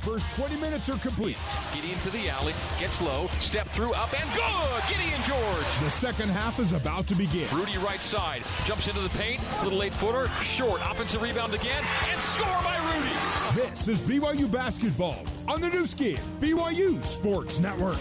first 0.00 0.30
20 0.32 0.56
minutes 0.56 0.88
are 0.88 0.98
complete. 0.98 1.36
Gideon 1.74 1.98
to 2.00 2.10
the 2.10 2.28
alley, 2.28 2.54
gets 2.78 3.00
low, 3.00 3.28
step 3.40 3.68
through, 3.68 3.92
up 3.92 4.12
and 4.18 4.28
good! 4.34 4.82
Gideon 4.88 5.20
George! 5.24 5.78
The 5.82 5.90
second 5.90 6.30
half 6.30 6.58
is 6.58 6.72
about 6.72 7.06
to 7.08 7.14
begin. 7.14 7.46
Rudi 7.54 7.76
right 7.78 8.00
side, 8.00 8.42
jumps 8.64 8.88
into 8.88 9.00
the 9.00 9.10
paint, 9.10 9.40
little 9.62 9.82
eight 9.82 9.94
footer, 9.94 10.28
short, 10.42 10.80
offensive 10.84 11.22
rebound 11.22 11.54
again, 11.54 11.84
and 12.10 12.20
score 12.20 12.46
by 12.62 12.76
Rudi! 12.94 13.60
This 13.60 13.88
is 13.88 14.00
BYU 14.00 14.50
basketball 14.50 15.24
on 15.46 15.60
the 15.60 15.68
Nu 15.68 15.84
Skin, 15.84 16.18
BYU 16.40 17.02
Sports 17.02 17.60
Network. 17.60 17.98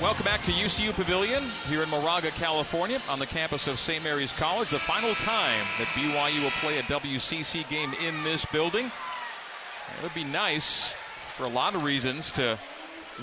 Welcome 0.00 0.26
back 0.26 0.44
to 0.44 0.52
UCU 0.52 0.92
Pavilion 0.92 1.42
here 1.68 1.82
in 1.82 1.88
Moraga, 1.88 2.30
California, 2.30 3.00
on 3.08 3.18
the 3.18 3.26
campus 3.26 3.66
of 3.66 3.80
St. 3.80 4.02
Mary's 4.04 4.30
College. 4.30 4.70
The 4.70 4.78
final 4.78 5.12
time 5.16 5.66
that 5.76 5.88
BYU 5.88 6.40
will 6.40 6.52
play 6.52 6.78
a 6.78 6.82
WCC 6.84 7.68
game 7.68 7.92
in 7.94 8.22
this 8.22 8.44
building. 8.44 8.86
It 8.86 10.02
would 10.04 10.14
be 10.14 10.22
nice 10.22 10.92
for 11.36 11.46
a 11.46 11.48
lot 11.48 11.74
of 11.74 11.82
reasons 11.82 12.30
to 12.32 12.56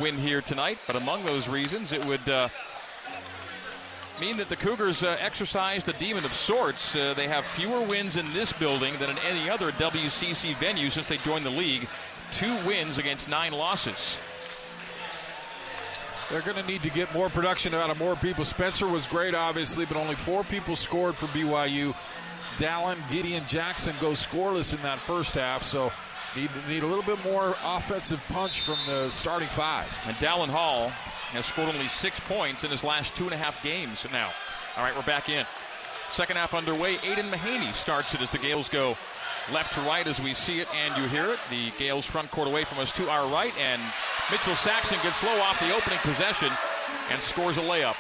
win 0.02 0.18
here 0.18 0.42
tonight, 0.42 0.78
but 0.86 0.98
among 0.98 1.24
those 1.24 1.48
reasons, 1.48 1.94
it 1.94 2.04
would 2.04 2.28
uh, 2.28 2.50
mean 4.20 4.36
that 4.36 4.50
the 4.50 4.58
Cougars 4.58 5.02
uh, 5.02 5.16
exercised 5.22 5.88
a 5.88 5.94
demon 5.94 6.26
of 6.26 6.34
sorts. 6.34 6.94
Uh, 6.94 7.14
they 7.14 7.30
have 7.30 7.46
fewer 7.46 7.84
wins 7.84 8.18
in 8.18 8.34
this 8.34 8.52
building 8.52 8.94
than 9.00 9.10
in 9.10 9.18
any 9.20 9.50
other 9.50 9.72
WCC 9.72 10.58
venue 10.58 10.90
since 10.90 11.08
they 11.08 11.18
joined 11.18 11.46
the 11.46 11.50
league. 11.50 11.88
Two 12.34 12.54
wins 12.66 12.98
against 12.98 13.30
nine 13.30 13.54
losses. 13.54 14.20
They're 16.30 16.42
going 16.42 16.58
to 16.58 16.66
need 16.66 16.82
to 16.82 16.90
get 16.90 17.14
more 17.14 17.30
production 17.30 17.74
out 17.74 17.90
of 17.90 18.00
more 18.00 18.16
people. 18.16 18.46
Spencer 18.46 18.88
was 18.88 19.06
great, 19.06 19.36
obviously, 19.36 19.86
but 19.86 19.96
only 19.96 20.16
four 20.16 20.44
people 20.44 20.76
scored 20.76 21.16
for 21.16 21.28
BYU. 21.28 21.94
Dallin, 22.58 22.98
Gideon 23.12 23.44
Jaxson 23.44 24.00
go 24.00 24.12
scoreless 24.12 24.74
in 24.74 24.82
that 24.82 24.98
first 25.00 25.36
half, 25.36 25.64
so 25.64 25.92
need 26.36 26.50
need 26.68 26.84
a 26.84 26.88
little 26.88 27.04
bit 27.04 27.24
more 27.24 27.56
offensive 27.64 28.24
punch 28.30 28.62
from 28.62 28.78
the 28.88 29.10
starting 29.12 29.50
five. 29.50 29.94
And 30.08 30.16
Dallin 30.18 30.50
Hall 30.50 30.90
has 31.34 31.46
scored 31.46 31.70
only 31.70 31.88
six 31.88 32.20
points 32.20 32.64
in 32.64 32.72
his 32.72 32.84
last 32.84 33.16
two 33.16 33.26
and 33.26 33.34
a 33.34 33.38
half 33.38 33.62
games 33.62 34.06
now. 34.12 34.32
All 34.78 34.84
right, 34.84 34.96
we're 34.96 35.04
back 35.04 35.30
in. 35.30 35.46
Second 36.12 36.38
half 36.38 36.54
underway. 36.54 36.98
Aidan 37.04 37.30
Mahaney 37.30 37.74
starts 37.74 38.14
it 38.14 38.22
as 38.22 38.32
the 38.32 38.38
Gaels 38.38 38.70
go 38.70 38.98
left 39.52 39.74
to 39.74 39.82
right 39.82 40.06
as 40.08 40.20
we 40.22 40.34
see 40.34 40.60
it 40.60 40.68
and 40.74 40.96
you 41.02 41.08
hear 41.10 41.28
it. 41.28 41.40
The 41.50 41.72
Gaels 41.72 42.06
front 42.06 42.32
court 42.32 42.48
away 42.48 42.64
from 42.64 42.80
us 42.80 42.92
to 42.94 43.10
our 43.10 43.28
right, 43.32 43.54
and 43.60 43.82
Mitchell 44.32 44.56
Saxen 44.56 44.98
gets 45.04 45.24
low 45.24 45.40
off 45.42 45.60
the 45.60 45.74
opening 45.76 46.00
possession 46.00 46.50
and 47.12 47.22
scores 47.22 47.58
a 47.58 47.62
layup. 47.62 47.96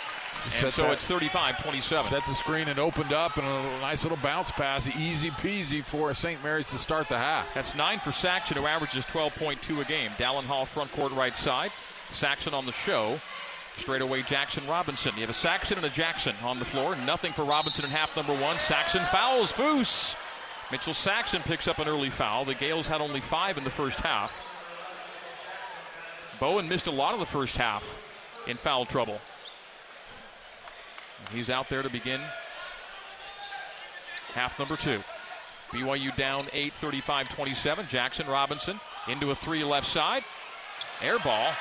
And 0.61 0.71
so 0.71 0.83
that- 0.83 0.91
it's 0.93 1.05
35 1.05 1.57
27. 1.63 2.05
Set 2.09 2.25
the 2.27 2.33
screen 2.35 2.67
and 2.67 2.77
opened 2.77 3.11
up, 3.13 3.37
and 3.37 3.47
a 3.47 3.79
nice 3.79 4.03
little 4.03 4.17
bounce 4.17 4.51
pass, 4.51 4.87
easy 4.95 5.31
peasy 5.31 5.83
for 5.83 6.13
St. 6.13 6.43
Mary's 6.43 6.69
to 6.69 6.77
start 6.77 7.09
the 7.09 7.17
half. 7.17 7.51
That's 7.55 7.73
nine 7.73 7.99
for 7.99 8.11
Saxen, 8.11 8.55
who 8.57 8.65
averages 8.67 9.05
12.2 9.05 9.81
a 9.81 9.85
game. 9.85 10.11
Dallin 10.19 10.43
Hall 10.45 10.65
front 10.65 10.91
court 10.91 11.11
right 11.13 11.35
side. 11.35 11.71
Saxen 12.11 12.53
on 12.53 12.65
the 12.67 12.71
show. 12.71 13.19
Straight 13.77 14.01
away, 14.01 14.21
Jaxson 14.21 14.67
Robinson. 14.69 15.13
You 15.15 15.21
have 15.21 15.29
a 15.31 15.33
Saxen 15.33 15.77
and 15.77 15.85
a 15.85 15.89
Jaxson 15.89 16.35
on 16.43 16.59
the 16.59 16.65
floor. 16.65 16.95
Nothing 16.95 17.33
for 17.33 17.43
Robinson 17.43 17.83
in 17.83 17.91
half 17.91 18.15
number 18.15 18.33
one. 18.33 18.57
Saxen 18.59 19.03
fouls 19.07 19.51
Foose. 19.51 20.15
Mitchell 20.71 20.93
Saxen 20.93 21.41
picks 21.43 21.67
up 21.67 21.79
an 21.79 21.87
early 21.87 22.09
foul. 22.09 22.43
The 22.43 22.55
Gaels 22.55 22.87
had 22.87 23.01
only 23.01 23.21
five 23.21 23.57
in 23.57 23.63
the 23.63 23.69
first 23.69 23.99
half. 23.99 24.33
Bowen 26.39 26.67
missed 26.67 26.87
a 26.87 26.91
lot 26.91 27.13
of 27.13 27.19
the 27.19 27.25
first 27.25 27.55
half 27.55 27.95
in 28.47 28.57
foul 28.57 28.85
trouble. 28.85 29.21
He's 31.31 31.49
out 31.49 31.69
there 31.69 31.81
to 31.81 31.89
begin 31.89 32.19
half 34.33 34.57
number 34.59 34.75
two. 34.75 35.01
BYU 35.71 36.15
down 36.15 36.45
8, 36.51 36.73
35 36.73 37.29
27. 37.29 37.85
Jaxson 37.85 38.27
Robinson 38.27 38.79
into 39.07 39.31
a 39.31 39.35
three 39.35 39.63
left 39.63 39.87
side. 39.87 40.23
Air 41.01 41.19
ball. 41.19 41.51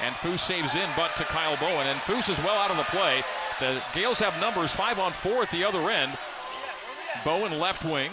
And 0.00 0.14
Foose 0.16 0.40
saves 0.40 0.74
in, 0.74 0.88
but 0.96 1.14
to 1.16 1.24
Kyle 1.24 1.56
Bowen. 1.58 1.86
And 1.86 2.00
Foose 2.00 2.28
is 2.28 2.38
well 2.38 2.56
out 2.56 2.70
of 2.70 2.76
the 2.76 2.84
play. 2.84 3.22
The 3.60 3.80
Gaels 3.92 4.18
have 4.18 4.38
numbers 4.40 4.72
five 4.72 4.98
on 4.98 5.12
four 5.12 5.42
at 5.42 5.50
the 5.50 5.62
other 5.64 5.90
end. 5.90 6.16
Bowen 7.24 7.58
left 7.58 7.84
wing 7.84 8.10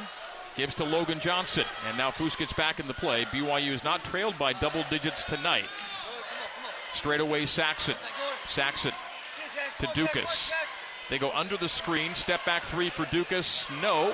gives 0.55 0.75
to 0.75 0.83
Logan 0.83 1.19
Johnson. 1.19 1.65
And 1.87 1.97
now 1.97 2.11
Foose 2.11 2.37
gets 2.37 2.53
back 2.53 2.79
in 2.79 2.87
the 2.87 2.93
play. 2.93 3.25
BYU 3.25 3.71
is 3.71 3.83
not 3.83 4.03
trailed 4.03 4.37
by 4.37 4.53
double 4.53 4.83
digits 4.89 5.23
tonight. 5.23 5.65
Straight 6.93 7.21
away, 7.21 7.45
Saxen. 7.45 7.95
Saxen 8.47 8.91
to 9.79 9.87
Ducas. 9.93 10.51
They 11.09 11.17
go 11.17 11.31
under 11.31 11.57
the 11.57 11.69
screen. 11.69 12.13
Step 12.13 12.43
back 12.45 12.63
three 12.63 12.89
for 12.89 13.05
Ducas. 13.05 13.65
No. 13.81 14.13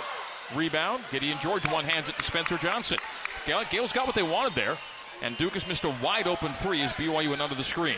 Rebound. 0.54 1.04
Gideon 1.12 1.38
George 1.42 1.66
one 1.72 1.86
hands 1.86 2.10
it 2.10 2.18
to 2.18 2.24
Spencer 2.24 2.58
Johnson. 2.58 3.00
Gale- 3.46 3.64
Gaels 3.66 3.94
got 3.94 4.06
what 4.06 4.16
they 4.16 4.24
wanted 4.24 4.54
there. 4.54 4.78
And 5.22 5.38
Ducas 5.38 5.68
missed 5.68 5.86
a 5.86 5.96
wide 6.04 6.28
open 6.28 6.54
three 6.54 6.82
as 6.82 6.92
BYU 6.94 7.30
went 7.30 7.42
under 7.42 7.56
the 7.56 7.64
screen. 7.64 7.98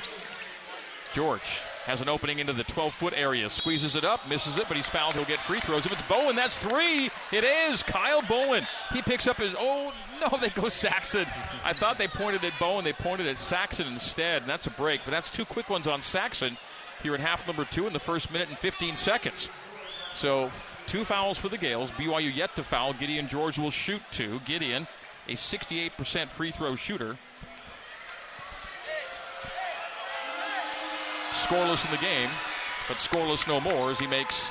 George 1.13 1.61
has 1.87 2.01
an 2.01 2.09
opening 2.09 2.39
into 2.39 2.51
the 2.51 2.65
12 2.65 2.93
foot 2.93 3.13
area. 3.15 3.49
Squeezes 3.49 3.95
it 3.95 4.03
up, 4.03 4.27
misses 4.27 4.57
it, 4.57 4.65
but 4.67 4.75
he's 4.75 4.85
fouled. 4.85 5.15
He'll 5.15 5.23
get 5.23 5.39
free 5.39 5.61
throws. 5.61 5.85
If 5.85 5.93
it's 5.93 6.01
Bowen, 6.03 6.35
that's 6.35 6.59
three. 6.59 7.09
It 7.31 7.45
is. 7.45 7.81
Kyle 7.81 8.21
Bowen. 8.21 8.67
He 8.91 9.01
picks 9.01 9.25
up 9.25 9.37
his. 9.37 9.55
Oh, 9.57 9.93
no, 10.21 10.37
they 10.37 10.49
go 10.49 10.63
Saxen. 10.63 11.25
I 11.63 11.71
thought 11.71 11.97
they 11.97 12.07
pointed 12.07 12.43
at 12.43 12.51
Bowen. 12.59 12.83
They 12.83 12.91
pointed 12.91 13.25
at 13.25 13.39
Saxen 13.39 13.87
instead, 13.87 14.41
and 14.41 14.51
that's 14.51 14.67
a 14.67 14.71
break. 14.71 14.99
But 15.05 15.11
that's 15.11 15.29
two 15.29 15.45
quick 15.45 15.69
ones 15.69 15.87
on 15.87 16.01
Saxen 16.01 16.57
here 17.01 17.15
in 17.15 17.21
half 17.21 17.47
number 17.47 17.63
two 17.63 17.87
in 17.87 17.93
the 17.93 17.99
first 17.99 18.31
minute 18.31 18.49
and 18.49 18.57
15 18.57 18.97
seconds. 18.97 19.47
So 20.13 20.51
two 20.87 21.05
fouls 21.05 21.37
for 21.37 21.47
the 21.47 21.57
Gaels. 21.57 21.91
BYU 21.91 22.35
yet 22.35 22.53
to 22.57 22.63
foul. 22.63 22.91
Gideon 22.91 23.29
George 23.29 23.57
will 23.57 23.71
shoot 23.71 24.01
two. 24.11 24.41
Gideon, 24.45 24.87
a 25.29 25.33
68% 25.33 26.29
free 26.29 26.51
throw 26.51 26.75
shooter. 26.75 27.17
Scoreless 31.33 31.85
in 31.85 31.91
the 31.91 31.97
game, 31.97 32.29
but 32.87 32.97
scoreless 32.97 33.47
no 33.47 33.59
more 33.59 33.91
as 33.91 33.99
he 33.99 34.07
makes 34.07 34.49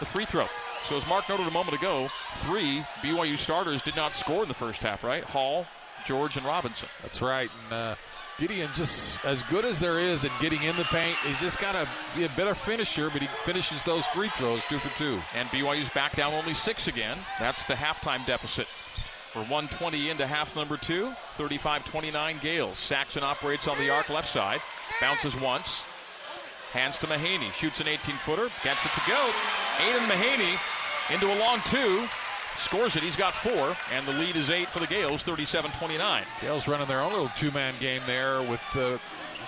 the 0.00 0.06
free 0.06 0.24
throw. 0.24 0.46
So 0.88 0.96
as 0.96 1.06
Mark 1.06 1.28
noted 1.28 1.46
a 1.46 1.50
moment 1.50 1.76
ago, 1.76 2.08
three 2.38 2.80
BYU 3.00 3.38
starters 3.38 3.80
did 3.82 3.96
not 3.96 4.14
score 4.14 4.42
in 4.42 4.48
the 4.48 4.54
first 4.54 4.82
half, 4.82 5.02
right? 5.02 5.24
Hall, 5.24 5.66
George, 6.04 6.36
and 6.36 6.44
Robinson. 6.44 6.88
That's 7.02 7.22
right. 7.22 7.50
And 7.64 7.72
uh, 7.72 7.94
Gideon, 8.38 8.68
just 8.74 9.24
as 9.24 9.42
good 9.44 9.64
as 9.64 9.78
there 9.78 9.98
is 9.98 10.24
at 10.24 10.32
getting 10.40 10.62
in 10.62 10.76
the 10.76 10.84
paint, 10.84 11.16
he's 11.24 11.40
just 11.40 11.58
got 11.58 11.72
to 11.72 11.88
be 12.16 12.24
a 12.24 12.28
better 12.30 12.54
finisher, 12.54 13.08
but 13.10 13.22
he 13.22 13.28
finishes 13.44 13.82
those 13.84 14.04
free 14.06 14.28
throws 14.30 14.62
two 14.64 14.78
for 14.78 14.96
two. 14.98 15.20
And 15.34 15.48
BYU's 15.48 15.88
back 15.90 16.16
down 16.16 16.34
only 16.34 16.52
six 16.52 16.88
again. 16.88 17.16
That's 17.38 17.64
the 17.64 17.74
halftime 17.74 18.26
deficit. 18.26 18.66
We're 19.34 19.42
120 19.42 20.10
into 20.10 20.26
half 20.26 20.54
number 20.54 20.76
two, 20.76 21.12
35 21.34 21.84
29 21.84 22.38
Gaels. 22.40 22.78
Saxen 22.78 23.22
operates 23.22 23.66
on 23.66 23.78
the 23.78 23.90
arc 23.90 24.08
left 24.08 24.28
side, 24.28 24.60
bounces 25.00 25.34
once, 25.34 25.84
hands 26.74 26.98
to 26.98 27.06
Mahaney, 27.06 27.52
shoots 27.52 27.80
an 27.80 27.88
18 27.88 28.16
footer, 28.16 28.48
gets 28.62 28.84
it 28.84 28.90
to 28.94 29.00
go. 29.08 29.30
Aidan 29.80 30.02
Mahaney 30.08 30.58
into 31.14 31.32
a 31.32 31.36
long 31.38 31.60
two, 31.66 32.06
scores 32.58 32.96
it. 32.96 33.02
He's 33.02 33.16
got 33.16 33.32
four, 33.34 33.76
and 33.92 34.06
the 34.06 34.12
lead 34.12 34.36
is 34.36 34.50
eight 34.50 34.68
for 34.68 34.80
the 34.80 34.86
Gaels, 34.86 35.22
37 35.22 35.70
29. 35.72 36.24
Gaels 36.40 36.68
running 36.68 36.86
their 36.88 37.00
own 37.00 37.12
little 37.12 37.30
two 37.36 37.50
man 37.52 37.74
game 37.80 38.02
there 38.06 38.42
with 38.42 38.60
uh, 38.76 38.98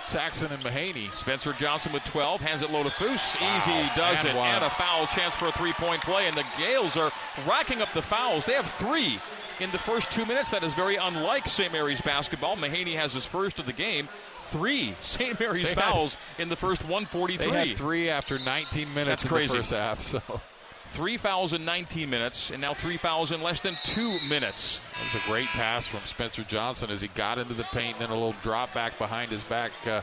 Saxen 0.05 0.51
and 0.51 0.63
Mahaney. 0.63 1.13
Spencer 1.15 1.51
Johnson 1.53 1.91
with 1.91 2.03
12, 2.05 2.39
hands 2.41 2.61
it 2.61 2.71
low 2.71 2.83
to 2.83 2.89
Foose. 2.89 3.39
Wow. 3.41 3.57
Easy 3.57 3.89
does 3.95 4.19
And 4.19 4.29
it. 4.29 4.35
one. 4.35 4.47
And 4.49 4.63
a 4.63 4.69
foul 4.69 5.05
chance 5.07 5.35
for 5.35 5.47
a 5.47 5.51
three 5.51 5.73
point 5.73 6.01
play. 6.01 6.27
And 6.27 6.35
the 6.37 6.45
Gaels 6.57 6.95
are 6.95 7.11
racking 7.47 7.81
up 7.81 7.91
the 7.93 8.01
fouls. 8.01 8.45
They 8.45 8.53
have 8.53 8.69
three 8.71 9.19
in 9.59 9.71
the 9.71 9.79
first 9.79 10.11
two 10.11 10.25
minutes. 10.25 10.51
That 10.51 10.63
is 10.63 10.73
very 10.73 10.95
unlike 10.95 11.47
St. 11.47 11.71
Mary's 11.71 12.01
basketball. 12.01 12.55
Mahaney 12.55 12.95
has 12.95 13.13
his 13.13 13.25
first 13.25 13.59
of 13.59 13.65
the 13.65 13.73
game. 13.73 14.07
Three 14.45 14.95
St. 15.01 15.39
Mary's 15.39 15.63
They 15.73 15.81
had- 15.81 15.91
fouls 15.91 16.17
in 16.37 16.49
the 16.49 16.55
first 16.55 16.81
They 16.81 16.87
143. 16.87 17.69
had 17.69 17.77
three 17.77 18.09
after 18.09 18.39
19 18.39 18.93
minutes 18.93 19.23
That's 19.23 19.23
in 19.23 19.29
crazy. 19.29 19.51
the 19.53 19.57
first 19.59 19.71
half. 19.71 20.01
So 20.01 20.41
Three 20.89 21.17
fouls 21.17 21.51
in 21.51 21.65
19 21.65 22.09
minutes, 22.09 22.49
and 22.49 22.61
now 22.61 22.73
three 22.73 22.95
fouls 22.95 23.33
in 23.33 23.41
less 23.41 23.59
than 23.59 23.77
two 23.83 24.21
minutes. 24.21 24.79
That 24.93 25.13
was 25.13 25.21
a 25.21 25.27
great 25.27 25.47
pass 25.47 25.85
from 25.85 25.99
Spencer 26.05 26.43
Johnson 26.43 26.89
as 26.89 27.01
he 27.01 27.09
got 27.09 27.37
into 27.37 27.53
the 27.53 27.65
paint, 27.65 27.97
and 27.99 28.03
then 28.07 28.09
a 28.09 28.13
little 28.15 28.35
drop 28.41 28.73
back 28.73 28.97
behind 28.97 29.29
his 29.29 29.43
back 29.43 29.73
uh, 29.85 29.99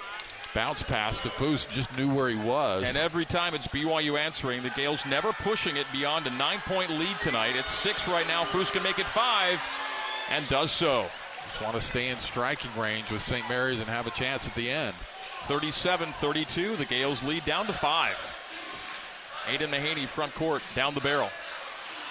bounce 0.55 0.83
pass 0.83 1.21
to 1.23 1.29
Foose. 1.29 1.69
Just 1.69 1.97
knew 1.97 2.09
where 2.09 2.29
he 2.29 2.37
was. 2.37 2.85
And 2.87 2.97
every 2.97 3.25
time 3.25 3.55
it's 3.55 3.67
BYU 3.67 4.19
answering, 4.19 4.62
the 4.62 4.71
Gaels 4.71 5.05
never 5.06 5.33
pushing 5.33 5.77
it 5.77 5.87
beyond 5.93 6.27
a 6.27 6.31
nine 6.31 6.61
point 6.61 6.91
lead 6.91 7.17
tonight. 7.21 7.56
It's 7.56 7.71
six 7.71 8.06
right 8.09 8.27
now. 8.27 8.45
Foose 8.45 8.71
can 8.71 8.83
make 8.83 8.99
it 8.99 9.06
five, 9.06 9.61
and 10.31 10.47
does 10.49 10.71
so. 10.71 11.06
Just 11.47 11.61
want 11.61 11.75
to 11.75 11.81
stay 11.81 12.09
in 12.09 12.19
striking 12.19 12.71
range 12.79 13.11
with 13.11 13.23
St. 13.23 13.47
Mary's 13.49 13.81
and 13.81 13.89
have 13.89 14.06
a 14.06 14.11
chance 14.11 14.49
at 14.49 14.55
the 14.55 14.71
end. 14.71 14.95
37 15.47 16.12
32. 16.12 16.77
The 16.77 16.85
Gaels 16.85 17.23
lead 17.23 17.45
down 17.45 17.67
to 17.67 17.73
five. 17.73 18.17
Aidan 19.47 19.71
Mahaney 19.71 20.07
front 20.07 20.35
court, 20.35 20.62
down 20.75 20.95
the 20.95 21.00
barrel. 21.00 21.29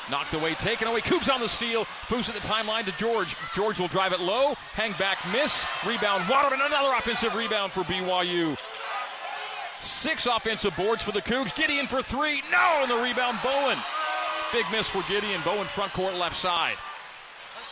Knocked 0.10 0.34
away, 0.34 0.54
taken 0.56 0.88
away. 0.88 1.02
Cougs 1.02 1.34
on 1.34 1.40
the 1.40 1.48
steal. 1.48 1.86
Foose 2.08 2.30
at 2.30 2.36
the 2.36 2.42
timeline 2.48 2.86
to 2.86 2.92
George. 2.94 3.36
George 3.56 3.80
will 3.80 3.88
drive 3.88 4.12
it 4.12 4.20
low. 4.20 4.56
Hang 4.74 4.94
back, 4.94 5.18
miss. 5.32 5.66
Rebound. 5.88 6.28
Waterman, 6.30 6.60
another 6.62 6.94
offensive 6.98 7.36
rebound 7.36 7.72
for 7.72 7.84
BYU. 7.84 8.58
Six 9.82 10.28
offensive 10.28 10.76
boards 10.76 11.04
for 11.04 11.12
the 11.12 11.22
Cougs. 11.22 11.56
Gideon 11.56 11.88
for 11.88 12.02
three. 12.02 12.42
No, 12.52 12.80
and 12.82 12.92
the 12.92 12.98
rebound, 12.98 13.40
Bowen. 13.44 13.78
Big 14.52 14.66
miss 14.72 14.88
for 14.88 15.04
Gideon. 15.10 15.42
Bowen 15.44 15.68
front 15.68 15.94
court 15.94 16.16
left 16.16 16.36
side. 16.36 16.76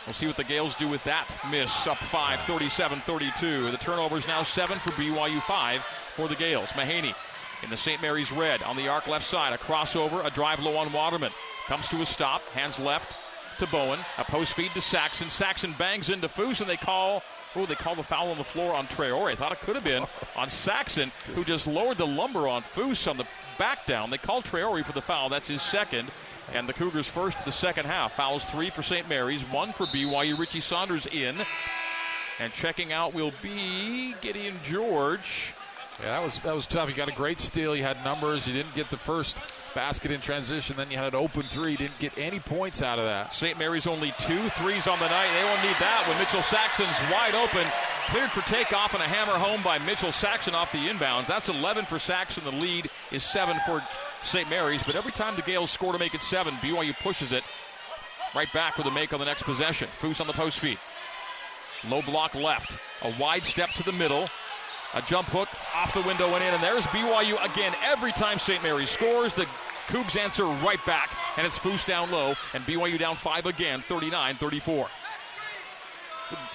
We'll 0.06 0.14
see 0.14 0.26
what 0.26 0.36
the 0.36 0.44
Gaels 0.44 0.74
do 0.74 0.88
with 0.88 1.04
that 1.04 1.28
miss. 1.50 1.86
Up 1.86 1.98
5, 1.98 2.40
37 2.40 3.00
32. 3.00 3.70
The 3.70 3.76
turnover 3.76 4.16
is 4.16 4.26
now 4.26 4.42
7 4.42 4.78
for 4.78 4.90
BYU, 4.92 5.40
5 5.42 5.84
for 6.16 6.28
the 6.28 6.34
Gaels. 6.34 6.70
Mahaney 6.70 7.14
in 7.62 7.70
the 7.70 7.76
St. 7.76 8.02
Mary's 8.02 8.32
red 8.32 8.62
on 8.62 8.76
the 8.76 8.88
arc 8.88 9.06
left 9.06 9.24
side. 9.24 9.52
A 9.52 9.58
crossover, 9.58 10.24
a 10.24 10.30
drive 10.30 10.60
low 10.60 10.76
on 10.76 10.92
Waterman. 10.92 11.30
Comes 11.66 11.88
to 11.88 12.02
a 12.02 12.06
stop, 12.06 12.42
hands 12.50 12.78
left 12.78 13.16
to 13.58 13.66
Bowen. 13.68 14.00
A 14.18 14.24
post 14.24 14.54
feed 14.54 14.72
to 14.72 14.80
Saxen. 14.80 15.30
Saxen 15.30 15.72
bangs 15.78 16.10
into 16.10 16.28
Foose, 16.28 16.60
and 16.60 16.68
they 16.68 16.76
call. 16.76 17.22
Oh, 17.54 17.66
they 17.66 17.74
call 17.74 17.94
the 17.94 18.02
foul 18.02 18.30
on 18.30 18.38
the 18.38 18.44
floor 18.44 18.74
on 18.74 18.86
Traore. 18.86 19.30
I 19.30 19.34
thought 19.34 19.52
it 19.52 19.60
could 19.60 19.74
have 19.74 19.84
been 19.84 20.06
on 20.36 20.48
Saxen, 20.48 21.12
who 21.34 21.44
just 21.44 21.66
lowered 21.66 21.98
the 21.98 22.06
lumber 22.06 22.48
on 22.48 22.62
Foose 22.62 23.06
on 23.06 23.18
the 23.18 23.26
back 23.58 23.84
down. 23.86 24.10
They 24.10 24.18
call 24.18 24.42
Traore 24.42 24.84
for 24.84 24.92
the 24.92 25.02
foul. 25.02 25.28
That's 25.28 25.48
his 25.48 25.60
second. 25.60 26.10
And 26.54 26.68
the 26.68 26.72
Cougars 26.72 27.06
first 27.06 27.38
to 27.38 27.44
the 27.44 27.52
second 27.52 27.86
half. 27.86 28.16
Fouls 28.16 28.44
three 28.46 28.70
for 28.70 28.82
St. 28.82 29.08
Mary's, 29.08 29.42
one 29.42 29.72
for 29.72 29.86
BYU. 29.86 30.38
Richie 30.38 30.60
Saunders 30.60 31.06
in. 31.06 31.36
And 32.40 32.52
checking 32.52 32.92
out 32.92 33.14
will 33.14 33.32
be 33.42 34.14
Gideon 34.20 34.58
George. 34.64 35.54
Yeah, 36.02 36.18
that 36.18 36.24
was 36.24 36.40
that 36.40 36.54
was 36.54 36.66
tough. 36.66 36.88
You 36.88 36.96
got 36.96 37.08
a 37.08 37.12
great 37.12 37.38
steal. 37.38 37.76
You 37.76 37.84
had 37.84 38.02
numbers. 38.04 38.48
You 38.48 38.52
didn't 38.52 38.74
get 38.74 38.90
the 38.90 38.96
first 38.96 39.36
basket 39.72 40.10
in 40.10 40.20
transition. 40.20 40.76
Then 40.76 40.90
you 40.90 40.96
had 40.96 41.14
an 41.14 41.20
open 41.20 41.42
three. 41.42 41.76
Didn't 41.76 41.98
get 42.00 42.18
any 42.18 42.40
points 42.40 42.82
out 42.82 42.98
of 42.98 43.04
that. 43.04 43.34
St. 43.34 43.56
Mary's 43.56 43.86
only 43.86 44.12
two 44.18 44.48
threes 44.50 44.88
on 44.88 44.98
the 44.98 45.08
night. 45.08 45.28
They 45.32 45.44
won't 45.44 45.62
need 45.62 45.76
that 45.78 46.04
when 46.08 46.18
Mitchell 46.18 46.42
Saxen's 46.42 46.88
wide 47.10 47.36
open. 47.36 47.64
Cleared 48.08 48.30
for 48.30 48.40
takeoff 48.50 48.94
and 48.94 49.02
a 49.02 49.06
hammer 49.06 49.38
home 49.38 49.62
by 49.62 49.78
Mitchell 49.78 50.10
Saxen 50.10 50.54
off 50.54 50.72
the 50.72 50.88
inbounds. 50.88 51.28
That's 51.28 51.48
11 51.48 51.84
for 51.84 52.00
Saxen. 52.00 52.42
The 52.42 52.50
lead 52.50 52.90
is 53.12 53.22
7 53.22 53.56
for 53.64 53.80
St. 54.24 54.50
Mary's. 54.50 54.82
But 54.82 54.96
every 54.96 55.12
time 55.12 55.36
the 55.36 55.42
Gaels 55.42 55.70
score 55.70 55.92
to 55.92 55.98
make 56.00 56.14
it 56.14 56.22
7, 56.22 56.52
BYU 56.54 56.98
pushes 56.98 57.30
it 57.30 57.44
right 58.34 58.52
back 58.52 58.76
with 58.76 58.88
a 58.88 58.90
make 58.90 59.12
on 59.12 59.20
the 59.20 59.24
next 59.24 59.44
possession. 59.44 59.88
Foose 60.00 60.20
on 60.20 60.26
the 60.26 60.32
post 60.32 60.58
feed. 60.58 60.78
Low 61.88 62.02
block 62.02 62.34
left. 62.34 62.76
A 63.02 63.14
wide 63.20 63.44
step 63.44 63.70
to 63.70 63.84
the 63.84 63.92
middle. 63.92 64.28
A 64.94 65.02
jump 65.02 65.28
hook 65.28 65.48
off 65.74 65.94
the 65.94 66.02
window 66.02 66.34
and 66.34 66.44
in. 66.44 66.54
And 66.54 66.62
there's 66.62 66.86
BYU 66.86 67.42
again. 67.44 67.74
Every 67.84 68.12
time 68.12 68.38
St. 68.38 68.62
Mary's 68.62 68.90
scores, 68.90 69.34
the 69.34 69.46
Cougs 69.88 70.16
answer 70.16 70.44
right 70.44 70.84
back. 70.86 71.16
And 71.36 71.46
it's 71.46 71.58
Foose 71.58 71.84
down 71.84 72.10
low. 72.10 72.34
And 72.54 72.64
BYU 72.64 72.98
down 72.98 73.16
five 73.16 73.46
again, 73.46 73.80
39 73.80 74.36
34. 74.36 74.88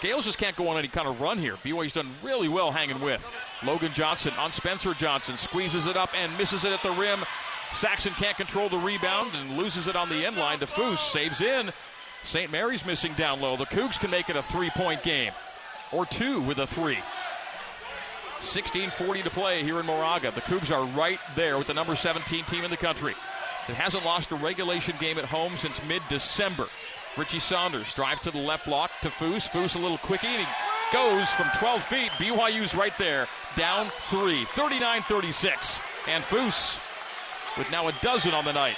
Gaels 0.01 0.25
just 0.25 0.37
can't 0.37 0.55
go 0.55 0.67
on 0.69 0.77
any 0.77 0.87
kind 0.87 1.07
of 1.07 1.19
run 1.21 1.37
here. 1.37 1.55
BYU's 1.63 1.93
done 1.93 2.09
really 2.23 2.47
well 2.47 2.71
hanging 2.71 2.99
with. 2.99 3.27
Logan 3.63 3.93
Johnson 3.93 4.33
on 4.37 4.51
Spencer 4.51 4.93
Johnson. 4.93 5.37
Squeezes 5.37 5.85
it 5.85 5.97
up 5.97 6.09
and 6.15 6.35
misses 6.37 6.65
it 6.65 6.71
at 6.71 6.81
the 6.83 6.91
rim. 6.91 7.19
Saxen 7.73 8.13
can't 8.13 8.37
control 8.37 8.69
the 8.69 8.77
rebound 8.77 9.31
and 9.35 9.57
loses 9.57 9.87
it 9.87 9.95
on 9.95 10.09
the 10.09 10.25
end 10.25 10.37
line 10.37 10.59
to 10.59 10.67
Foose. 10.67 10.99
Saves 10.99 11.41
in. 11.41 11.71
St. 12.23 12.51
Mary's 12.51 12.85
missing 12.85 13.13
down 13.13 13.39
low. 13.39 13.55
The 13.55 13.65
Cougs 13.65 13.99
can 13.99 14.11
make 14.11 14.29
it 14.29 14.35
a 14.35 14.41
three 14.41 14.69
point 14.71 15.03
game 15.03 15.31
or 15.91 16.05
two 16.05 16.41
with 16.41 16.59
a 16.59 16.67
three. 16.67 16.99
16:40 18.41 19.23
to 19.23 19.29
play 19.29 19.63
here 19.63 19.79
in 19.79 19.85
Moraga. 19.85 20.31
The 20.31 20.41
Cougs 20.41 20.71
are 20.71 20.85
right 20.97 21.19
there 21.35 21.57
with 21.57 21.67
the 21.67 21.73
number 21.73 21.95
17 21.95 22.43
team 22.45 22.63
in 22.63 22.71
the 22.71 22.77
country. 22.77 23.15
It 23.67 23.75
hasn't 23.75 24.05
lost 24.05 24.31
a 24.31 24.35
regulation 24.35 24.95
game 24.99 25.17
at 25.17 25.25
home 25.25 25.57
since 25.57 25.83
mid-December. 25.83 26.67
Richie 27.17 27.39
Saunders 27.39 27.93
drives 27.93 28.21
to 28.21 28.31
the 28.31 28.37
left 28.37 28.65
block 28.65 28.91
to 29.01 29.09
Foose. 29.09 29.49
Foose 29.49 29.75
a 29.75 29.79
little 29.79 29.97
quickie 29.97 30.27
and 30.27 30.45
he 30.45 30.93
goes 30.93 31.29
from 31.31 31.47
12 31.57 31.83
feet. 31.83 32.11
BYU's 32.11 32.75
right 32.75 32.97
there, 32.97 33.27
down 33.55 33.91
three, 34.09 34.45
39-36. 34.45 35.79
And 36.07 36.23
Foose 36.23 36.79
with 37.57 37.69
now 37.71 37.87
a 37.87 37.91
dozen 38.01 38.33
on 38.33 38.45
the 38.45 38.53
night. 38.53 38.77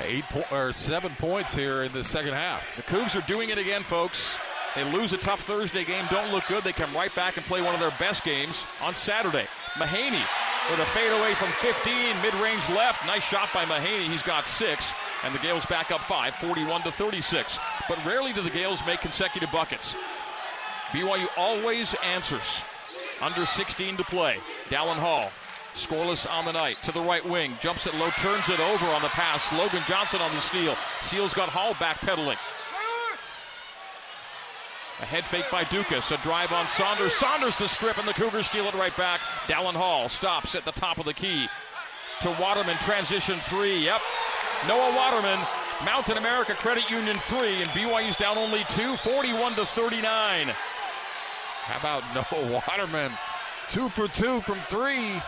Eight 0.00 0.24
po- 0.24 0.56
or 0.56 0.72
seven 0.72 1.14
points 1.18 1.54
here 1.54 1.82
in 1.82 1.92
the 1.92 2.04
second 2.04 2.34
half. 2.34 2.62
The 2.76 2.82
Cougs 2.82 3.16
are 3.16 3.26
doing 3.26 3.50
it 3.50 3.58
again, 3.58 3.82
folks. 3.82 4.36
They 4.78 4.92
lose 4.92 5.12
a 5.12 5.16
tough 5.16 5.42
Thursday 5.42 5.82
game, 5.82 6.04
don't 6.08 6.30
look 6.30 6.46
good. 6.46 6.62
They 6.62 6.72
come 6.72 6.94
right 6.94 7.12
back 7.16 7.36
and 7.36 7.44
play 7.46 7.60
one 7.62 7.74
of 7.74 7.80
their 7.80 7.90
best 7.98 8.22
games 8.22 8.64
on 8.80 8.94
Saturday. 8.94 9.48
Mahaney 9.72 10.22
with 10.70 10.78
a 10.78 10.86
fadeaway 10.92 11.34
from 11.34 11.48
15, 11.48 12.22
mid-range 12.22 12.62
left. 12.68 13.04
Nice 13.04 13.24
shot 13.24 13.48
by 13.52 13.64
Mahaney. 13.64 14.08
He's 14.08 14.22
got 14.22 14.46
six, 14.46 14.92
and 15.24 15.34
the 15.34 15.40
Gaels 15.40 15.66
back 15.66 15.90
up 15.90 16.02
five, 16.02 16.32
41 16.36 16.82
to 16.82 16.92
36. 16.92 17.58
But 17.88 17.98
rarely 18.06 18.32
do 18.32 18.40
the 18.40 18.50
Gaels 18.50 18.80
make 18.86 19.00
consecutive 19.00 19.50
buckets. 19.50 19.96
BYU 20.92 21.26
always 21.36 21.94
answers. 22.04 22.62
Under 23.20 23.46
16 23.46 23.96
to 23.96 24.04
play. 24.04 24.38
Dallin 24.68 24.94
Hall 24.94 25.32
Scoreless 25.74 26.30
on 26.30 26.44
the 26.44 26.52
night 26.52 26.76
to 26.84 26.92
the 26.92 27.00
right 27.00 27.24
wing. 27.24 27.52
Jumps 27.60 27.88
it 27.88 27.94
low, 27.94 28.10
turns 28.10 28.48
it 28.48 28.60
over 28.60 28.86
on 28.86 29.02
the 29.02 29.08
pass. 29.08 29.52
Logan 29.52 29.82
Johnson 29.88 30.20
on 30.20 30.30
the 30.32 30.40
steal. 30.40 30.76
Seals 31.02 31.34
got 31.34 31.48
Hall 31.48 31.74
backpedaling. 31.74 32.38
A 35.00 35.04
head 35.04 35.24
fake 35.24 35.46
by 35.50 35.62
Ducas. 35.64 36.10
A 36.10 36.16
drive 36.18 36.50
on 36.52 36.66
Saunders. 36.66 37.12
Saunders 37.12 37.56
the 37.56 37.68
strip, 37.68 37.98
and 37.98 38.08
the 38.08 38.12
Cougars 38.12 38.46
steal 38.46 38.64
it 38.64 38.74
right 38.74 38.96
back. 38.96 39.20
Dallin 39.46 39.74
Hall 39.74 40.08
stops 40.08 40.56
at 40.56 40.64
the 40.64 40.72
top 40.72 40.98
of 40.98 41.04
the 41.04 41.14
key. 41.14 41.48
To 42.22 42.30
Waterman, 42.40 42.76
transition 42.78 43.38
three. 43.40 43.78
Yep. 43.84 44.00
Noah 44.66 44.96
Waterman, 44.96 45.38
Mountain 45.84 46.16
America 46.16 46.54
Credit 46.54 46.90
Union 46.90 47.16
three, 47.16 47.62
and 47.62 47.70
BYU's 47.70 48.16
down 48.16 48.36
only 48.38 48.64
two, 48.70 48.96
41 48.96 49.54
to 49.54 49.64
39. 49.64 50.48
How 50.48 51.78
about 51.78 52.02
Noah 52.32 52.60
Waterman? 52.66 53.12
Two 53.70 53.88
for 53.88 54.08
two 54.08 54.40
from 54.40 54.58
three. 54.68 55.22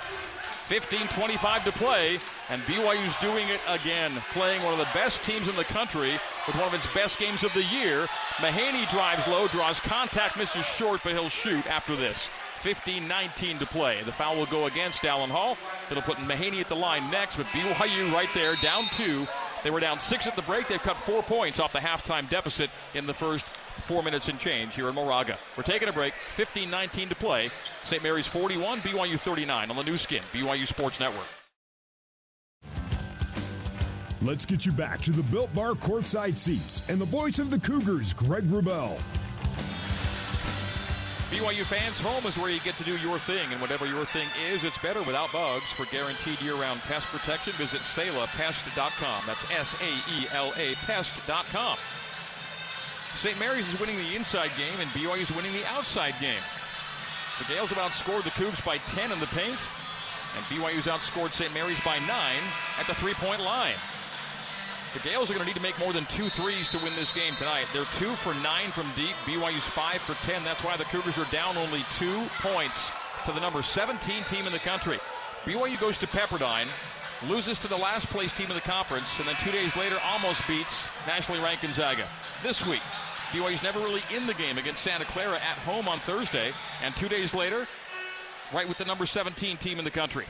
15 0.67 1.09
25 1.09 1.65
to 1.65 1.73
play, 1.73 2.21
and 2.49 2.63
BYU's 2.63 3.15
doing 3.21 3.49
it 3.49 3.61
again, 3.67 4.13
playing 4.33 4.63
one 4.63 4.73
of 4.73 4.79
the 4.79 4.87
best 4.95 5.21
teams 5.25 5.49
in 5.49 5.57
the 5.57 5.65
country 5.65 6.13
with 6.51 6.59
one 6.59 6.69
of 6.69 6.75
its 6.75 6.93
best 6.93 7.19
games 7.19 7.45
of 7.45 7.53
the 7.53 7.63
year. 7.63 8.07
Mahaney 8.39 8.91
drives 8.91 9.29
low, 9.29 9.47
draws 9.47 9.79
contact, 9.79 10.37
misses 10.37 10.67
short, 10.67 11.01
but 11.05 11.13
he'll 11.13 11.29
shoot 11.29 11.65
after 11.67 11.95
this. 11.95 12.29
15 12.61 13.07
19 13.07 13.59
to 13.59 13.67
play. 13.67 14.03
The 14.03 14.13
foul 14.13 14.37
will 14.37 14.47
go 14.47 14.67
against 14.67 15.01
Dallin 15.03 15.29
Hall. 15.29 15.57
It'll 15.91 16.03
put 16.03 16.17
Mahaney 16.19 16.61
at 16.61 16.69
the 16.69 16.77
line 16.77 17.09
next, 17.11 17.37
but 17.37 17.47
BYU 17.47 18.13
right 18.13 18.29
there, 18.35 18.57
down 18.57 18.85
two. 18.93 19.27
They 19.63 19.71
were 19.71 19.81
down 19.81 20.01
six 20.01 20.27
at 20.27 20.35
the 20.35 20.43
break. 20.43 20.67
They've 20.69 20.83
cut 20.83 20.97
four 20.97 21.23
points 21.23 21.61
off 21.61 21.73
the 21.73 21.79
halftime 21.79 22.29
deficit 22.29 22.71
in 22.95 23.07
the 23.07 23.15
first 23.15 23.47
four 23.83 24.03
minutes 24.03 24.29
and 24.29 24.39
change 24.39 24.75
here 24.75 24.89
in 24.89 24.95
Moraga. 24.95 25.39
We're 25.57 25.63
taking 25.63 25.89
a 25.89 25.93
break. 25.93 26.15
15 26.37 26.69
19 26.69 27.11
to 27.11 27.15
play. 27.15 27.49
St. 27.85 28.03
Mary's 28.03 28.27
41, 28.27 28.81
BYU 28.81 29.19
39 29.21 29.71
on 29.71 29.77
the 29.77 29.83
Nu 29.85 29.97
Skin, 29.97 30.23
BYU 30.33 30.67
Sports 30.67 30.99
Network. 30.99 31.40
Let's 34.23 34.45
get 34.45 34.67
you 34.67 34.73
back 34.73 35.01
to 35.03 35.13
the 35.13 35.23
Built 35.33 35.55
Bar 35.55 35.73
courtside 35.73 36.37
seats 36.37 36.83
and 36.91 37.01
the 37.01 37.07
voice 37.07 37.39
of 37.39 37.49
the 37.49 37.59
Cougars, 37.59 38.13
Greg 38.13 38.45
Wrubell. 38.45 39.01
BYU 41.33 41.65
fans, 41.65 41.99
home 42.03 42.27
is 42.27 42.37
where 42.37 42.51
you 42.51 42.61
get 42.61 42.75
to 42.77 42.85
do 42.85 42.99
your 42.99 43.19
thing, 43.21 43.51
and 43.51 43.63
whatever 43.63 43.87
your 43.87 44.05
thing 44.05 44.29
is, 44.53 44.63
it's 44.63 44.77
better 44.79 45.01
without 45.05 45.33
bugs. 45.33 45.73
For 45.73 45.87
guaranteed 45.87 46.39
year-round 46.43 46.81
pest 46.83 47.07
protection, 47.07 47.55
visit 47.55 47.81
SaelaPest.com. 47.81 49.23
That's 49.25 49.51
S-A-E-L-A 49.57 50.75
Pest.com. 50.85 51.79
St. 53.17 53.39
Mary's 53.41 53.73
is 53.73 53.81
winning 53.81 53.97
the 53.97 54.17
inside 54.17 54.51
game, 54.59 54.77
and 54.81 54.91
BYU 54.91 55.23
is 55.23 55.33
winning 55.35 55.53
the 55.53 55.65
outside 55.73 56.15
game. 56.21 56.45
The 57.39 57.45
Gaels 57.49 57.73
have 57.73 57.81
outscored 57.81 58.25
the 58.25 58.37
Cougs 58.37 58.61
by 58.67 58.77
10 58.93 59.13
in 59.13 59.19
the 59.19 59.33
paint, 59.33 59.57
and 60.37 60.45
BYU's 60.53 60.85
outscored 60.85 61.33
St. 61.33 61.55
Mary's 61.55 61.81
by 61.81 61.97
9 62.05 62.11
at 62.79 62.87
the 62.87 62.95
three-point 62.97 63.41
line. 63.41 63.81
The 64.93 65.09
Gaels 65.09 65.31
are 65.31 65.35
going 65.35 65.47
to 65.47 65.47
need 65.47 65.55
to 65.55 65.63
make 65.63 65.79
more 65.79 65.93
than 65.93 66.05
two 66.07 66.29
threes 66.29 66.69
to 66.71 66.79
win 66.79 66.93
this 66.97 67.13
game 67.13 67.37
tonight. 67.37 67.67
They're 67.73 67.87
two 67.95 68.11
for 68.11 68.35
nine 68.43 68.75
from 68.75 68.91
deep. 68.97 69.15
BYU's 69.23 69.63
five 69.63 70.01
for 70.01 70.15
10. 70.27 70.43
That's 70.43 70.65
why 70.65 70.77
the 70.77 70.85
Cougars 70.85 71.17
are 71.17 71.31
down 71.31 71.57
only 71.57 71.85
two 71.97 72.27
points 72.43 72.91
to 73.25 73.31
the 73.31 73.39
number 73.39 73.63
17 73.63 74.25
team 74.25 74.47
in 74.47 74.53
the 74.53 74.59
country. 74.59 74.99
BYU 75.45 75.81
goes 75.81 75.97
to 75.99 76.09
Pepperdine, 76.09 76.67
loses 77.29 77.61
to 77.61 77.69
the 77.69 77.77
last 77.77 78.09
place 78.09 78.33
team 78.33 78.49
in 78.49 78.57
the 78.57 78.63
conference, 78.63 79.17
and 79.21 79.29
then 79.29 79.37
two 79.45 79.53
days 79.53 79.77
later 79.77 79.97
almost 80.07 80.47
beats 80.49 80.89
nationally 81.07 81.41
ranked 81.41 81.63
Gonzaga. 81.63 82.09
This 82.43 82.67
week, 82.67 82.83
BYU's 83.31 83.63
never 83.63 83.79
really 83.79 84.03
in 84.13 84.27
the 84.27 84.35
game 84.35 84.59
against 84.59 84.83
Santa 84.83 85.05
Clara 85.05 85.37
at 85.37 85.59
home 85.59 85.87
on 85.87 85.99
Thursday, 85.99 86.51
and 86.83 86.93
two 86.97 87.09
days 87.09 87.33
later, 87.33 87.69
right 88.53 88.67
with 88.67 88.79
the 88.79 88.85
number 88.85 89.07
17 89.07 89.57
team 89.59 89.79
in 89.79 89.85
the 89.85 89.91
country. 89.91 90.27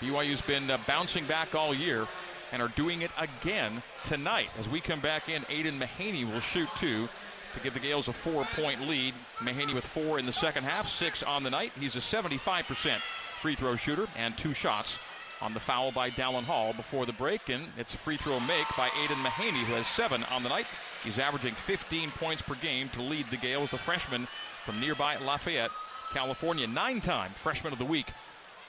BYU's 0.00 0.42
been 0.42 0.70
uh, 0.70 0.76
bouncing 0.86 1.24
back 1.24 1.54
all 1.54 1.72
year 1.72 2.06
and 2.52 2.62
are 2.62 2.68
doing 2.68 3.02
it 3.02 3.10
again 3.18 3.82
tonight. 4.04 4.48
As 4.58 4.68
we 4.68 4.80
come 4.80 5.00
back 5.00 5.28
in, 5.28 5.42
Aidan 5.48 5.80
Mahaney 5.80 6.30
will 6.30 6.40
shoot 6.40 6.68
two 6.76 7.08
to 7.54 7.60
give 7.60 7.74
the 7.74 7.80
Gaels 7.80 8.08
a 8.08 8.12
four 8.12 8.44
point 8.54 8.86
lead. 8.86 9.14
Mahaney 9.38 9.74
with 9.74 9.86
four 9.86 10.18
in 10.18 10.26
the 10.26 10.32
second 10.32 10.64
half, 10.64 10.88
six 10.88 11.22
on 11.22 11.42
the 11.42 11.50
night. 11.50 11.72
He's 11.78 11.96
a 11.96 12.00
75% 12.00 12.98
free 13.40 13.54
throw 13.54 13.76
shooter 13.76 14.06
and 14.16 14.36
two 14.38 14.54
shots 14.54 14.98
on 15.40 15.52
the 15.54 15.60
foul 15.60 15.90
by 15.90 16.08
Dallin 16.10 16.44
Hall 16.44 16.72
before 16.72 17.04
the 17.04 17.12
break. 17.12 17.48
And 17.48 17.64
it's 17.76 17.94
a 17.94 17.98
free 17.98 18.16
throw 18.16 18.38
make 18.40 18.66
by 18.76 18.88
Aidan 19.02 19.18
Mahaney, 19.18 19.64
who 19.64 19.74
has 19.74 19.86
seven 19.86 20.22
on 20.24 20.42
the 20.42 20.48
night. 20.48 20.66
He's 21.02 21.18
averaging 21.18 21.54
15 21.54 22.10
points 22.12 22.42
per 22.42 22.54
game 22.54 22.88
to 22.90 23.02
lead 23.02 23.26
the 23.30 23.36
Gaels, 23.36 23.70
the 23.70 23.78
freshman 23.78 24.28
from 24.64 24.78
nearby 24.78 25.16
Lafayette, 25.16 25.72
California. 26.12 26.66
Nine 26.66 27.00
time 27.00 27.32
freshman 27.34 27.72
of 27.72 27.78
the 27.78 27.84
week 27.84 28.06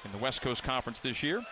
in 0.03 0.11
the 0.11 0.17
West 0.17 0.41
Coast 0.41 0.63
Conference 0.63 0.99
this 0.99 1.21
year. 1.21 1.43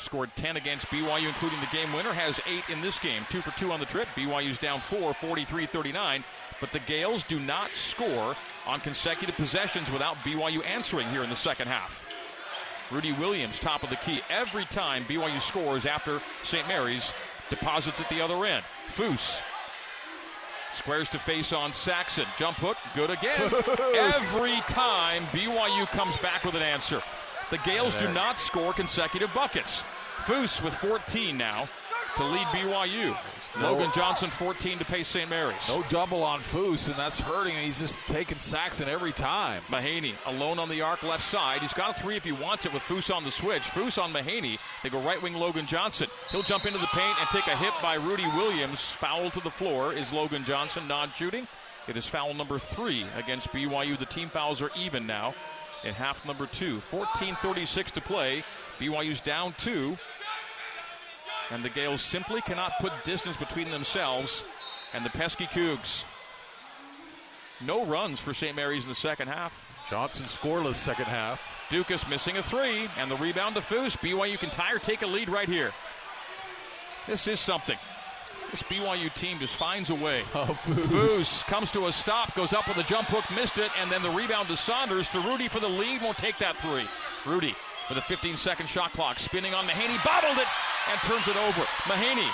Scored 0.00 0.34
10 0.34 0.56
against 0.56 0.86
BYU, 0.86 1.28
including 1.28 1.60
the 1.60 1.76
game 1.76 1.92
winner, 1.92 2.12
has 2.12 2.40
eight 2.48 2.64
in 2.70 2.80
this 2.80 2.98
game. 2.98 3.22
Two 3.28 3.42
for 3.42 3.56
two 3.58 3.70
on 3.70 3.80
the 3.80 3.86
trip. 3.86 4.08
BYU's 4.16 4.56
down 4.56 4.80
four, 4.80 5.12
43 5.12 5.66
39. 5.66 6.24
But 6.58 6.72
the 6.72 6.78
Gaels 6.80 7.22
do 7.24 7.38
not 7.38 7.70
score 7.74 8.34
on 8.66 8.80
consecutive 8.80 9.34
possessions 9.34 9.90
without 9.90 10.16
BYU 10.16 10.64
answering 10.64 11.06
here 11.08 11.22
in 11.22 11.28
the 11.28 11.36
second 11.36 11.68
half. 11.68 12.02
Rudi 12.90 13.12
Williams, 13.12 13.58
top 13.58 13.82
of 13.82 13.90
the 13.90 13.96
key. 13.96 14.20
Every 14.30 14.64
time 14.64 15.04
BYU 15.04 15.40
scores 15.40 15.84
after 15.84 16.20
St. 16.42 16.66
Mary's 16.66 17.12
deposits 17.50 18.00
at 18.00 18.08
the 18.08 18.22
other 18.22 18.44
end. 18.46 18.64
Foose 18.94 19.38
squares 20.74 21.08
to 21.10 21.18
face 21.18 21.52
on 21.52 21.72
Saxen. 21.72 22.26
Jump 22.38 22.56
hook, 22.56 22.76
good 22.94 23.10
again. 23.10 23.42
Every 23.94 24.56
time 24.68 25.24
BYU 25.26 25.86
comes 25.88 26.16
back 26.18 26.44
with 26.44 26.54
an 26.54 26.62
answer. 26.62 27.02
The 27.50 27.58
Gaels 27.58 27.96
do 27.96 28.12
not 28.12 28.38
score 28.38 28.72
consecutive 28.72 29.32
buckets. 29.34 29.82
Foose 30.24 30.62
with 30.62 30.74
14 30.74 31.36
now 31.36 31.68
to 32.16 32.24
lead 32.24 32.46
BYU. 32.48 33.16
Logan 33.60 33.90
Johnson 33.92 34.30
14 34.30 34.78
to 34.78 34.84
pay 34.84 35.02
St. 35.02 35.28
Mary's. 35.28 35.56
No 35.66 35.82
double 35.88 36.22
on 36.22 36.38
Foose, 36.40 36.86
and 36.86 36.96
that's 36.96 37.18
hurting. 37.18 37.56
He's 37.56 37.80
just 37.80 37.98
taking 38.06 38.38
Saxen 38.38 38.88
every 38.88 39.12
time. 39.12 39.62
Mahaney 39.68 40.14
alone 40.26 40.60
on 40.60 40.68
the 40.68 40.80
arc 40.80 41.02
left 41.02 41.24
side. 41.24 41.60
He's 41.60 41.72
got 41.72 41.98
a 41.98 42.00
three 42.00 42.16
if 42.16 42.22
he 42.22 42.30
wants 42.30 42.66
it 42.66 42.72
with 42.72 42.82
Foose 42.84 43.12
on 43.12 43.24
the 43.24 43.30
switch. 43.32 43.62
Foose 43.62 44.00
on 44.00 44.12
Mahaney. 44.12 44.58
They 44.84 44.88
go 44.88 45.00
right 45.00 45.20
wing 45.20 45.34
Logan 45.34 45.66
Johnson. 45.66 46.08
He'll 46.30 46.44
jump 46.44 46.66
into 46.66 46.78
the 46.78 46.86
paint 46.86 47.18
and 47.18 47.28
take 47.30 47.48
a 47.48 47.56
hit 47.56 47.72
by 47.82 47.94
Rudi 47.94 48.28
Williams. 48.36 48.88
Foul 48.88 49.30
to 49.32 49.40
the 49.40 49.50
floor 49.50 49.92
is 49.92 50.12
Logan 50.12 50.44
Johnson 50.44 50.86
non 50.86 51.10
shooting. 51.16 51.48
It 51.88 51.96
is 51.96 52.06
foul 52.06 52.34
number 52.34 52.60
three 52.60 53.04
against 53.16 53.50
BYU. 53.50 53.98
The 53.98 54.06
team 54.06 54.28
fouls 54.28 54.62
are 54.62 54.70
even 54.76 55.08
now 55.08 55.34
in 55.84 55.94
half 55.94 56.24
number 56.26 56.46
two. 56.46 56.80
14.36 56.90 57.86
to 57.92 58.00
play. 58.00 58.44
BYU's 58.78 59.20
down 59.20 59.54
two. 59.58 59.96
And 61.50 61.64
the 61.64 61.70
Gaels 61.70 62.00
simply 62.00 62.40
cannot 62.42 62.72
put 62.80 62.92
distance 63.04 63.36
between 63.36 63.70
themselves 63.70 64.44
and 64.94 65.04
the 65.04 65.10
pesky 65.10 65.46
Cougs. 65.46 66.04
No 67.60 67.84
runs 67.84 68.20
for 68.20 68.32
St. 68.32 68.56
Mary's 68.56 68.84
in 68.84 68.88
the 68.88 68.94
second 68.94 69.28
half. 69.28 69.52
Johnson 69.90 70.26
scoreless 70.26 70.76
second 70.76 71.06
half. 71.06 71.40
Ducas 71.68 72.08
missing 72.08 72.36
a 72.36 72.42
three, 72.42 72.88
and 72.96 73.10
the 73.10 73.16
rebound 73.16 73.54
to 73.56 73.60
Foose. 73.60 73.96
BYU 73.96 74.38
can 74.38 74.50
tie 74.50 74.72
or 74.72 74.78
take 74.78 75.02
a 75.02 75.06
lead 75.06 75.28
right 75.28 75.48
here. 75.48 75.72
This 77.06 77.26
is 77.26 77.40
something. 77.40 77.76
This 78.50 78.62
BYU 78.64 79.14
team 79.14 79.38
just 79.38 79.54
finds 79.54 79.90
a 79.90 79.94
way. 79.94 80.24
Oh, 80.34 80.58
Foose. 80.90 81.44
Comes 81.46 81.70
to 81.70 81.86
a 81.86 81.92
stop, 81.92 82.34
goes 82.34 82.52
up 82.52 82.66
with 82.66 82.78
a 82.78 82.82
jump 82.82 83.06
hook, 83.08 83.24
missed 83.34 83.58
it, 83.58 83.70
and 83.80 83.90
then 83.90 84.02
the 84.02 84.10
rebound 84.10 84.48
to 84.48 84.56
Saunders 84.56 85.08
to 85.10 85.20
Rudi 85.20 85.46
for 85.46 85.60
the 85.60 85.68
lead. 85.68 86.02
Won't 86.02 86.18
take 86.18 86.36
that 86.38 86.56
three. 86.58 86.86
Rudi 87.26 87.54
with 87.88 87.98
a 87.98 88.02
15 88.02 88.36
second 88.36 88.66
shot 88.66 88.90
clock, 88.92 89.18
spinning 89.18 89.54
on 89.54 89.66
Mahaney, 89.66 89.94
bobbled 90.02 90.38
it, 90.38 90.50
and 90.90 90.98
turns 91.06 91.26
it 91.30 91.38
over. 91.38 91.62
Mahaney 91.86 92.26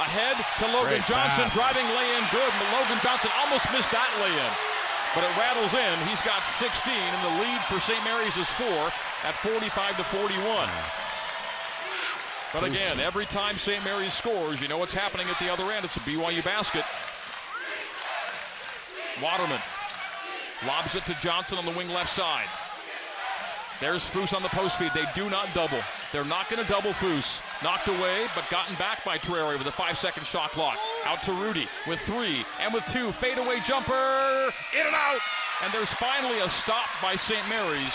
ahead 0.00 0.40
to 0.56 0.64
Logan 0.72 1.04
Great 1.04 1.08
Johnson, 1.08 1.52
pass. 1.52 1.56
driving 1.56 1.84
lay 1.92 2.08
in 2.16 2.24
good. 2.32 2.52
But 2.56 2.68
Logan 2.72 3.00
Johnson 3.04 3.28
almost 3.44 3.68
missed 3.76 3.92
that 3.92 4.08
lay 4.24 4.32
in. 4.32 4.52
But 5.12 5.28
it 5.28 5.32
rattles 5.36 5.76
in. 5.76 5.94
He's 6.08 6.22
got 6.24 6.40
16, 6.48 6.88
and 6.88 7.20
the 7.28 7.34
lead 7.44 7.60
for 7.68 7.76
St. 7.76 8.00
Mary's 8.08 8.40
is 8.40 8.48
four 8.56 8.88
at 9.28 9.36
45 9.44 10.00
to 10.00 10.04
41. 10.04 10.68
But 12.52 12.64
again, 12.64 13.00
every 13.00 13.24
time 13.24 13.56
St. 13.56 13.82
Mary's 13.82 14.12
scores, 14.12 14.60
you 14.60 14.68
know 14.68 14.76
what's 14.76 14.92
happening 14.92 15.26
at 15.28 15.38
the 15.38 15.50
other 15.50 15.72
end. 15.72 15.84
It's 15.84 15.96
a 15.96 16.00
BYU 16.00 16.44
basket. 16.44 16.84
Waterman 19.22 19.60
lobs 20.66 20.94
it 20.94 21.04
to 21.06 21.14
Johnson 21.20 21.58
on 21.58 21.64
the 21.64 21.70
wing 21.70 21.88
left 21.88 22.14
side. 22.14 22.46
There's 23.80 24.08
Foose 24.08 24.32
on 24.32 24.42
the 24.42 24.48
post 24.50 24.78
feed. 24.78 24.92
They 24.94 25.04
do 25.14 25.28
not 25.28 25.52
double. 25.54 25.80
They're 26.12 26.24
not 26.24 26.48
going 26.48 26.62
to 26.62 26.70
double 26.70 26.92
Foose. 26.92 27.40
Knocked 27.64 27.88
away, 27.88 28.26
but 28.34 28.48
gotten 28.48 28.76
back 28.76 29.04
by 29.04 29.18
Traore 29.18 29.58
with 29.58 29.66
a 29.66 29.72
five 29.72 29.98
second 29.98 30.24
shot 30.24 30.50
clock. 30.50 30.78
Out 31.04 31.22
to 31.24 31.32
Rudi 31.32 31.66
with 31.88 31.98
three 32.00 32.44
and 32.60 32.72
with 32.72 32.86
two. 32.92 33.10
Fadeaway 33.12 33.60
jumper. 33.66 34.52
In 34.78 34.86
and 34.86 34.94
out. 34.94 35.18
And 35.64 35.72
there's 35.72 35.90
finally 35.90 36.38
a 36.40 36.48
stop 36.48 36.86
by 37.02 37.16
St. 37.16 37.48
Mary's 37.48 37.94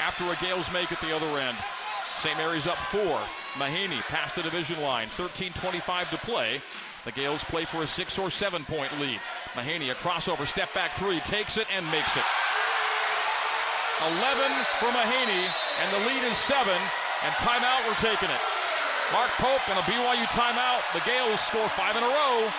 after 0.00 0.24
a 0.32 0.36
Gaels 0.36 0.72
make 0.72 0.90
at 0.90 1.00
the 1.00 1.14
other 1.14 1.38
end. 1.38 1.56
St. 2.20 2.36
Mary's 2.36 2.66
up 2.66 2.78
four. 2.78 3.20
Mahaney 3.54 4.00
past 4.08 4.36
the 4.36 4.42
division 4.42 4.80
line. 4.80 5.08
13.25 5.08 6.10
to 6.10 6.18
play. 6.18 6.60
The 7.04 7.12
Gaels 7.12 7.44
play 7.44 7.64
for 7.64 7.82
a 7.82 7.86
six 7.86 8.18
or 8.18 8.30
seven 8.30 8.64
point 8.64 8.98
lead. 9.00 9.20
Mahaney, 9.54 9.90
a 9.90 9.94
crossover, 9.94 10.46
step 10.46 10.72
back 10.74 10.96
three, 10.96 11.20
takes 11.20 11.58
it 11.58 11.66
and 11.74 11.86
makes 11.90 12.16
it. 12.16 12.24
11 14.02 14.50
for 14.80 14.90
Mahaney, 14.90 15.46
and 15.80 15.88
the 15.94 16.06
lead 16.08 16.24
is 16.30 16.36
seven. 16.36 16.76
And 17.22 17.32
timeout, 17.40 17.86
we're 17.86 17.94
taking 18.02 18.28
it. 18.28 18.40
Mark 19.12 19.30
Pope 19.38 19.68
and 19.70 19.78
a 19.78 19.82
BYU 19.82 20.24
timeout. 20.34 20.82
The 20.92 21.00
Gaels 21.00 21.40
score 21.40 21.68
five 21.70 21.96
in 21.96 22.02
a 22.02 22.06
row. 22.06 22.50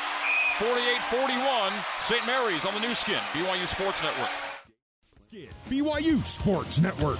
48-41. 0.57 1.71
St. 2.01 2.25
Mary's 2.25 2.65
on 2.65 2.73
the 2.73 2.79
Nu 2.79 2.95
Skin. 2.95 3.19
BYU 3.33 3.67
Sports 3.67 4.01
Network. 4.01 4.29
BYU 5.67 6.23
Sports 6.23 6.79
Network. 6.79 7.19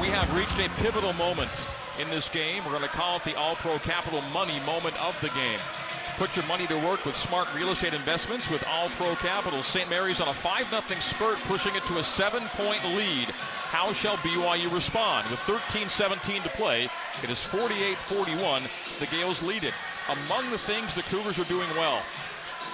We 0.00 0.08
have 0.08 0.34
reached 0.34 0.58
a 0.58 0.70
pivotal 0.80 1.12
moment 1.12 1.50
in 2.00 2.08
this 2.08 2.30
game. 2.30 2.64
We're 2.64 2.70
going 2.70 2.82
to 2.82 2.88
call 2.88 3.18
it 3.18 3.24
the 3.24 3.36
All 3.36 3.54
Pro 3.56 3.78
Capital 3.80 4.22
Money 4.32 4.58
moment 4.64 4.98
of 5.04 5.14
the 5.20 5.28
game. 5.28 5.58
Put 6.16 6.34
your 6.34 6.46
money 6.46 6.66
to 6.68 6.76
work 6.76 7.04
with 7.04 7.14
smart 7.14 7.54
real 7.54 7.68
estate 7.68 7.92
investments 7.92 8.50
with 8.50 8.66
All 8.66 8.88
Pro 8.96 9.14
Capital. 9.16 9.62
St. 9.62 9.90
Mary's 9.90 10.22
on 10.22 10.28
a 10.28 10.32
5 10.32 10.70
0 10.70 11.00
spurt, 11.00 11.36
pushing 11.40 11.76
it 11.76 11.82
to 11.82 11.98
a 11.98 12.02
seven 12.02 12.42
point 12.56 12.82
lead. 12.96 13.28
How 13.68 13.92
shall 13.92 14.16
BYU 14.16 14.72
respond? 14.72 15.28
With 15.28 15.40
13 15.40 15.90
17 15.90 16.42
to 16.44 16.48
play, 16.50 16.88
it 17.22 17.28
is 17.28 17.42
48 17.42 17.94
41. 17.94 18.62
The 19.00 19.06
Gaels 19.06 19.42
lead 19.42 19.64
it. 19.64 19.74
Among 20.08 20.50
the 20.50 20.58
things 20.58 20.94
the 20.94 21.02
Cougars 21.02 21.38
are 21.38 21.44
doing 21.44 21.68
well, 21.76 22.00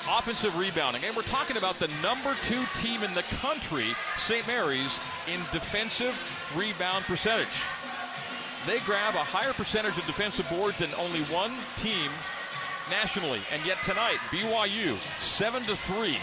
offensive 0.09 0.57
rebounding. 0.57 1.05
And 1.05 1.17
we're 1.17 1.23
talking 1.23 1.57
about 1.57 1.79
the 1.79 1.91
number 2.03 2.35
two 2.45 2.63
team 2.77 3.03
in 3.03 3.13
the 3.13 3.23
country, 3.41 3.95
St. 4.19 4.47
Mary's, 4.47 4.99
in 5.27 5.41
defensive 5.53 6.15
rebound 6.55 7.05
percentage. 7.05 7.65
They 8.67 8.79
grab 8.81 9.15
a 9.15 9.23
higher 9.23 9.53
percentage 9.53 9.97
of 9.97 10.07
defensive 10.07 10.49
boards 10.51 10.79
than 10.79 10.93
only 10.95 11.21
one 11.25 11.55
team 11.77 12.11
nationally. 12.91 13.41
And 13.53 13.65
yet 13.65 13.83
tonight, 13.83 14.19
BYU 14.31 14.97
7 15.21 15.63
to 15.65 15.77
3 15.77 16.17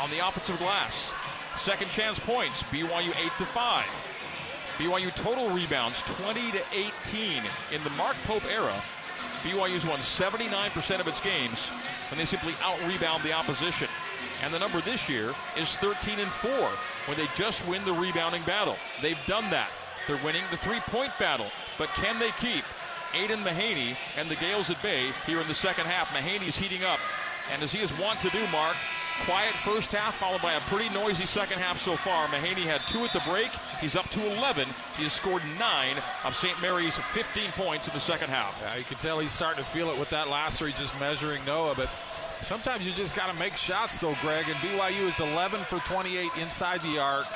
on 0.00 0.10
the 0.10 0.26
offensive 0.26 0.58
glass. 0.58 1.12
Second 1.56 1.90
chance 1.90 2.18
points, 2.18 2.62
BYU 2.64 3.08
8 3.08 3.32
to 3.38 3.44
5. 3.44 3.84
BYU 4.78 5.14
total 5.16 5.48
rebounds 5.50 6.02
20 6.02 6.52
to 6.52 6.62
18. 6.72 7.42
In 7.72 7.82
the 7.82 7.90
Mark 7.90 8.16
Pope 8.26 8.44
era, 8.50 8.74
BYU's 9.42 9.86
won 9.86 9.98
79% 9.98 11.00
of 11.00 11.08
its 11.08 11.20
games 11.20 11.70
when 12.10 12.18
they 12.18 12.24
simply 12.24 12.54
out 12.62 12.78
rebound 12.86 13.22
the 13.22 13.32
opposition. 13.32 13.88
And 14.42 14.52
the 14.52 14.58
number 14.58 14.80
this 14.80 15.08
year 15.08 15.34
is 15.56 15.76
13 15.76 16.18
and 16.18 16.28
4 16.28 16.50
when 17.06 17.16
they 17.16 17.26
just 17.36 17.66
win 17.66 17.84
the 17.84 17.92
rebounding 17.92 18.42
battle. 18.42 18.76
They've 19.02 19.24
done 19.26 19.48
that. 19.50 19.70
They're 20.06 20.22
winning 20.24 20.42
the 20.50 20.56
three 20.56 20.80
point 20.80 21.12
battle. 21.18 21.46
But 21.78 21.88
can 21.90 22.18
they 22.18 22.30
keep 22.38 22.64
Aidan 23.14 23.38
Mahaney 23.38 23.96
and 24.18 24.28
the 24.28 24.36
Gaels 24.36 24.70
at 24.70 24.80
bay 24.82 25.10
here 25.26 25.40
in 25.40 25.48
the 25.48 25.54
second 25.54 25.86
half? 25.86 26.14
Mahaney's 26.14 26.56
heating 26.56 26.84
up. 26.84 27.00
And 27.52 27.62
as 27.62 27.72
he 27.72 27.80
is 27.80 27.96
wont 27.98 28.20
to 28.22 28.30
do, 28.30 28.44
Mark, 28.52 28.76
quiet 29.24 29.54
first 29.64 29.92
half 29.92 30.14
followed 30.16 30.42
by 30.42 30.54
a 30.54 30.60
pretty 30.60 30.92
noisy 30.94 31.26
second 31.26 31.58
half 31.58 31.80
so 31.80 31.96
far. 31.96 32.26
Mahaney 32.28 32.64
had 32.64 32.80
two 32.82 33.04
at 33.04 33.12
the 33.12 33.22
break. 33.28 33.50
He's 33.80 33.96
up 33.96 34.08
to 34.10 34.36
11. 34.38 34.66
He 34.96 35.04
has 35.04 35.12
scored 35.12 35.42
nine 35.58 35.96
of 36.24 36.36
St. 36.36 36.60
Mary's 36.60 36.96
15 36.96 37.50
points 37.52 37.88
in 37.88 37.94
the 37.94 38.00
second 38.00 38.30
half. 38.30 38.58
Yeah, 38.62 38.76
you 38.76 38.84
can 38.84 38.96
tell 38.98 39.18
he's 39.18 39.32
starting 39.32 39.62
to 39.62 39.68
feel 39.68 39.90
it 39.90 39.98
with 39.98 40.10
that 40.10 40.28
last 40.28 40.58
three, 40.58 40.72
just 40.72 40.98
measuring 41.00 41.44
Noah. 41.44 41.74
But 41.76 41.90
sometimes 42.42 42.86
you 42.86 42.92
just 42.92 43.14
got 43.16 43.32
to 43.32 43.38
make 43.38 43.56
shots, 43.56 43.98
though, 43.98 44.14
Greg. 44.22 44.44
And 44.46 44.56
BYU 44.56 45.08
is 45.08 45.20
11 45.20 45.60
for 45.60 45.78
28 45.80 46.30
inside 46.40 46.80
the 46.82 46.98
arc, 46.98 47.26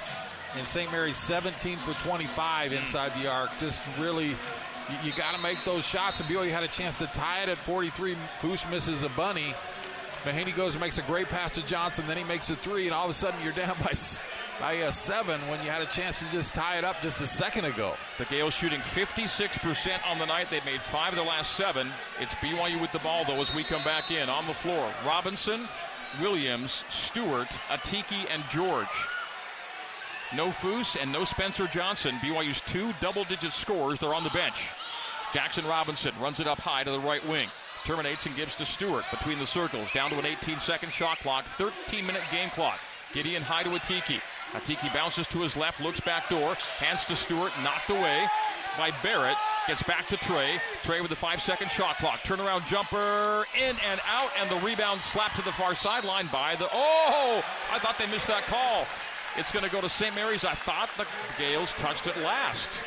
and 0.56 0.66
St. 0.66 0.90
Mary's 0.92 1.16
17 1.16 1.76
for 1.78 1.92
25 2.06 2.72
inside 2.72 3.12
the 3.20 3.28
arc. 3.28 3.50
Just 3.58 3.82
really, 3.98 4.34
you, 5.04 5.12
got 5.16 5.34
to 5.34 5.42
make 5.42 5.62
those 5.64 5.86
shots. 5.86 6.20
And 6.20 6.28
BYU 6.28 6.50
had 6.50 6.62
a 6.62 6.68
chance 6.68 6.98
to 6.98 7.06
tie 7.08 7.42
it 7.42 7.48
at 7.48 7.58
43. 7.58 8.16
Foose 8.40 8.68
misses 8.70 9.02
a 9.02 9.08
bunny. 9.10 9.54
Mahaney 10.24 10.54
goes 10.54 10.74
and 10.74 10.80
makes 10.80 10.98
a 10.98 11.02
great 11.02 11.28
pass 11.28 11.54
to 11.54 11.62
Johnson. 11.66 12.06
Then 12.06 12.16
he 12.16 12.24
makes 12.24 12.50
a 12.50 12.56
three, 12.56 12.86
and 12.86 12.94
all 12.94 13.04
of 13.04 13.10
a 13.10 13.14
sudden 13.14 13.40
you're 13.42 13.52
down 13.52 13.76
by 13.84 13.94
by 14.60 14.82
uh, 14.82 14.90
seven 14.90 15.40
when 15.48 15.62
you 15.64 15.70
had 15.70 15.80
a 15.80 15.86
chance 15.86 16.18
to 16.18 16.30
just 16.30 16.52
tie 16.52 16.76
it 16.76 16.84
up 16.84 17.00
just 17.00 17.22
a 17.22 17.26
second 17.26 17.64
ago. 17.64 17.94
The 18.18 18.26
Gaels 18.26 18.52
shooting 18.52 18.80
56% 18.80 20.10
on 20.10 20.18
the 20.18 20.26
night. 20.26 20.48
They've 20.50 20.64
made 20.66 20.82
five 20.82 21.14
of 21.14 21.18
the 21.18 21.24
last 21.24 21.52
seven. 21.56 21.88
It's 22.20 22.34
BYU 22.34 22.78
with 22.78 22.92
the 22.92 22.98
ball, 22.98 23.24
though, 23.24 23.40
as 23.40 23.54
we 23.54 23.64
come 23.64 23.82
back 23.84 24.10
in 24.10 24.28
on 24.28 24.46
the 24.46 24.52
floor. 24.52 24.92
Robinson, 25.06 25.66
Williams, 26.20 26.84
Stewart, 26.90 27.48
Atiki, 27.68 28.26
and 28.30 28.44
George. 28.50 28.86
No 30.36 30.48
Foose 30.48 30.96
and 31.00 31.10
no 31.10 31.24
Spencer 31.24 31.66
Johnson. 31.66 32.16
BYU's 32.16 32.60
two 32.60 32.92
double 33.00 33.24
digit 33.24 33.52
scores. 33.52 33.98
They're 33.98 34.14
on 34.14 34.24
the 34.24 34.30
bench. 34.30 34.68
Jaxson 35.32 35.66
Robinson 35.68 36.12
runs 36.20 36.38
it 36.38 36.46
up 36.46 36.60
high 36.60 36.84
to 36.84 36.90
the 36.90 37.00
right 37.00 37.26
wing. 37.26 37.48
Terminates 37.84 38.26
and 38.26 38.36
gives 38.36 38.54
to 38.56 38.64
Stewart 38.64 39.04
between 39.10 39.38
the 39.38 39.46
circles. 39.46 39.90
Down 39.92 40.10
to 40.10 40.18
an 40.18 40.26
18 40.26 40.60
second 40.60 40.92
shot 40.92 41.18
clock. 41.18 41.44
13 41.56 42.06
minute 42.06 42.22
game 42.30 42.50
clock. 42.50 42.80
Gideon 43.12 43.42
high 43.42 43.62
to 43.62 43.70
Atiki. 43.70 44.20
Atiki 44.52 44.92
bounces 44.92 45.26
to 45.28 45.38
his 45.40 45.56
left, 45.56 45.80
looks 45.80 46.00
back 46.00 46.28
door, 46.28 46.54
hands 46.78 47.04
to 47.04 47.14
Stewart, 47.14 47.52
knocked 47.62 47.90
away 47.90 48.26
by 48.76 48.90
Barrett. 49.02 49.36
Gets 49.66 49.82
back 49.84 50.08
to 50.08 50.16
Trey. 50.16 50.58
Trey 50.82 51.00
with 51.00 51.10
the 51.10 51.16
five 51.16 51.40
second 51.40 51.70
shot 51.70 51.96
clock. 51.98 52.20
Turnaround 52.20 52.66
jumper 52.66 53.46
in 53.56 53.76
and 53.88 54.00
out, 54.08 54.30
and 54.40 54.50
the 54.50 54.56
rebound 54.66 55.02
slapped 55.02 55.36
to 55.36 55.42
the 55.42 55.52
far 55.52 55.74
sideline 55.74 56.28
by 56.32 56.56
the. 56.56 56.68
Oh! 56.72 57.44
I 57.72 57.78
thought 57.78 57.96
they 57.98 58.06
missed 58.06 58.26
that 58.26 58.42
call. 58.44 58.86
It's 59.36 59.52
going 59.52 59.64
to 59.64 59.70
go 59.70 59.80
to 59.80 59.88
St. 59.88 60.14
Mary's. 60.14 60.44
I 60.44 60.54
thought 60.54 60.88
the 60.96 61.06
Gaels 61.38 61.72
touched 61.74 62.06
it 62.06 62.16
last. 62.18 62.82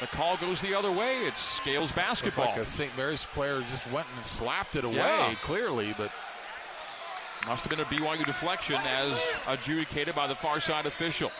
The 0.00 0.06
call 0.08 0.36
goes 0.36 0.60
the 0.60 0.74
other 0.74 0.92
way. 0.92 1.20
It's 1.20 1.58
Gaels 1.60 1.90
basketball. 1.94 2.46
Like 2.46 2.56
a 2.58 2.68
St. 2.68 2.94
Mary's 2.96 3.24
player 3.24 3.62
just 3.62 3.90
went 3.90 4.06
and 4.16 4.26
slapped 4.26 4.76
it 4.76 4.84
away, 4.84 4.96
Yeah. 4.96 5.34
clearly, 5.42 5.94
but 5.96 6.10
Must 7.46 7.62
have 7.64 7.70
been 7.70 7.80
a 7.80 7.84
BYU 7.84 8.24
deflection 8.24 8.74
as 8.74 9.16
adjudicated 9.46 10.16
by 10.16 10.26
the 10.26 10.34
far 10.34 10.58
side 10.58 10.84
official. 10.84 11.30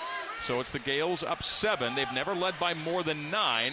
So 0.45 0.61
it's 0.61 0.71
the 0.71 0.79
Gaels 0.79 1.25
up 1.25 1.43
seven. 1.43 1.97
They've 1.97 2.13
never 2.13 2.33
led 2.33 2.55
by 2.61 2.75
more 2.75 3.03
than 3.03 3.29
nine. 3.31 3.73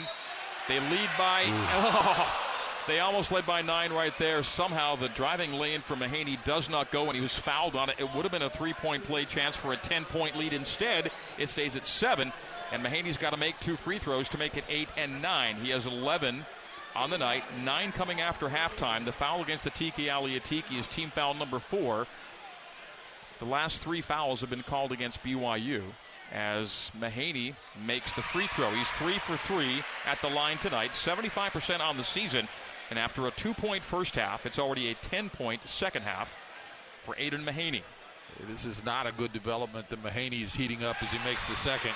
They 0.67 0.79
lead 0.79 1.09
by. 1.17 1.43
Oh, 2.85 2.85
they 2.87 2.99
almost 2.99 3.31
led 3.31 3.45
by 3.45 3.61
nine 3.61 3.93
right 3.93 4.11
there. 4.19 4.43
Somehow 4.43 4.95
the 4.97 5.07
driving 5.09 5.53
lane 5.53 5.79
for 5.79 5.95
Mahaney 5.95 6.43
does 6.43 6.69
not 6.69 6.91
go, 6.91 7.05
and 7.05 7.15
he 7.15 7.21
was 7.21 7.33
fouled 7.33 7.75
on 7.77 7.89
it. 7.89 7.95
It 7.97 8.13
would 8.13 8.23
have 8.23 8.31
been 8.33 8.41
a 8.41 8.49
three 8.49 8.73
point 8.73 9.05
play 9.05 9.23
chance 9.25 9.55
for 9.55 9.71
a 9.71 9.77
10 9.77 10.03
point 10.05 10.35
lead. 10.35 10.51
Instead, 10.53 11.11
it 11.37 11.49
stays 11.49 11.75
at 11.77 11.85
seven, 11.85 12.33
and 12.73 12.83
Mahaney's 12.83 13.17
got 13.17 13.29
to 13.29 13.37
make 13.37 13.59
two 13.59 13.75
free 13.75 13.99
throws 13.99 14.27
to 14.29 14.37
make 14.39 14.57
it 14.57 14.63
eight 14.67 14.89
and 14.97 15.21
nine. 15.21 15.55
He 15.57 15.69
has 15.69 15.85
11 15.85 16.43
on 16.95 17.09
the 17.11 17.17
night, 17.19 17.43
nine 17.63 17.91
coming 17.91 18.19
after 18.19 18.49
halftime. 18.49 19.05
The 19.05 19.11
foul 19.11 19.41
against 19.41 19.63
the 19.63 19.69
Tiki 19.69 20.09
Ally 20.09 20.31
Atiki 20.31 20.79
is 20.79 20.87
team 20.87 21.11
foul 21.11 21.35
number 21.35 21.59
four. 21.59 22.07
The 23.37 23.45
last 23.45 23.81
three 23.81 24.01
fouls 24.01 24.41
have 24.41 24.49
been 24.49 24.63
called 24.63 24.91
against 24.91 25.23
BYU 25.23 25.83
as 26.31 26.91
Mahaney 26.99 27.53
makes 27.85 28.13
the 28.13 28.23
free 28.23 28.47
throw. 28.47 28.71
He's 28.71 28.89
three 28.91 29.19
for 29.19 29.37
three 29.37 29.83
at 30.07 30.19
the 30.21 30.29
line 30.29 30.57
tonight, 30.57 30.91
75% 30.91 31.79
on 31.79 31.95
the 31.95 32.03
season. 32.03 32.47
And 32.89 32.97
after 32.97 33.27
a 33.27 33.31
two 33.31 33.53
point 33.53 33.83
first 33.83 34.15
half, 34.15 34.45
it's 34.47 34.57
already 34.57 34.89
a 34.89 34.95
10 34.95 35.29
point 35.29 35.67
second 35.67 36.03
half 36.03 36.33
for 37.05 37.15
Aidan 37.19 37.45
Mahaney. 37.45 37.83
this 38.47 38.65
is 38.65 38.83
not 38.83 39.05
a 39.05 39.11
good 39.11 39.31
development 39.31 39.89
that 39.89 40.03
Mahaney 40.03 40.41
is 40.41 40.55
heating 40.55 40.83
up 40.83 41.01
as 41.03 41.11
he 41.11 41.19
makes 41.23 41.47
the 41.47 41.55
second. 41.55 41.93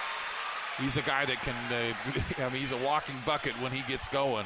He's 0.79 0.97
a 0.97 1.01
guy 1.01 1.25
that 1.25 1.37
can, 1.37 1.55
uh, 1.71 1.93
I 2.45 2.49
mean, 2.49 2.59
he's 2.59 2.71
a 2.71 2.77
walking 2.77 3.15
bucket 3.25 3.53
when 3.61 3.71
he 3.71 3.81
gets 3.91 4.07
going. 4.07 4.45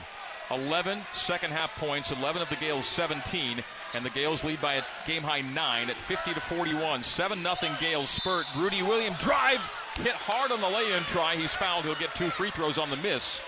11 0.49 0.99
second 1.13 1.51
half 1.51 1.73
points, 1.77 2.11
11 2.11 2.41
of 2.41 2.49
the 2.49 2.55
Gaels 2.57 2.85
17, 2.85 3.57
and 3.93 4.05
the 4.05 4.09
Gaels 4.09 4.43
lead 4.43 4.61
by 4.61 4.73
a 4.73 4.83
game 5.05 5.23
high 5.23 5.41
9 5.41 5.89
at 5.89 5.95
50 5.95 6.33
to 6.33 6.39
41. 6.39 7.03
7 7.03 7.41
0 7.41 7.55
Gaels 7.79 8.09
spurt. 8.09 8.45
Rudi 8.57 8.83
William 8.83 9.13
drive, 9.19 9.59
hit 9.95 10.13
hard 10.13 10.51
on 10.51 10.61
the 10.61 10.67
lay 10.67 10.91
in 10.93 11.03
try. 11.03 11.35
He's 11.35 11.53
fouled. 11.53 11.85
He'll 11.85 11.95
get 11.95 12.13
two 12.15 12.29
free 12.29 12.49
throws 12.49 12.77
on 12.77 12.89
the 12.89 12.97
miss. 12.97 13.41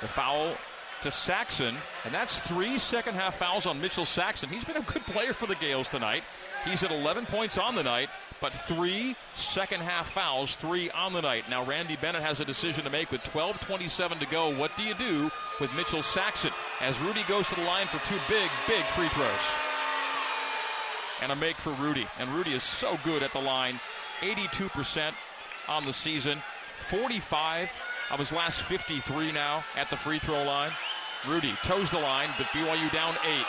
The 0.00 0.08
foul 0.08 0.56
to 1.02 1.10
Saxen, 1.10 1.74
and 2.04 2.12
that's 2.14 2.40
three 2.40 2.78
second 2.78 3.14
half 3.14 3.38
fouls 3.38 3.66
on 3.66 3.80
Mitchell 3.80 4.04
Saxen. 4.04 4.48
He's 4.48 4.64
been 4.64 4.76
a 4.76 4.82
good 4.82 5.04
player 5.06 5.32
for 5.32 5.46
the 5.46 5.54
Gaels 5.56 5.88
tonight. 5.88 6.24
He's 6.64 6.82
at 6.82 6.90
11 6.90 7.26
points 7.26 7.56
on 7.56 7.74
the 7.74 7.82
night, 7.82 8.08
but 8.40 8.52
three 8.52 9.16
second 9.34 9.80
half 9.80 10.10
fouls, 10.10 10.56
three 10.56 10.90
on 10.90 11.12
the 11.12 11.22
night. 11.22 11.48
Now, 11.48 11.64
Randy 11.64 11.96
Bennett 11.96 12.22
has 12.22 12.40
a 12.40 12.44
decision 12.44 12.84
to 12.84 12.90
make 12.90 13.10
with 13.10 13.22
12.27 13.22 14.20
to 14.20 14.26
go. 14.26 14.54
What 14.56 14.76
do 14.76 14.82
you 14.82 14.94
do 14.94 15.30
with 15.60 15.72
Mitchell 15.74 16.02
Saxen 16.02 16.52
as 16.80 17.00
Rudi 17.00 17.22
goes 17.28 17.46
to 17.48 17.54
the 17.54 17.62
line 17.62 17.86
for 17.86 18.04
two 18.06 18.18
big, 18.28 18.50
big 18.66 18.84
free 18.86 19.08
throws? 19.08 19.40
And 21.22 21.32
a 21.32 21.36
make 21.36 21.56
for 21.56 21.72
Rudi. 21.72 22.06
And 22.18 22.32
Rudi 22.32 22.54
is 22.54 22.62
so 22.62 22.98
good 23.04 23.22
at 23.22 23.32
the 23.32 23.40
line 23.40 23.80
82% 24.20 25.12
on 25.68 25.84
the 25.84 25.92
season, 25.92 26.38
45 26.88 27.68
of 28.10 28.18
his 28.18 28.32
last 28.32 28.62
53 28.62 29.32
now 29.32 29.64
at 29.76 29.90
the 29.90 29.96
free 29.96 30.18
throw 30.18 30.42
line. 30.44 30.72
Rudi 31.26 31.52
toes 31.64 31.90
the 31.90 31.98
line, 31.98 32.30
but 32.38 32.46
BYU 32.46 32.92
down 32.92 33.14
eight. 33.26 33.46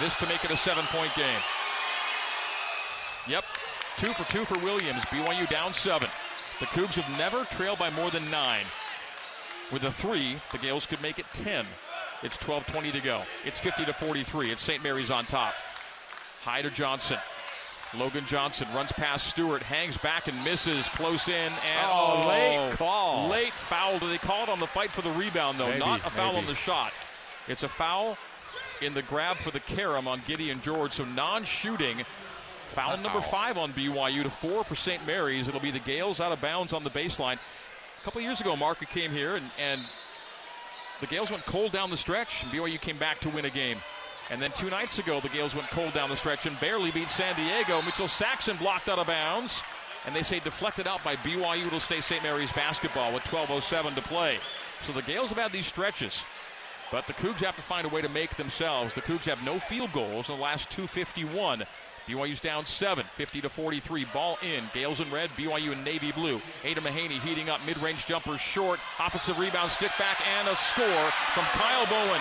This 0.00 0.14
to 0.16 0.26
make 0.26 0.44
it 0.44 0.50
a 0.50 0.56
seven 0.56 0.84
point 0.86 1.14
game. 1.14 1.40
Yep, 3.28 3.44
two 3.96 4.12
for 4.12 4.30
two 4.32 4.44
for 4.44 4.58
Williams. 4.64 5.02
BYU 5.06 5.48
down 5.50 5.74
seven. 5.74 6.08
The 6.60 6.66
Cougs 6.66 6.94
have 6.94 7.18
never 7.18 7.44
trailed 7.46 7.78
by 7.78 7.90
more 7.90 8.10
than 8.10 8.30
nine. 8.30 8.64
With 9.72 9.84
a 9.84 9.90
three, 9.90 10.40
the 10.52 10.58
Gaels 10.58 10.86
could 10.86 11.02
make 11.02 11.18
it 11.18 11.26
10. 11.34 11.66
It's 12.22 12.36
12:20 12.38 12.92
to 12.92 13.00
go. 13.00 13.22
It's 13.44 13.58
50 13.58 13.84
to 13.84 13.92
43. 13.92 14.52
It's 14.52 14.62
St. 14.62 14.82
Mary's 14.82 15.10
on 15.10 15.26
top. 15.26 15.52
High 16.42 16.62
to 16.62 16.70
Johnson. 16.70 17.18
Logan 17.94 18.24
Johnson 18.26 18.68
runs 18.74 18.92
past 18.92 19.26
Stewart, 19.28 19.62
hangs 19.62 19.96
back 19.96 20.26
and 20.28 20.42
misses 20.44 20.88
close 20.90 21.28
in, 21.28 21.34
and 21.34 21.86
Oh, 21.90 22.24
late 22.28 22.58
oh, 22.72 22.76
call. 22.76 23.28
Late 23.28 23.52
foul. 23.52 23.98
Do 23.98 24.08
they 24.08 24.18
call 24.18 24.42
it 24.42 24.48
on 24.48 24.58
the 24.60 24.66
fight 24.66 24.90
for 24.90 25.02
the 25.02 25.12
rebound 25.12 25.58
though? 25.60 25.66
Maybe, 25.68 25.78
Not 25.78 26.04
a 26.06 26.10
foul 26.10 26.26
maybe. 26.32 26.38
on 26.38 26.46
the 26.46 26.54
shot. 26.54 26.92
It's 27.48 27.62
a 27.62 27.68
foul 27.68 28.16
in 28.82 28.92
the 28.94 29.02
grab 29.02 29.36
for 29.38 29.50
the 29.50 29.60
carom 29.60 30.08
on 30.08 30.22
Gideon 30.26 30.60
George. 30.62 30.92
So 30.92 31.04
non-shooting. 31.04 32.04
Foul 32.74 32.96
number 32.98 33.20
five 33.20 33.56
on 33.56 33.72
BYU 33.72 34.22
to 34.22 34.30
four 34.30 34.64
for 34.64 34.74
St. 34.74 35.06
Mary's. 35.06 35.48
It'll 35.48 35.60
be 35.60 35.70
the 35.70 35.78
Gaels 35.80 36.20
out 36.20 36.32
of 36.32 36.40
bounds 36.40 36.72
on 36.72 36.84
the 36.84 36.90
baseline. 36.90 37.38
A 38.00 38.04
couple 38.04 38.20
years 38.20 38.40
ago, 38.40 38.54
Mark 38.54 38.80
came 38.90 39.10
here 39.10 39.36
and, 39.36 39.46
and 39.58 39.80
the 41.00 41.06
Gaels 41.06 41.30
went 41.30 41.44
cold 41.44 41.72
down 41.72 41.90
the 41.90 41.96
stretch, 41.96 42.42
and 42.42 42.50
BYU 42.50 42.80
came 42.80 42.96
back 42.96 43.20
to 43.20 43.28
win 43.28 43.44
a 43.44 43.50
game. 43.50 43.78
And 44.30 44.40
then 44.40 44.50
two 44.52 44.70
nights 44.70 44.98
ago, 44.98 45.20
the 45.20 45.28
Gaels 45.28 45.54
went 45.54 45.68
cold 45.70 45.92
down 45.92 46.08
the 46.08 46.16
stretch 46.16 46.46
and 46.46 46.58
barely 46.58 46.90
beat 46.90 47.08
San 47.08 47.36
Diego. 47.36 47.80
Mitchell 47.82 48.08
Saxen 48.08 48.56
blocked 48.56 48.88
out 48.88 48.98
of 48.98 49.06
bounds, 49.06 49.62
and 50.04 50.16
they 50.16 50.22
say 50.22 50.40
deflected 50.40 50.86
out 50.86 51.04
by 51.04 51.16
BYU. 51.16 51.66
It'll 51.66 51.80
stay 51.80 52.00
St. 52.00 52.22
Mary's 52.22 52.52
basketball 52.52 53.12
with 53.12 53.24
12:07 53.24 53.94
to 53.94 54.02
play. 54.02 54.38
So 54.82 54.92
the 54.92 55.02
Gaels 55.02 55.28
have 55.28 55.38
had 55.38 55.52
these 55.52 55.66
stretches, 55.66 56.24
but 56.90 57.06
the 57.06 57.12
Cougs 57.14 57.44
have 57.44 57.56
to 57.56 57.62
find 57.62 57.86
a 57.86 57.90
way 57.90 58.02
to 58.02 58.08
make 58.08 58.36
themselves. 58.36 58.94
The 58.94 59.02
Cougs 59.02 59.24
have 59.24 59.42
no 59.44 59.58
field 59.58 59.92
goals 59.92 60.28
in 60.28 60.36
the 60.36 60.42
last 60.42 60.70
251. 60.70 61.64
BYU's 62.06 62.38
down 62.38 62.64
seven, 62.64 63.04
50 63.16 63.40
to 63.40 63.48
43. 63.48 64.06
Ball 64.12 64.38
in. 64.42 64.64
Gaels 64.72 65.00
in 65.00 65.10
red, 65.10 65.30
BYU 65.30 65.72
in 65.72 65.82
navy 65.82 66.12
blue. 66.12 66.40
Aidan 66.62 66.84
Mahaney 66.84 67.20
heating 67.20 67.48
up, 67.48 67.60
mid-range 67.66 68.06
jumper 68.06 68.38
short, 68.38 68.78
offensive 69.00 69.38
rebound, 69.38 69.72
stick 69.72 69.90
back, 69.98 70.18
and 70.38 70.48
a 70.48 70.54
score 70.54 71.10
from 71.34 71.44
Kyle 71.44 71.86
Bowen. 71.86 72.20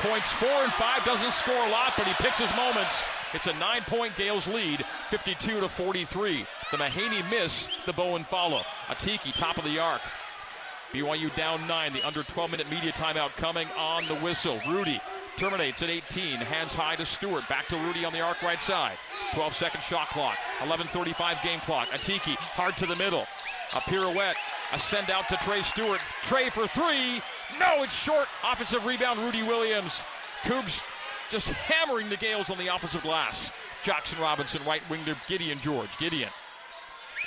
Points 0.00 0.30
four 0.32 0.48
and 0.48 0.72
five, 0.72 1.02
doesn't 1.04 1.32
score 1.32 1.66
a 1.66 1.70
lot, 1.70 1.94
but 1.96 2.06
he 2.06 2.12
picks 2.22 2.38
his 2.38 2.54
moments. 2.54 3.02
It's 3.32 3.46
a 3.46 3.54
nine-point 3.54 4.14
Gaels 4.16 4.46
lead, 4.46 4.84
52 5.10 5.60
to 5.60 5.68
43. 5.68 6.46
The 6.70 6.76
Mahaney 6.76 7.28
miss, 7.30 7.68
the 7.86 7.92
Bowen 7.92 8.24
follow. 8.24 8.60
Atiki 8.88 9.32
top 9.34 9.56
of 9.56 9.64
the 9.64 9.78
arc. 9.78 10.02
BYU 10.92 11.34
down 11.34 11.66
nine. 11.66 11.92
The 11.92 12.06
under 12.06 12.22
12 12.22 12.50
minute 12.52 12.70
media 12.70 12.92
timeout 12.92 13.30
coming 13.36 13.66
on 13.76 14.06
the 14.06 14.14
whistle. 14.16 14.60
Rudi 14.68 15.00
terminates 15.36 15.82
at 15.82 15.90
18. 15.90 16.36
Hands 16.36 16.72
high 16.74 16.96
to 16.96 17.06
Stewart. 17.06 17.48
Back 17.48 17.68
to 17.68 17.76
Rudi 17.76 18.04
on 18.04 18.12
the 18.12 18.20
arc 18.20 18.42
right 18.42 18.60
side. 18.60 18.96
12 19.34 19.54
second 19.54 19.82
shot 19.82 20.08
clock. 20.08 20.36
11:35 20.60 21.42
game 21.42 21.60
clock. 21.60 21.88
Atiki 21.88 22.34
hard 22.36 22.76
to 22.78 22.86
the 22.86 22.96
middle. 22.96 23.26
A 23.74 23.80
pirouette. 23.80 24.36
A 24.72 24.78
send 24.78 25.10
out 25.10 25.28
to 25.28 25.36
Trey 25.38 25.62
Stewart. 25.62 26.00
Trey 26.22 26.50
for 26.50 26.66
three. 26.66 27.22
No, 27.58 27.82
it's 27.82 27.94
short. 27.94 28.28
Offensive 28.44 28.84
rebound. 28.84 29.20
Rudi 29.20 29.42
Williams. 29.42 30.02
Cougs 30.42 30.82
just 31.30 31.48
hammering 31.48 32.08
the 32.08 32.16
Gaels 32.16 32.50
on 32.50 32.58
the 32.58 32.68
offensive 32.68 33.02
glass. 33.02 33.50
Jaxson 33.82 34.20
Robinson 34.20 34.64
right 34.64 34.82
wing 34.88 35.04
to 35.04 35.16
Gideon 35.28 35.58
George. 35.60 35.90
Gideon 35.98 36.30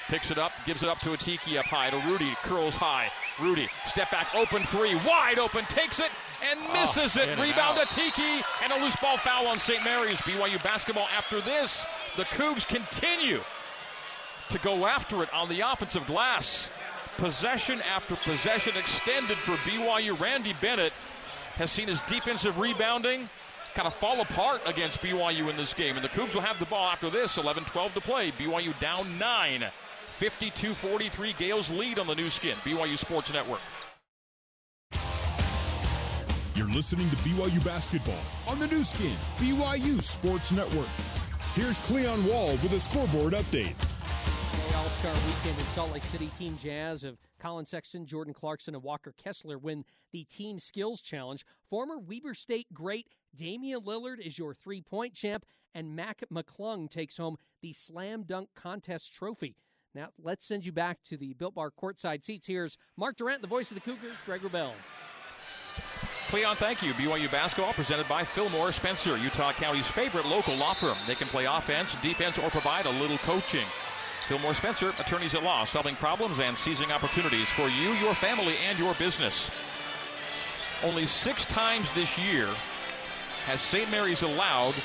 Picks 0.08 0.32
it 0.32 0.38
up, 0.38 0.54
gives 0.66 0.84
it 0.84 0.90
up 0.90 1.00
to 1.00 1.10
Atiki 1.10 1.58
up 1.58 1.66
high 1.66 1.90
to 1.90 1.98
Rudi. 2.08 2.34
Curls 2.42 2.78
high. 2.78 3.12
Rudi, 3.42 3.68
step 3.86 4.10
back, 4.10 4.34
open 4.34 4.64
three, 4.64 4.96
wide 5.06 5.38
open, 5.38 5.66
takes 5.66 6.00
it 6.00 6.10
and 6.44 6.74
misses 6.74 7.16
in 7.16 7.30
it. 7.30 7.40
Rebound 7.40 7.80
out. 7.80 7.90
Tiki, 7.90 8.44
and 8.64 8.72
a 8.74 8.84
loose 8.84 8.96
ball 8.98 9.18
foul 9.18 9.48
on 9.48 9.60
St. 9.60 9.84
Mary's. 9.84 10.18
BYU 10.20 10.62
basketball 10.64 11.08
after 11.16 11.42
this. 11.42 11.86
The 12.16 12.26
Cougs 12.26 12.68
continue 12.68 13.42
to 14.50 14.58
go 14.60 14.86
after 14.86 15.24
it 15.24 15.34
on 15.34 15.50
the 15.50 15.62
offensive 15.62 16.06
glass. 16.08 16.70
Possession 17.18 17.82
after 17.82 18.16
possession 18.18 18.74
extended 18.78 19.38
for 19.38 19.54
BYU. 19.70 20.20
Randy 20.20 20.54
Bennett 20.62 20.94
has 21.56 21.72
seen 21.72 21.88
his 21.88 22.02
defensive 22.02 22.60
rebounding 22.60 23.28
kind 23.74 23.88
of 23.88 23.94
fall 23.94 24.22
apart 24.22 24.62
against 24.66 25.02
BYU 25.02 25.50
in 25.50 25.58
this 25.58 25.74
game. 25.74 25.96
And 25.96 26.04
the 26.04 26.10
Cougs 26.10 26.34
will 26.34 26.42
have 26.42 26.60
the 26.60 26.66
ball 26.66 26.88
after 26.90 27.10
this. 27.10 27.38
11 27.38 27.64
12 27.64 27.94
to 27.96 28.02
play. 28.02 28.32
BYU 28.32 28.78
down 28.80 29.18
9. 29.18 29.66
52 30.18 30.74
43. 30.74 31.34
Gaels 31.34 31.70
lead 31.70 32.00
on 32.00 32.08
the 32.08 32.16
Nu 32.16 32.30
Skin. 32.30 32.56
BYU 32.64 32.98
Sports 32.98 33.32
Network. 33.32 33.62
You're 36.58 36.68
listening 36.70 37.08
to 37.12 37.16
BYU 37.18 37.64
basketball 37.64 38.20
on 38.48 38.58
the 38.58 38.66
Nu 38.66 38.84
Skin, 38.84 39.16
BYU 39.38 40.02
Sports 40.02 40.52
Network. 40.52 40.88
Here's 41.54 41.78
Cleon 41.78 42.26
Wall 42.26 42.50
with 42.50 42.74
a 42.74 42.80
scoreboard 42.80 43.34
update. 43.34 43.76
All 44.76 44.90
Star 44.90 45.14
Weekend 45.28 45.60
in 45.60 45.68
Salt 45.68 45.92
Lake 45.94 46.04
City, 46.04 46.32
Team 46.36 46.58
Jazz 46.58 47.04
of 47.04 47.20
Collin 47.40 47.64
Sexton, 47.64 48.08
Jordan 48.08 48.34
Clarkson, 48.34 48.74
and 48.74 48.84
Walker 48.84 49.14
Kessler 49.24 49.60
win 49.60 49.86
the 50.12 50.24
Team 50.24 50.58
Skills 50.58 51.00
Challenge. 51.00 51.46
Former 51.70 52.00
Weber 52.00 52.34
State 52.34 52.66
great 52.74 53.08
Damian 53.36 53.82
Lillard 53.82 54.20
is 54.20 54.40
your 54.40 54.56
three 54.56 54.82
point 54.82 55.14
champ, 55.14 55.46
and 55.76 55.96
Mac 55.96 56.24
McClung 56.34 56.90
takes 56.90 57.18
home 57.18 57.38
the 57.62 57.72
Slam 57.72 58.24
Dunk 58.24 58.50
Contest 58.56 59.14
trophy. 59.14 59.58
Now, 59.94 60.10
let's 60.18 60.48
send 60.48 60.66
you 60.66 60.72
back 60.72 61.04
to 61.04 61.18
the 61.18 61.36
Built 61.36 61.54
Bar 61.54 61.70
courtside 61.80 62.24
seats. 62.24 62.48
Here's 62.48 62.80
Mark 62.98 63.16
Durrant, 63.16 63.44
the 63.44 63.48
voice 63.48 63.70
of 63.70 63.76
the 63.76 63.82
Cougars, 63.82 64.18
Greg 64.26 64.42
Wrubell. 64.42 64.72
Cleon, 66.28 66.58
thank 66.58 66.84
you. 66.84 66.94
BYU 66.94 67.32
basketball 67.32 67.72
presented 67.72 68.06
by 68.10 68.26
Fillmore 68.26 68.74
Spencer, 68.74 69.16
Utah 69.16 69.54
County's 69.54 69.88
favorite 69.88 70.26
local 70.26 70.56
law 70.56 70.74
firm. 70.74 70.98
They 71.08 71.16
can 71.16 71.30
play 71.30 71.46
offense, 71.46 71.96
defense, 72.04 72.38
or 72.38 72.50
provide 72.50 72.86
a 72.86 72.90
little 72.90 73.18
coaching. 73.20 73.66
Fillmore 74.28 74.54
Spencer, 74.54 74.94
attorneys 75.00 75.36
at 75.36 75.44
law, 75.44 75.64
solving 75.64 75.96
problems 75.96 76.40
and 76.40 76.58
seizing 76.58 76.92
opportunities 76.92 77.48
for 77.48 77.70
you, 77.70 77.94
your 77.94 78.14
family, 78.14 78.56
and 78.68 78.78
your 78.78 78.94
business. 78.96 79.50
Only 80.84 81.06
six 81.06 81.46
times 81.46 81.90
this 81.94 82.18
year 82.18 82.50
has 83.46 83.62
St. 83.62 83.90
Mary's 83.90 84.22
allowed 84.22 84.76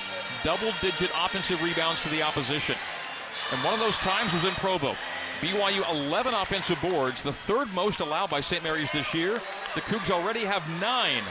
double 0.44 0.70
digit 0.80 1.10
offensive 1.10 1.60
rebounds 1.60 2.00
to 2.04 2.08
the 2.10 2.22
opposition. 2.22 2.76
And 3.50 3.64
one 3.64 3.74
of 3.74 3.80
those 3.80 3.98
times 3.98 4.32
was 4.32 4.44
in 4.44 4.52
Provo. 4.52 4.94
BYU 5.40 5.90
11 5.90 6.34
offensive 6.34 6.80
boards, 6.80 7.20
the 7.20 7.32
third 7.32 7.68
most 7.74 7.98
allowed 7.98 8.30
by 8.30 8.40
St. 8.40 8.62
Mary's 8.62 8.92
this 8.92 9.12
year. 9.12 9.40
The 9.74 9.80
Cougs 9.82 10.10
already 10.10 10.40
have 10.40 10.68
nine, 10.80 11.22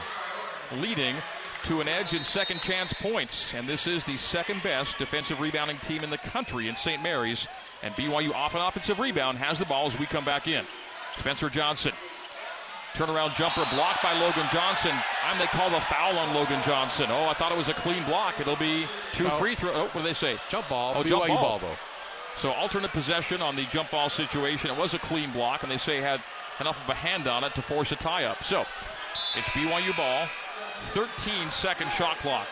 leading 0.76 1.14
to 1.64 1.80
an 1.80 1.86
edge 1.86 2.12
in 2.12 2.24
second 2.24 2.60
chance 2.60 2.92
points. 2.92 3.54
And 3.54 3.68
this 3.68 3.86
is 3.86 4.04
the 4.04 4.16
second 4.16 4.62
best 4.64 4.98
defensive 4.98 5.40
rebounding 5.40 5.78
team 5.78 6.02
in 6.02 6.10
the 6.10 6.18
country 6.18 6.68
in 6.68 6.74
St. 6.74 7.00
Mary's. 7.02 7.46
And 7.84 7.94
BYU 7.94 8.32
off 8.34 8.54
an 8.54 8.60
offensive 8.60 8.98
rebound 8.98 9.38
has 9.38 9.58
the 9.58 9.64
ball 9.64 9.86
as 9.86 9.96
we 9.98 10.06
come 10.06 10.24
back 10.24 10.48
in. 10.48 10.64
Spencer 11.18 11.48
Johnson. 11.50 11.92
Turnaround 12.94 13.34
jumper 13.36 13.64
blocked 13.72 14.02
by 14.02 14.12
Logan 14.18 14.46
Johnson. 14.52 14.92
And 15.30 15.40
they 15.40 15.46
call 15.46 15.70
the 15.70 15.80
foul 15.80 16.18
on 16.18 16.34
Logan 16.34 16.60
Johnson. 16.64 17.06
Oh, 17.10 17.26
I 17.28 17.34
thought 17.34 17.52
it 17.52 17.58
was 17.58 17.68
a 17.68 17.74
clean 17.74 18.02
block. 18.04 18.40
It'll 18.40 18.56
be 18.56 18.86
two 19.12 19.28
free 19.30 19.54
throw. 19.54 19.72
Oh, 19.72 19.84
what 19.84 19.94
do 19.94 20.02
they 20.02 20.14
say? 20.14 20.36
Jump 20.48 20.68
ball. 20.68 20.94
Oh, 20.96 21.02
BYU 21.02 21.08
jump 21.08 21.26
ball. 21.28 21.38
ball 21.38 21.58
though. 21.60 21.76
So 22.36 22.50
alternate 22.50 22.90
possession 22.90 23.40
on 23.40 23.54
the 23.54 23.64
jump 23.66 23.90
ball 23.90 24.10
situation. 24.10 24.70
It 24.70 24.76
was 24.76 24.94
a 24.94 24.98
clean 24.98 25.30
block, 25.32 25.62
and 25.62 25.70
they 25.70 25.76
say 25.76 26.00
had 26.00 26.20
enough 26.60 26.82
of 26.82 26.88
a 26.88 26.94
hand 26.94 27.26
on 27.26 27.44
it 27.44 27.54
to 27.54 27.62
force 27.62 27.92
a 27.92 27.96
tie 27.96 28.24
up. 28.24 28.42
So 28.44 28.64
it's 29.36 29.48
BYU 29.50 29.96
ball. 29.96 30.28
13 30.90 31.50
second 31.50 31.90
shot 31.92 32.16
clock. 32.18 32.46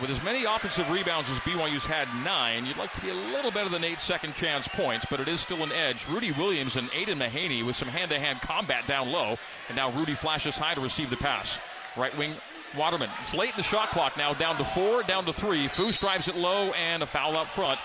With 0.00 0.10
as 0.10 0.22
many 0.22 0.44
offensive 0.44 0.90
rebounds 0.90 1.30
as 1.30 1.38
BYU's 1.38 1.86
had 1.86 2.06
nine, 2.22 2.66
you'd 2.66 2.76
like 2.76 2.92
to 2.92 3.00
be 3.00 3.08
a 3.08 3.14
little 3.14 3.50
better 3.50 3.70
than 3.70 3.82
eight 3.82 3.98
second 3.98 4.34
chance 4.34 4.68
points, 4.68 5.06
but 5.08 5.20
it 5.20 5.28
is 5.28 5.40
still 5.40 5.62
an 5.62 5.72
edge. 5.72 6.06
Rudi 6.06 6.32
Williams 6.32 6.76
and 6.76 6.90
Aidan 6.94 7.18
Mahaney 7.18 7.64
with 7.64 7.76
some 7.76 7.88
hand 7.88 8.10
to 8.10 8.18
hand 8.18 8.42
combat 8.42 8.86
down 8.86 9.10
low, 9.10 9.38
and 9.68 9.76
now 9.76 9.90
Rudi 9.92 10.14
flashes 10.14 10.56
high 10.56 10.74
to 10.74 10.82
receive 10.82 11.08
the 11.08 11.16
pass. 11.16 11.58
Right 11.96 12.16
wing 12.18 12.34
Waterman. 12.76 13.08
It's 13.22 13.32
late 13.32 13.50
in 13.50 13.56
the 13.56 13.62
shot 13.62 13.88
clock 13.88 14.18
now, 14.18 14.34
down 14.34 14.56
to 14.58 14.64
four, 14.64 15.02
down 15.02 15.24
to 15.24 15.32
three. 15.32 15.66
Foose 15.66 15.98
drives 15.98 16.28
it 16.28 16.36
low, 16.36 16.72
and 16.72 17.02
a 17.02 17.06
foul 17.06 17.38
up 17.38 17.46
front. 17.46 17.78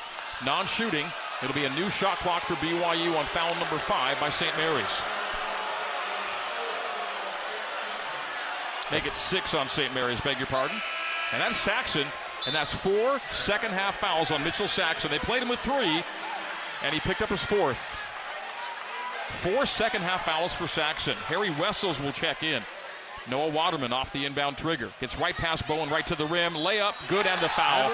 Non 0.46 0.66
shooting. 0.66 1.06
It'll 1.44 1.56
be 1.56 1.66
a 1.66 1.74
new 1.74 1.90
shot 1.90 2.18
clock 2.20 2.44
for 2.44 2.54
BYU 2.56 3.18
on 3.18 3.26
foul 3.26 3.56
number 3.56 3.80
five 3.80 4.20
by 4.20 4.30
St. 4.30 4.56
Mary's. 4.58 5.02
Make 8.92 9.06
it 9.06 9.16
six 9.16 9.54
on 9.54 9.68
St. 9.68 9.94
Mary's, 9.94 10.22
beg 10.22 10.38
your 10.38 10.48
pardon. 10.48 10.78
And 11.34 11.42
that's 11.42 11.58
Saxen, 11.58 12.06
and 12.46 12.54
that's 12.54 12.74
four 12.74 13.20
second 13.32 13.72
half 13.72 13.98
fouls 13.98 14.32
on 14.32 14.44
Mitchell 14.44 14.68
Saxen. 14.68 15.10
They 15.10 15.20
played 15.20 15.42
him 15.42 15.50
with 15.50 15.60
three, 15.60 16.04
and 16.84 16.94
he 16.94 17.00
picked 17.00 17.22
up 17.22 17.30
his 17.30 17.42
fourth. 17.44 17.80
Four 19.30 19.66
second 19.66 20.02
half 20.02 20.26
fouls 20.26 20.54
for 20.54 20.68
Saxen. 20.68 21.16
Harry 21.26 21.50
Wessels 21.52 22.00
will 22.00 22.12
check 22.12 22.44
in. 22.44 22.62
Noah 23.30 23.50
Waterman 23.50 23.94
off 23.94 24.12
the 24.12 24.26
inbound 24.26 24.58
trigger. 24.58 24.92
Gets 25.00 25.18
right 25.18 25.36
past 25.36 25.68
Bowen, 25.68 25.90
right 25.90 26.06
to 26.08 26.16
the 26.16 26.26
rim. 26.26 26.54
Layup, 26.54 26.94
good, 27.08 27.26
and 27.26 27.40
the 27.40 27.50
foul. 27.50 27.90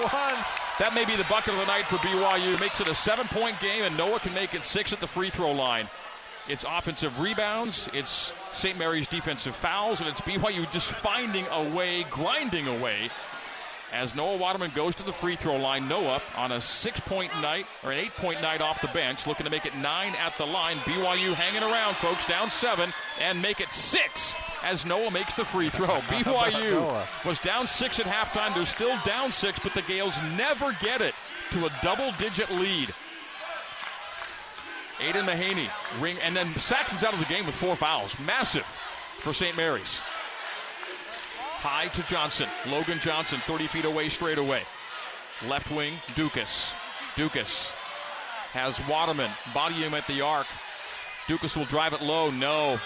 That 0.78 0.94
may 0.94 1.04
be 1.04 1.16
the 1.16 1.24
bucket 1.24 1.54
of 1.54 1.58
the 1.58 1.66
night 1.66 1.86
for 1.86 1.96
BYU. 1.96 2.58
Makes 2.60 2.80
it 2.80 2.86
a 2.86 2.94
seven 2.94 3.26
point 3.26 3.58
game, 3.60 3.82
and 3.82 3.96
Noah 3.96 4.20
can 4.20 4.32
make 4.32 4.54
it 4.54 4.62
six 4.62 4.92
at 4.92 5.00
the 5.00 5.08
free 5.08 5.28
throw 5.28 5.50
line. 5.50 5.88
It's 6.48 6.64
offensive 6.66 7.18
rebounds, 7.18 7.90
it's 7.92 8.32
St. 8.52 8.78
Mary's 8.78 9.06
defensive 9.06 9.54
fouls, 9.54 10.00
and 10.00 10.08
it's 10.08 10.20
BYU 10.20 10.70
just 10.70 10.86
finding 10.86 11.46
a 11.50 11.68
way, 11.68 12.04
grinding 12.10 12.68
away. 12.68 13.10
As 13.92 14.14
Noah 14.14 14.36
Waterman 14.36 14.70
goes 14.74 14.94
to 14.96 15.02
the 15.02 15.12
free 15.12 15.34
throw 15.34 15.56
line, 15.56 15.88
Noah 15.88 16.22
on 16.36 16.52
a 16.52 16.60
six 16.60 17.00
point 17.00 17.32
night 17.42 17.66
or 17.82 17.90
an 17.90 17.98
eight 17.98 18.14
point 18.14 18.40
night 18.40 18.60
off 18.60 18.80
the 18.80 18.88
bench, 18.88 19.26
looking 19.26 19.44
to 19.44 19.50
make 19.50 19.66
it 19.66 19.76
nine 19.76 20.14
at 20.14 20.36
the 20.36 20.46
line. 20.46 20.76
BYU 20.78 21.34
hanging 21.34 21.62
around, 21.62 21.96
folks, 21.96 22.24
down 22.24 22.50
seven, 22.50 22.92
and 23.20 23.42
make 23.42 23.60
it 23.60 23.72
six 23.72 24.34
as 24.62 24.84
Noah 24.84 25.10
makes 25.10 25.34
the 25.34 25.44
free 25.44 25.68
throw. 25.68 25.86
BYU 26.08 27.06
was 27.24 27.38
down 27.38 27.66
six 27.66 27.98
at 28.00 28.06
halftime. 28.06 28.54
They're 28.54 28.64
still 28.64 28.96
down 29.04 29.32
six, 29.32 29.58
but 29.58 29.74
the 29.74 29.82
Gaels 29.82 30.16
never 30.36 30.76
get 30.80 31.00
it 31.00 31.14
to 31.52 31.66
a 31.66 31.70
double 31.82 32.12
digit 32.18 32.50
lead. 32.50 32.94
Aidan 35.00 35.26
Mahaney 35.26 35.68
ring, 36.00 36.16
and 36.22 36.34
then 36.34 36.48
Saxen's 36.58 37.04
out 37.04 37.12
of 37.12 37.20
the 37.20 37.24
game 37.26 37.46
with 37.46 37.54
four 37.54 37.76
fouls. 37.76 38.18
Massive 38.18 38.66
for 39.20 39.32
St. 39.32 39.56
Mary's. 39.56 40.00
High 41.58 41.88
to 41.88 42.02
Johnson. 42.04 42.48
Logan 42.66 42.98
Johnson, 43.00 43.40
30 43.46 43.66
feet 43.68 43.84
away, 43.84 44.08
straight 44.08 44.38
away. 44.38 44.62
Left 45.46 45.70
wing, 45.70 45.94
Ducas. 46.14 46.74
Ducas 47.16 47.72
has 48.52 48.80
Waterman. 48.88 49.30
Body 49.54 49.74
him 49.76 49.94
at 49.94 50.06
the 50.06 50.20
arc. 50.20 50.46
Ducas 51.28 51.56
will 51.56 51.64
drive 51.66 51.92
it 51.92 52.00
low. 52.02 52.30
No. 52.30 52.80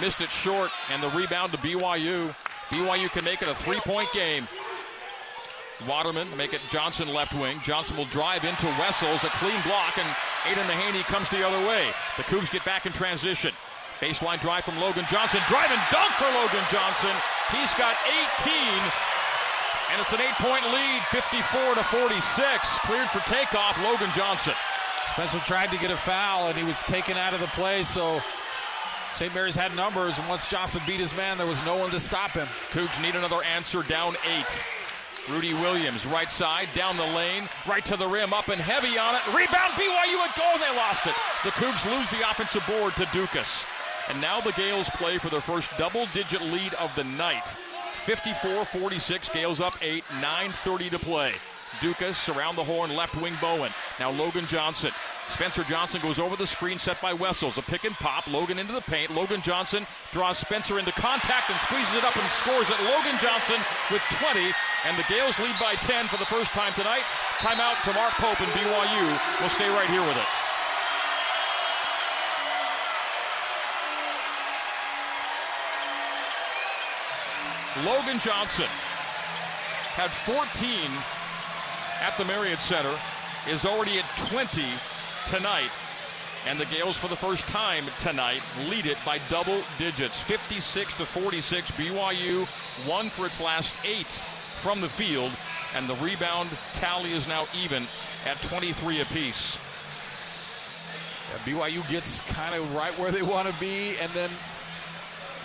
Missed 0.00 0.20
it 0.20 0.30
short, 0.30 0.70
and 0.90 1.02
the 1.02 1.10
rebound 1.10 1.52
to 1.52 1.58
BYU. 1.58 2.34
BYU 2.70 3.10
can 3.10 3.24
make 3.24 3.42
it 3.42 3.48
a 3.48 3.54
three 3.54 3.80
point 3.80 4.08
game. 4.12 4.46
Waterman 5.86 6.28
make 6.36 6.54
it 6.54 6.60
Johnson 6.70 7.08
left 7.14 7.34
wing. 7.34 7.60
Johnson 7.64 7.96
will 7.96 8.06
drive 8.06 8.44
into 8.44 8.66
Wessels, 8.78 9.22
a 9.24 9.30
clean 9.38 9.60
block, 9.62 9.96
and 9.98 10.06
Aidan 10.46 10.66
Mahaney 10.66 11.02
comes 11.04 11.30
the 11.30 11.46
other 11.46 11.58
way. 11.68 11.86
The 12.16 12.24
Cougs 12.24 12.50
get 12.50 12.64
back 12.64 12.86
in 12.86 12.92
transition. 12.92 13.52
Baseline 14.00 14.40
drive 14.40 14.64
from 14.64 14.78
Logan 14.78 15.06
Johnson. 15.10 15.40
Drive 15.48 15.70
and 15.70 15.82
dunk 15.90 16.10
for 16.14 16.30
Logan 16.34 16.64
Johnson. 16.70 17.14
He's 17.50 17.74
got 17.74 17.94
18, 18.42 18.54
and 19.90 20.00
it's 20.00 20.12
an 20.12 20.20
eight 20.20 20.38
point 20.38 20.64
lead, 20.70 21.02
54 21.10 21.74
to 21.74 21.84
46. 21.84 22.78
Cleared 22.86 23.08
for 23.10 23.20
takeoff, 23.30 23.78
Logan 23.82 24.10
Johnson. 24.14 24.54
Spencer 25.12 25.38
tried 25.40 25.70
to 25.70 25.78
get 25.78 25.90
a 25.90 25.96
foul, 25.96 26.48
and 26.48 26.56
he 26.58 26.64
was 26.64 26.82
taken 26.84 27.16
out 27.16 27.34
of 27.34 27.40
the 27.40 27.48
play, 27.48 27.82
so 27.82 28.20
St. 29.14 29.34
Mary's 29.34 29.56
had 29.56 29.74
numbers, 29.74 30.18
and 30.18 30.28
once 30.28 30.48
Johnson 30.48 30.80
beat 30.86 31.00
his 31.00 31.14
man, 31.16 31.38
there 31.38 31.46
was 31.46 31.62
no 31.64 31.76
one 31.76 31.90
to 31.90 32.00
stop 32.00 32.30
him. 32.30 32.46
Cougs 32.70 33.00
need 33.02 33.14
another 33.14 33.42
answer, 33.42 33.82
down 33.82 34.16
eight. 34.26 34.64
Rudi 35.28 35.52
Williams, 35.54 36.06
right 36.06 36.30
side, 36.30 36.68
down 36.74 36.96
the 36.96 37.04
lane, 37.04 37.48
right 37.68 37.84
to 37.84 37.96
the 37.96 38.06
rim, 38.06 38.32
up 38.32 38.48
and 38.48 38.60
heavy 38.60 38.96
on 38.96 39.14
it. 39.14 39.26
Rebound, 39.28 39.72
BYU 39.74 40.16
at 40.24 40.34
goal. 40.36 40.58
They 40.58 40.74
lost 40.76 41.06
it. 41.06 41.14
The 41.44 41.50
Cougs 41.50 41.84
lose 41.84 42.08
the 42.10 42.28
offensive 42.30 42.64
board 42.66 42.94
to 42.94 43.06
Ducas. 43.12 43.64
And 44.08 44.20
now 44.20 44.40
the 44.40 44.52
Gaels 44.52 44.88
play 44.96 45.18
for 45.18 45.28
their 45.28 45.42
first 45.42 45.70
double 45.76 46.06
digit 46.14 46.40
lead 46.40 46.72
of 46.74 46.94
the 46.96 47.04
night. 47.04 47.56
54 48.06 48.64
46, 48.64 49.28
Gaels 49.28 49.60
up 49.60 49.76
8, 49.82 50.02
9.30 50.20 50.90
to 50.90 50.98
play. 50.98 51.32
Ducas 51.82 52.28
around 52.30 52.56
the 52.56 52.64
horn, 52.64 52.96
left 52.96 53.14
wing 53.20 53.34
Bowen. 53.40 53.70
Now 54.00 54.10
Logan 54.10 54.46
Johnson. 54.46 54.92
Spencer 55.28 55.62
Johnson 55.64 56.00
goes 56.00 56.18
over 56.18 56.36
the 56.36 56.46
screen 56.46 56.78
set 56.78 57.00
by 57.00 57.12
Wessels. 57.12 57.58
A 57.58 57.62
pick 57.62 57.84
and 57.84 57.94
pop. 57.94 58.26
Logan 58.26 58.58
into 58.58 58.72
the 58.72 58.80
paint. 58.80 59.14
Logan 59.14 59.42
Johnson 59.42 59.86
draws 60.10 60.38
Spencer 60.38 60.78
into 60.78 60.92
contact 60.92 61.50
and 61.50 61.60
squeezes 61.60 61.94
it 61.94 62.04
up 62.04 62.16
and 62.16 62.28
scores 62.30 62.68
it. 62.70 62.80
Logan 62.84 63.16
Johnson 63.20 63.56
with 63.92 64.02
20. 64.18 64.40
And 64.86 64.96
the 64.96 65.04
Gaels 65.04 65.38
lead 65.38 65.54
by 65.60 65.74
10 65.74 66.06
for 66.08 66.16
the 66.16 66.26
first 66.26 66.52
time 66.52 66.72
tonight. 66.72 67.04
Timeout 67.38 67.80
to 67.84 67.92
Mark 67.92 68.12
Pope 68.14 68.40
and 68.40 68.50
BYU. 68.52 69.20
We'll 69.40 69.50
stay 69.50 69.68
right 69.68 69.88
here 69.88 70.02
with 70.02 70.16
it. 70.16 70.28
Logan 77.84 78.18
Johnson 78.18 78.66
had 79.94 80.10
14 80.10 80.42
at 82.02 82.16
the 82.18 82.24
Marriott 82.24 82.58
Center, 82.58 82.94
is 83.48 83.64
already 83.64 83.98
at 83.98 84.04
20 84.30 84.64
tonight. 85.28 85.70
And 86.46 86.58
the 86.58 86.64
Gaels, 86.66 86.96
for 86.96 87.08
the 87.08 87.16
first 87.16 87.46
time 87.48 87.84
tonight, 88.00 88.40
lead 88.70 88.86
it 88.86 88.96
by 89.04 89.18
double 89.28 89.60
digits 89.78 90.20
56 90.20 90.94
to 90.94 91.04
46. 91.04 91.70
BYU 91.72 92.88
won 92.88 93.08
for 93.10 93.26
its 93.26 93.40
last 93.40 93.74
eight 93.84 94.06
from 94.06 94.80
the 94.80 94.88
field, 94.88 95.30
and 95.74 95.86
the 95.88 95.94
rebound 95.96 96.48
tally 96.74 97.12
is 97.12 97.28
now 97.28 97.46
even 97.62 97.86
at 98.24 98.40
23 98.42 99.02
apiece. 99.02 99.58
Yeah, 101.30 101.52
BYU 101.52 101.90
gets 101.90 102.20
kind 102.32 102.54
of 102.54 102.74
right 102.74 102.96
where 102.98 103.12
they 103.12 103.22
want 103.22 103.48
to 103.48 103.60
be, 103.60 103.96
and 103.98 104.10
then 104.12 104.30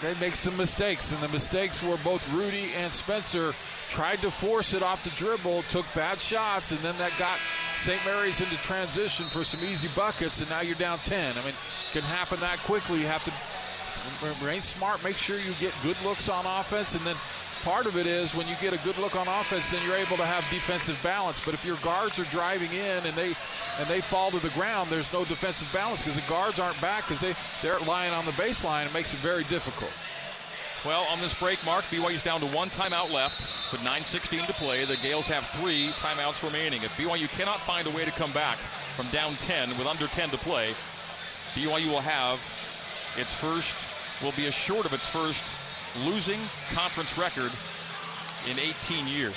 they 0.04 0.14
make 0.20 0.36
some 0.36 0.56
mistakes. 0.58 1.12
And 1.12 1.22
the 1.22 1.30
mistakes 1.30 1.82
were 1.82 1.98
both 2.04 2.32
Rudi 2.34 2.74
and 2.78 2.94
Spencer 2.94 3.54
tried 3.90 4.20
to 4.20 4.32
force 4.32 4.74
it 4.74 4.84
off 4.84 5.04
the 5.04 5.10
dribble, 5.12 5.64
took 5.70 5.86
bad 5.96 6.20
shots, 6.20 6.72
and 6.72 6.80
then 6.82 6.96
that 6.98 7.12
got 7.18 7.38
St. 7.80 8.00
Mary's 8.06 8.42
into 8.42 8.56
transition 8.58 9.26
for 9.26 9.44
some 9.44 9.64
easy 9.64 9.88
buckets, 9.96 10.42
and 10.42 10.50
now 10.50 10.62
you're 10.62 10.76
down 10.76 10.98
10. 11.00 11.38
I 11.38 11.46
mean, 11.46 11.54
can 11.92 12.02
happen 12.02 12.40
that 12.40 12.60
quickly. 12.60 13.00
You 13.00 13.08
have 13.08 13.24
to 13.26 13.32
remain 14.42 14.62
smart, 14.62 15.04
make 15.04 15.16
sure 15.16 15.38
you 15.38 15.54
get 15.60 15.74
good 15.84 15.98
looks 16.04 16.28
on 16.28 16.46
offense, 16.46 16.96
and 16.96 17.06
then 17.06 17.16
part 17.64 17.86
of 17.86 17.98
it 17.98 18.06
is 18.06 18.36
when 18.36 18.48
you 18.48 18.56
get 18.62 18.74
a 18.74 18.84
good 18.84 18.98
look 18.98 19.16
on 19.16 19.28
offense, 19.28 19.70
then 19.70 19.82
you're 19.86 19.96
able 19.96 20.18
to 20.18 20.26
have 20.26 20.48
defensive 20.50 21.00
balance. 21.02 21.44
But 21.44 21.54
if 21.54 21.66
your 21.66 21.78
guards 21.78 22.20
are 22.20 22.26
driving 22.26 22.72
in 22.72 23.06
and 23.06 23.16
they 23.16 23.36
and 23.80 23.88
they 23.88 24.02
fall 24.02 24.32
to 24.32 24.40
the 24.40 24.50
ground, 24.50 24.90
there's 24.90 25.12
no 25.14 25.24
defensive 25.26 25.72
balance 25.74 26.02
because 26.02 26.16
the 26.16 26.30
guards 26.30 26.60
aren't 26.60 26.80
back 26.82 27.08
because 27.08 27.22
they 27.22 27.34
they're 27.62 27.80
lying 27.88 28.14
on 28.14 28.26
the 28.26 28.32
baseline. 28.32 28.86
It 28.86 28.94
makes 28.94 29.14
it 29.14 29.20
very 29.20 29.44
difficult. 29.46 29.92
Well, 30.86 31.08
on 31.10 31.22
this 31.22 31.40
break, 31.40 31.64
Mark, 31.66 31.86
BYU's 31.86 32.24
down 32.24 32.42
to 32.42 32.48
one 32.48 32.70
timeout 32.70 33.10
left 33.14 33.72
with 33.72 33.80
9.16 33.82 34.46
to 34.48 34.54
play. 34.54 34.84
The 34.84 34.98
Gaels 34.98 35.28
have 35.28 35.48
three 35.62 35.88
timeouts 35.96 36.44
remaining. 36.44 36.84
If 36.84 36.98
BYU 36.98 37.30
cannot 37.38 37.62
find 37.62 37.88
a 37.88 37.92
way 37.92 38.04
to 38.04 38.12
come 38.12 38.32
back 38.34 38.58
from 38.58 39.08
down 39.08 39.34
10 39.36 39.70
with 39.78 39.88
under 39.88 40.08
10 40.08 40.30
to 40.32 40.38
play, 40.38 40.74
BYU 41.56 41.88
will 41.88 42.02
have 42.02 42.38
its 43.18 43.32
first, 43.32 43.74
will 44.22 44.34
be 44.34 44.48
assured 44.48 44.86
of 44.86 44.92
its 44.92 45.08
first 45.08 45.46
losing 46.00 46.40
conference 46.74 47.18
record 47.18 47.52
in 48.50 48.60
18 48.60 49.08
years. 49.08 49.36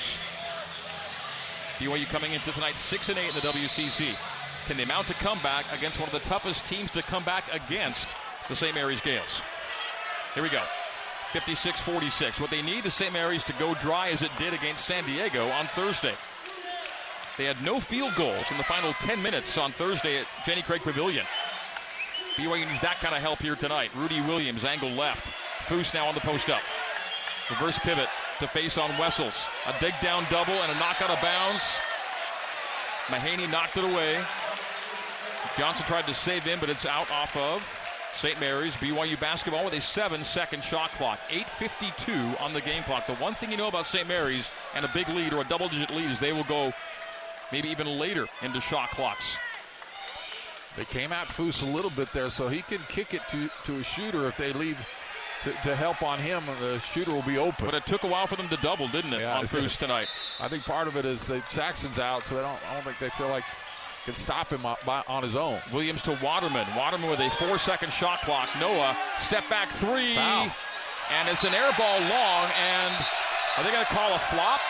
BYU 1.78 2.06
coming 2.06 2.32
into 2.32 2.50
tonight 2.52 2.76
6 2.76 3.08
and 3.10 3.18
8 3.18 3.28
in 3.28 3.34
the 3.34 3.40
WCC. 3.40 4.16
Can 4.66 4.76
they 4.76 4.84
mount 4.86 5.10
a 5.10 5.14
comeback 5.14 5.64
against 5.76 6.00
one 6.00 6.08
of 6.08 6.12
the 6.12 6.28
toughest 6.28 6.66
teams 6.66 6.90
to 6.92 7.02
come 7.02 7.22
back 7.24 7.44
against 7.52 8.08
the 8.48 8.56
St. 8.56 8.74
Mary's 8.74 9.00
Gaels? 9.00 9.42
Here 10.34 10.42
we 10.42 10.48
go. 10.48 10.62
56 11.32 11.80
46. 11.80 12.40
What 12.40 12.50
they 12.50 12.62
need 12.62 12.86
is 12.86 12.94
St. 12.94 13.12
Mary's 13.12 13.44
to 13.44 13.52
go 13.54 13.74
dry 13.74 14.08
as 14.08 14.22
it 14.22 14.30
did 14.38 14.54
against 14.54 14.86
San 14.86 15.04
Diego 15.04 15.48
on 15.50 15.66
Thursday. 15.66 16.14
They 17.36 17.44
had 17.44 17.62
no 17.62 17.78
field 17.80 18.14
goals 18.14 18.44
in 18.50 18.56
the 18.56 18.64
final 18.64 18.94
10 18.94 19.22
minutes 19.22 19.58
on 19.58 19.70
Thursday 19.70 20.18
at 20.18 20.26
Jenny 20.46 20.62
Craig 20.62 20.82
Pavilion. 20.82 21.26
BYU 22.36 22.66
needs 22.66 22.80
that 22.80 22.96
kind 23.00 23.14
of 23.14 23.20
help 23.20 23.40
here 23.40 23.56
tonight. 23.56 23.90
Rudi 23.94 24.20
Williams, 24.22 24.64
angle 24.64 24.90
left. 24.90 25.32
Foose 25.66 25.92
now 25.94 26.06
on 26.06 26.14
the 26.14 26.20
post 26.20 26.48
up. 26.48 26.62
Reverse 27.50 27.78
pivot 27.78 28.08
to 28.38 28.46
face 28.46 28.78
on 28.78 28.90
Wessels. 28.98 29.46
A 29.66 29.74
dig 29.80 29.94
down 30.02 30.24
double 30.30 30.54
and 30.54 30.70
a 30.70 30.74
knock 30.78 31.00
out 31.02 31.10
of 31.10 31.20
bounds. 31.20 31.76
Mahaney 33.06 33.50
knocked 33.50 33.76
it 33.76 33.84
away. 33.84 34.22
Johnson 35.56 35.86
tried 35.86 36.06
to 36.06 36.14
save 36.14 36.42
him, 36.42 36.58
but 36.60 36.68
it's 36.68 36.86
out 36.86 37.10
off 37.10 37.36
of 37.36 37.66
St. 38.14 38.38
Mary's. 38.40 38.74
BYU 38.76 39.18
basketball 39.18 39.64
with 39.64 39.74
a 39.74 39.80
seven 39.80 40.22
second 40.24 40.62
shot 40.62 40.90
clock. 40.92 41.18
8.52 41.30 42.40
on 42.40 42.52
the 42.52 42.60
game 42.60 42.82
clock. 42.82 43.06
The 43.06 43.14
one 43.14 43.34
thing 43.34 43.50
you 43.50 43.56
know 43.56 43.68
about 43.68 43.86
St. 43.86 44.06
Mary's 44.06 44.50
and 44.74 44.84
a 44.84 44.90
big 44.94 45.08
lead 45.08 45.32
or 45.32 45.40
a 45.40 45.44
double 45.44 45.68
digit 45.68 45.90
lead 45.90 46.10
is 46.10 46.20
they 46.20 46.32
will 46.32 46.44
go 46.44 46.72
maybe 47.52 47.68
even 47.68 47.86
later 47.98 48.26
into 48.42 48.60
shot 48.60 48.90
clocks. 48.90 49.36
They 50.76 50.84
came 50.84 51.12
at 51.12 51.28
Foose 51.28 51.62
a 51.62 51.66
little 51.66 51.90
bit 51.90 52.12
there, 52.12 52.28
so 52.28 52.48
he 52.48 52.60
can 52.62 52.80
kick 52.88 53.14
it 53.14 53.22
to, 53.30 53.48
to 53.64 53.80
a 53.80 53.82
shooter 53.82 54.26
if 54.26 54.36
they 54.36 54.52
leave 54.52 54.76
to, 55.46 55.52
to, 55.62 55.76
help 55.76 56.02
on 56.02 56.18
him. 56.18 56.42
The 56.58 56.78
shooter 56.80 57.12
will 57.12 57.22
be 57.22 57.38
open. 57.38 57.64
But 57.64 57.74
it 57.74 57.86
took 57.86 58.04
a 58.04 58.06
while 58.06 58.26
for 58.26 58.36
them 58.36 58.48
to 58.48 58.56
double, 58.58 58.88
didn't 58.88 59.12
it, 59.12 59.20
yeah, 59.20 59.38
on 59.38 59.46
Foose 59.46 59.78
tonight? 59.78 60.08
I 60.40 60.48
think 60.48 60.64
part 60.64 60.88
of 60.88 60.96
it 60.96 61.04
is 61.04 61.26
that 61.28 61.50
Saxen's 61.50 61.98
out, 61.98 62.26
so 62.26 62.34
they 62.34 62.42
don't. 62.42 62.58
I 62.68 62.74
don't 62.74 62.84
think 62.84 62.98
they 62.98 63.10
feel 63.10 63.28
like 63.28 63.44
can 64.06 64.14
stop 64.14 64.52
him 64.52 64.64
on 64.64 65.22
his 65.22 65.34
own. 65.34 65.60
Williams 65.72 66.00
to 66.02 66.16
Waterman. 66.22 66.66
Waterman 66.76 67.10
with 67.10 67.18
a 67.18 67.28
four-second 67.42 67.92
shot 67.92 68.20
clock. 68.22 68.48
Noah 68.60 68.96
step 69.18 69.42
back 69.50 69.68
three, 69.68 70.14
Foul. 70.14 70.48
and 71.10 71.28
it's 71.28 71.42
an 71.42 71.52
air 71.52 71.70
ball 71.76 71.98
long. 71.98 72.46
And 72.54 72.94
are 73.58 73.64
they 73.64 73.72
going 73.72 73.84
to 73.84 73.92
call 73.92 74.14
a 74.14 74.22
flop? 74.30 74.60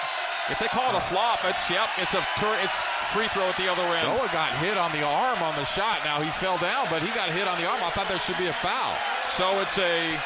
If 0.49 0.59
they 0.59 0.69
call 0.69 0.89
it 0.89 0.97
a 0.97 1.05
flop, 1.13 1.45
it's 1.45 1.69
yep, 1.69 1.91
it's 1.99 2.15
a 2.15 2.25
tur- 2.39 2.57
it's 2.65 2.79
free 3.13 3.29
throw 3.29 3.45
at 3.45 3.57
the 3.57 3.69
other 3.69 3.83
end. 3.83 4.09
Noah 4.09 4.31
got 4.33 4.53
hit 4.57 4.79
on 4.79 4.91
the 4.93 5.05
arm 5.05 5.43
on 5.43 5.55
the 5.57 5.65
shot. 5.65 6.01
Now 6.05 6.21
he 6.21 6.31
fell 6.31 6.57
down, 6.57 6.87
but 6.89 7.03
he 7.03 7.09
got 7.13 7.29
hit 7.29 7.47
on 7.47 7.61
the 7.61 7.67
arm. 7.69 7.83
I 7.83 7.91
thought 7.91 8.09
there 8.09 8.19
should 8.21 8.39
be 8.39 8.47
a 8.47 8.55
foul. 8.55 8.97
So 9.37 9.61
it's 9.61 9.77
a 9.77 10.17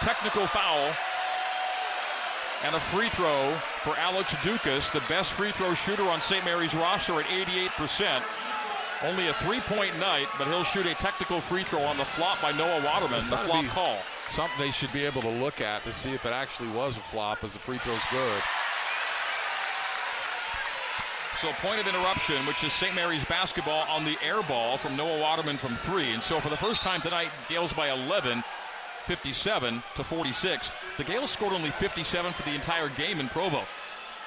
technical 0.00 0.46
foul 0.46 0.92
and 2.64 2.74
a 2.74 2.80
free 2.80 3.08
throw 3.10 3.52
for 3.82 3.96
Alex 3.98 4.34
Ducas, 4.42 4.90
the 4.90 5.02
best 5.08 5.32
free 5.32 5.52
throw 5.52 5.74
shooter 5.74 6.04
on 6.04 6.20
St. 6.20 6.44
Mary's 6.44 6.74
roster 6.74 7.20
at 7.20 7.26
88%. 7.26 8.22
Only 9.02 9.28
a 9.28 9.34
three-point 9.34 9.98
night, 9.98 10.26
but 10.38 10.48
he'll 10.48 10.64
shoot 10.64 10.86
a 10.86 10.94
technical 10.94 11.40
free 11.40 11.64
throw 11.64 11.82
on 11.82 11.98
the 11.98 12.04
flop 12.04 12.40
by 12.40 12.52
Noah 12.52 12.82
Waterman. 12.82 13.20
the 13.28 13.36
flop 13.36 13.66
call. 13.66 13.98
Something 14.28 14.58
they 14.58 14.70
should 14.70 14.92
be 14.92 15.04
able 15.04 15.20
to 15.22 15.28
look 15.28 15.60
at 15.60 15.84
to 15.84 15.92
see 15.92 16.12
if 16.12 16.24
it 16.24 16.32
actually 16.32 16.70
was 16.70 16.96
a 16.96 17.00
flop, 17.00 17.44
as 17.44 17.52
the 17.52 17.58
free 17.58 17.78
throw's 17.78 18.00
good. 18.10 18.42
So 21.38 21.52
point 21.60 21.78
of 21.78 21.86
interruption, 21.86 22.36
which 22.46 22.64
is 22.64 22.72
St. 22.72 22.94
Mary's 22.94 23.24
basketball 23.26 23.86
on 23.90 24.06
the 24.06 24.16
air 24.24 24.42
ball 24.44 24.78
from 24.78 24.96
Noah 24.96 25.20
Waterman 25.20 25.58
from 25.58 25.76
three. 25.76 26.12
And 26.12 26.22
so 26.22 26.40
for 26.40 26.48
the 26.48 26.56
first 26.56 26.80
time 26.80 27.02
tonight, 27.02 27.28
Gaels 27.50 27.74
by 27.74 27.90
11, 27.90 28.42
57 29.06 29.82
to 29.94 30.04
46. 30.04 30.70
The 30.98 31.04
Gaels 31.04 31.30
scored 31.30 31.52
only 31.52 31.70
57 31.70 32.32
for 32.32 32.42
the 32.42 32.54
entire 32.54 32.88
game 32.88 33.20
in 33.20 33.28
Provo. 33.28 33.62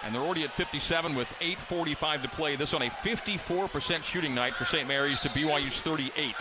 And 0.03 0.15
they're 0.15 0.21
already 0.21 0.43
at 0.43 0.51
57 0.51 1.13
with 1.15 1.27
8.45 1.41 2.21
to 2.23 2.29
play. 2.29 2.55
This 2.55 2.73
on 2.73 2.81
a 2.81 2.89
54% 2.89 4.03
shooting 4.03 4.33
night 4.33 4.53
for 4.53 4.65
St. 4.65 4.87
Mary's 4.87 5.19
to 5.21 5.29
BYU's 5.29 5.81
38. 5.81 6.35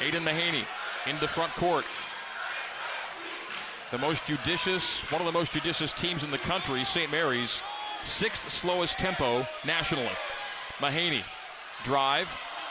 Aidan 0.00 0.24
Mahaney 0.24 0.64
into 1.06 1.28
front 1.28 1.52
court. 1.52 1.84
The 3.92 3.98
most 3.98 4.26
judicious, 4.26 5.00
one 5.12 5.20
of 5.20 5.26
the 5.26 5.32
most 5.32 5.52
judicious 5.52 5.92
teams 5.92 6.24
in 6.24 6.32
the 6.32 6.38
country, 6.38 6.84
St. 6.84 7.10
Mary's, 7.10 7.62
sixth 8.02 8.50
slowest 8.50 8.98
tempo 8.98 9.46
nationally. 9.64 10.10
Mahaney, 10.78 11.22
drive, 11.84 12.28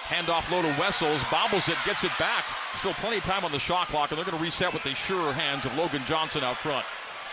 handoff 0.08 0.50
low 0.52 0.62
to 0.62 0.68
Wessels, 0.80 1.22
bobbles 1.32 1.68
it, 1.68 1.78
gets 1.86 2.04
it 2.04 2.12
back. 2.20 2.46
Still 2.78 2.94
plenty 2.96 3.18
of 3.18 3.24
time 3.24 3.44
on 3.44 3.52
the 3.52 3.60
shot 3.60 3.88
clock, 3.88 4.12
and 4.12 4.18
they're 4.18 4.26
going 4.26 4.38
to 4.38 4.44
reset 4.44 4.74
with 4.74 4.84
the 4.84 4.94
sure 4.94 5.34
hands 5.34 5.65
of 5.65 5.76
Logan 5.76 6.04
Johnson 6.06 6.44
out 6.44 6.58
front. 6.58 6.86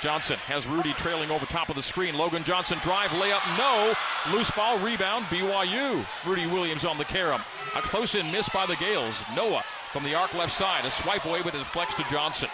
Johnson 0.03 0.37
has 0.49 0.67
Rudi 0.67 0.93
trailing 0.95 1.31
over 1.31 1.47
top 1.47 1.69
of 1.69 1.77
the 1.77 1.83
screen. 1.83 2.19
Logan 2.19 2.43
Johnson 2.43 2.77
drive, 2.83 3.11
layup, 3.11 3.41
no. 3.57 3.95
Loose 4.33 4.51
ball, 4.51 4.77
rebound, 4.81 5.25
BYU. 5.27 6.05
Rudi 6.27 6.47
Williams 6.49 6.85
on 6.85 6.99
the 6.99 7.05
carom. 7.05 7.41
A 7.77 7.83
close 7.83 8.17
in 8.17 8.31
miss 8.33 8.49
by 8.49 8.67
the 8.67 8.75
Gales. 8.77 9.23
Noah 9.37 9.63
from 9.93 10.03
the 10.03 10.15
arc 10.15 10.35
left 10.35 10.53
side. 10.53 10.85
A 10.85 10.91
swipe 10.91 11.25
away, 11.25 11.41
but 11.43 11.55
it 11.55 11.59
deflects 11.59 11.95
to 11.95 12.05
Johnson. 12.11 12.49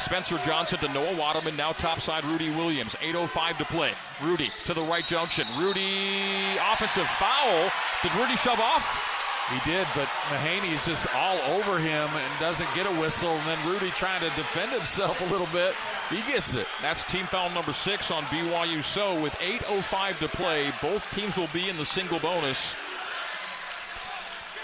Spencer 0.00 0.38
Johnson 0.38 0.80
to 0.80 0.92
Noah 0.92 1.16
Waterman. 1.16 1.56
Now 1.56 1.70
topside 1.70 2.24
Rudi 2.24 2.50
Williams. 2.50 2.94
8.05 2.94 3.58
to 3.58 3.64
play. 3.66 3.92
Rudi 4.20 4.50
to 4.64 4.74
the 4.74 4.82
right 4.82 5.06
junction. 5.06 5.46
Rudi, 5.56 6.56
offensive 6.72 7.06
foul. 7.18 7.70
Did 8.02 8.14
Rudi 8.16 8.36
shove 8.36 8.58
off? 8.58 9.17
He 9.50 9.70
did, 9.70 9.86
but 9.94 10.06
Mahaney 10.28 10.74
is 10.74 10.84
just 10.84 11.06
all 11.14 11.38
over 11.52 11.78
him 11.78 12.08
and 12.08 12.40
doesn't 12.40 12.68
get 12.74 12.86
a 12.86 13.00
whistle. 13.00 13.30
And 13.30 13.46
then 13.48 13.66
Rudi 13.66 13.90
trying 13.92 14.20
to 14.20 14.28
defend 14.36 14.70
himself 14.72 15.18
a 15.22 15.32
little 15.32 15.48
bit. 15.52 15.74
He 16.10 16.20
gets 16.30 16.54
it. 16.54 16.66
That's 16.82 17.02
team 17.04 17.24
foul 17.26 17.48
number 17.50 17.72
six 17.72 18.10
on 18.10 18.24
BYU. 18.24 18.84
So 18.84 19.18
with 19.20 19.32
8.05 19.34 20.18
to 20.18 20.28
play, 20.28 20.70
both 20.82 21.08
teams 21.12 21.38
will 21.38 21.48
be 21.54 21.70
in 21.70 21.78
the 21.78 21.84
single 21.84 22.18
bonus. 22.18 22.76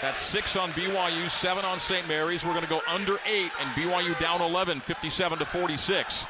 That's 0.01 0.19
six 0.19 0.55
on 0.55 0.69
BYU, 0.71 1.31
seven 1.31 1.65
on 1.65 1.79
St. 1.79 2.07
Mary's. 2.07 2.45
We're 2.45 2.51
going 2.51 2.63
to 2.63 2.69
go 2.69 2.81
under 2.87 3.17
eight, 3.25 3.51
and 3.59 3.69
BYU 3.71 4.19
down 4.19 4.41
11, 4.41 4.81
57 4.81 5.39
to 5.39 5.45
46. 5.45 6.25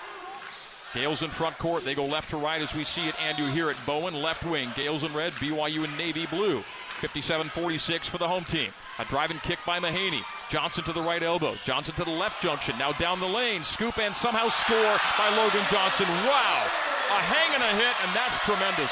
Gaels 0.94 1.24
in 1.24 1.30
front 1.30 1.58
court. 1.58 1.84
They 1.84 1.94
go 1.94 2.06
left 2.06 2.30
to 2.30 2.38
right 2.38 2.62
as 2.62 2.74
we 2.74 2.86
see 2.86 3.08
it. 3.08 3.16
And 3.22 3.38
you 3.38 3.48
hear 3.48 3.70
it. 3.70 3.76
Bowen 3.86 4.14
left 4.14 4.46
wing. 4.46 4.72
Gaels 4.78 5.04
in 5.04 5.14
red. 5.14 5.34
BYU 5.34 5.84
in 5.84 5.98
navy 5.98 6.26
blue. 6.28 6.64
57 7.06 7.50
46 7.50 8.08
for 8.08 8.18
the 8.18 8.28
home 8.28 8.44
team. 8.46 8.72
A 8.98 9.06
driving 9.06 9.38
kick 9.44 9.60
by 9.64 9.80
Mahaney. 9.80 10.24
Johnson 10.50 10.84
to 10.86 10.92
the 10.92 11.04
right 11.04 11.22
elbow. 11.22 11.54
Johnson 11.64 11.94
to 11.94 12.04
the 12.04 12.10
left 12.10 12.42
junction. 12.42 12.76
Now 12.80 12.94
down 12.94 13.20
the 13.20 13.28
lane. 13.28 13.64
Scoop 13.64 14.00
and 14.00 14.16
somehow 14.16 14.50
score 14.50 14.98
by 15.16 15.30
Logan 15.38 15.62
Johnson. 15.70 16.08
Wow. 16.26 16.66
A 17.12 17.22
hang 17.30 17.54
and 17.54 17.62
a 17.62 17.78
hit, 17.78 17.94
and 18.02 18.16
that's 18.16 18.40
tremendous. 18.40 18.90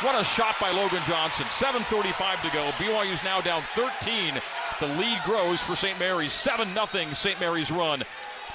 What 0.00 0.20
a 0.20 0.24
shot 0.24 0.56
by 0.60 0.72
Logan 0.72 1.02
Johnson. 1.06 1.46
7.35 1.46 2.42
to 2.42 2.50
go. 2.52 2.68
BYU's 2.82 3.22
now 3.22 3.40
down 3.40 3.62
13. 3.62 4.34
The 4.80 4.88
lead 4.98 5.20
grows 5.24 5.60
for 5.60 5.76
St. 5.76 5.96
Mary's. 6.00 6.32
7 6.32 6.74
0 6.74 7.14
St. 7.14 7.38
Mary's 7.38 7.70
run. 7.70 8.02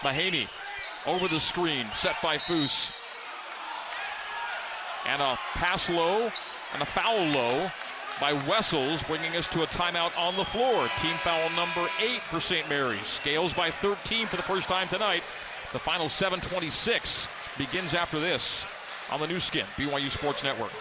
Mahaney 0.01 0.49
over 1.05 1.29
the 1.29 1.39
screen, 1.39 1.85
set 1.93 2.17
by 2.21 2.37
Foose. 2.37 2.91
And 5.05 5.21
a 5.21 5.39
pass 5.53 5.89
low 5.89 6.29
and 6.73 6.81
a 6.81 6.85
foul 6.85 7.23
low 7.27 7.71
by 8.19 8.33
Wessels, 8.47 9.03
bringing 9.03 9.35
us 9.35 9.47
to 9.49 9.63
a 9.63 9.67
timeout 9.67 10.17
on 10.17 10.35
the 10.35 10.45
floor. 10.45 10.87
Team 10.99 11.13
foul 11.17 11.49
number 11.51 11.87
eight 12.01 12.21
for 12.21 12.39
St. 12.39 12.67
Mary's. 12.69 13.05
Scales 13.05 13.53
by 13.53 13.71
13 13.71 14.27
for 14.27 14.35
the 14.35 14.43
first 14.43 14.67
time 14.67 14.87
tonight. 14.87 15.23
The 15.73 15.79
final 15.79 16.09
726 16.09 17.27
begins 17.57 17.93
after 17.93 18.19
this 18.19 18.65
on 19.11 19.19
the 19.19 19.27
Nu 19.27 19.39
Skin, 19.39 19.65
BYU 19.75 20.09
Sports 20.09 20.43
Network. 20.43 20.71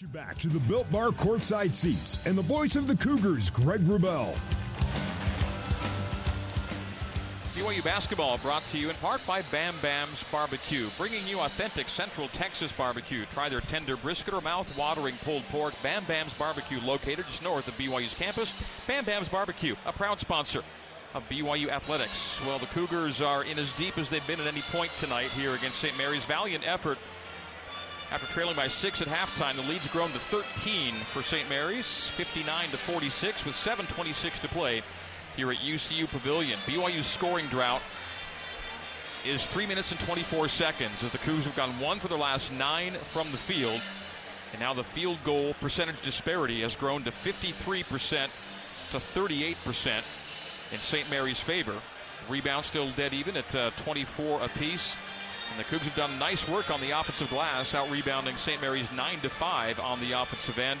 You 0.00 0.06
back 0.06 0.38
to 0.38 0.48
the 0.48 0.60
Built 0.60 0.88
Bar 0.92 1.08
courtside 1.08 1.74
seats 1.74 2.20
and 2.24 2.38
the 2.38 2.42
voice 2.42 2.76
of 2.76 2.86
the 2.86 2.94
Cougars, 2.94 3.50
Greg 3.50 3.80
Wrubell. 3.80 4.38
BYU 7.58 7.82
basketball 7.82 8.38
brought 8.38 8.64
to 8.66 8.78
you 8.78 8.88
in 8.88 8.94
part 8.96 9.20
by 9.26 9.42
Bam 9.42 9.74
Bam's 9.82 10.22
Barbecue, 10.30 10.86
bringing 10.96 11.26
you 11.26 11.40
authentic 11.40 11.88
Central 11.88 12.28
Texas 12.28 12.70
barbecue. 12.70 13.24
Try 13.32 13.48
their 13.48 13.62
tender 13.62 13.96
brisket 13.96 14.32
or 14.32 14.40
mouth-watering 14.40 15.16
pulled 15.24 15.42
pork. 15.48 15.74
Bam 15.82 16.04
Bam's 16.04 16.32
Barbecue, 16.34 16.78
located 16.84 17.26
just 17.26 17.42
north 17.42 17.66
of 17.66 17.76
BYU's 17.76 18.14
campus. 18.14 18.52
Bam 18.86 19.04
Bam's 19.04 19.28
Barbecue, 19.28 19.74
a 19.86 19.92
proud 19.92 20.20
sponsor 20.20 20.62
of 21.14 21.28
BYU 21.28 21.68
athletics. 21.68 22.40
Well, 22.46 22.60
the 22.60 22.66
Cougars 22.66 23.20
are 23.20 23.42
in 23.42 23.58
as 23.58 23.72
deep 23.72 23.98
as 23.98 24.08
they've 24.08 24.24
been 24.28 24.40
at 24.40 24.46
any 24.46 24.62
point 24.70 24.92
tonight 24.96 25.30
here 25.32 25.54
against 25.54 25.80
St. 25.80 25.98
Mary's. 25.98 26.24
Valiant 26.26 26.64
effort 26.64 26.98
after 28.12 28.26
trailing 28.28 28.54
by 28.54 28.68
six 28.68 29.02
at 29.02 29.08
halftime. 29.08 29.56
The 29.56 29.68
lead's 29.68 29.88
grown 29.88 30.12
to 30.12 30.18
13 30.20 30.94
for 31.12 31.24
St. 31.24 31.48
Mary's, 31.48 32.06
59 32.06 32.68
to 32.68 32.76
46, 32.76 33.44
with 33.44 33.56
7:26 33.56 34.38
to 34.38 34.48
play 34.48 34.82
here 35.38 35.52
at 35.52 35.58
UCU 35.58 36.08
Pavilion. 36.08 36.58
BYU's 36.66 37.06
scoring 37.06 37.46
drought 37.46 37.80
is 39.24 39.46
three 39.46 39.66
minutes 39.66 39.92
and 39.92 40.00
24 40.00 40.48
seconds 40.48 41.04
as 41.04 41.12
the 41.12 41.18
Cougs 41.18 41.44
have 41.44 41.54
gone 41.54 41.78
one 41.78 42.00
for 42.00 42.08
their 42.08 42.18
last 42.18 42.52
nine 42.52 42.94
from 43.12 43.30
the 43.30 43.36
field. 43.36 43.80
And 44.50 44.60
now 44.60 44.74
the 44.74 44.82
field 44.82 45.18
goal 45.22 45.54
percentage 45.60 46.00
disparity 46.00 46.62
has 46.62 46.74
grown 46.74 47.04
to 47.04 47.12
53% 47.12 48.28
to 48.90 48.96
38% 48.96 50.02
in 50.72 50.78
St. 50.80 51.08
Mary's 51.08 51.38
favor. 51.38 51.74
Rebound 52.28 52.64
still 52.64 52.90
dead 52.96 53.14
even 53.14 53.36
at 53.36 53.54
uh, 53.54 53.70
24 53.76 54.42
apiece. 54.42 54.96
And 55.52 55.64
the 55.64 55.68
Cougs 55.68 55.82
have 55.82 55.94
done 55.94 56.18
nice 56.18 56.48
work 56.48 56.68
on 56.68 56.80
the 56.80 56.90
offensive 56.98 57.30
glass, 57.30 57.76
out 57.76 57.88
rebounding 57.92 58.36
St. 58.36 58.60
Mary's 58.60 58.90
9 58.90 59.20
to 59.20 59.30
5 59.30 59.78
on 59.78 60.00
the 60.00 60.20
offensive 60.20 60.58
end. 60.58 60.80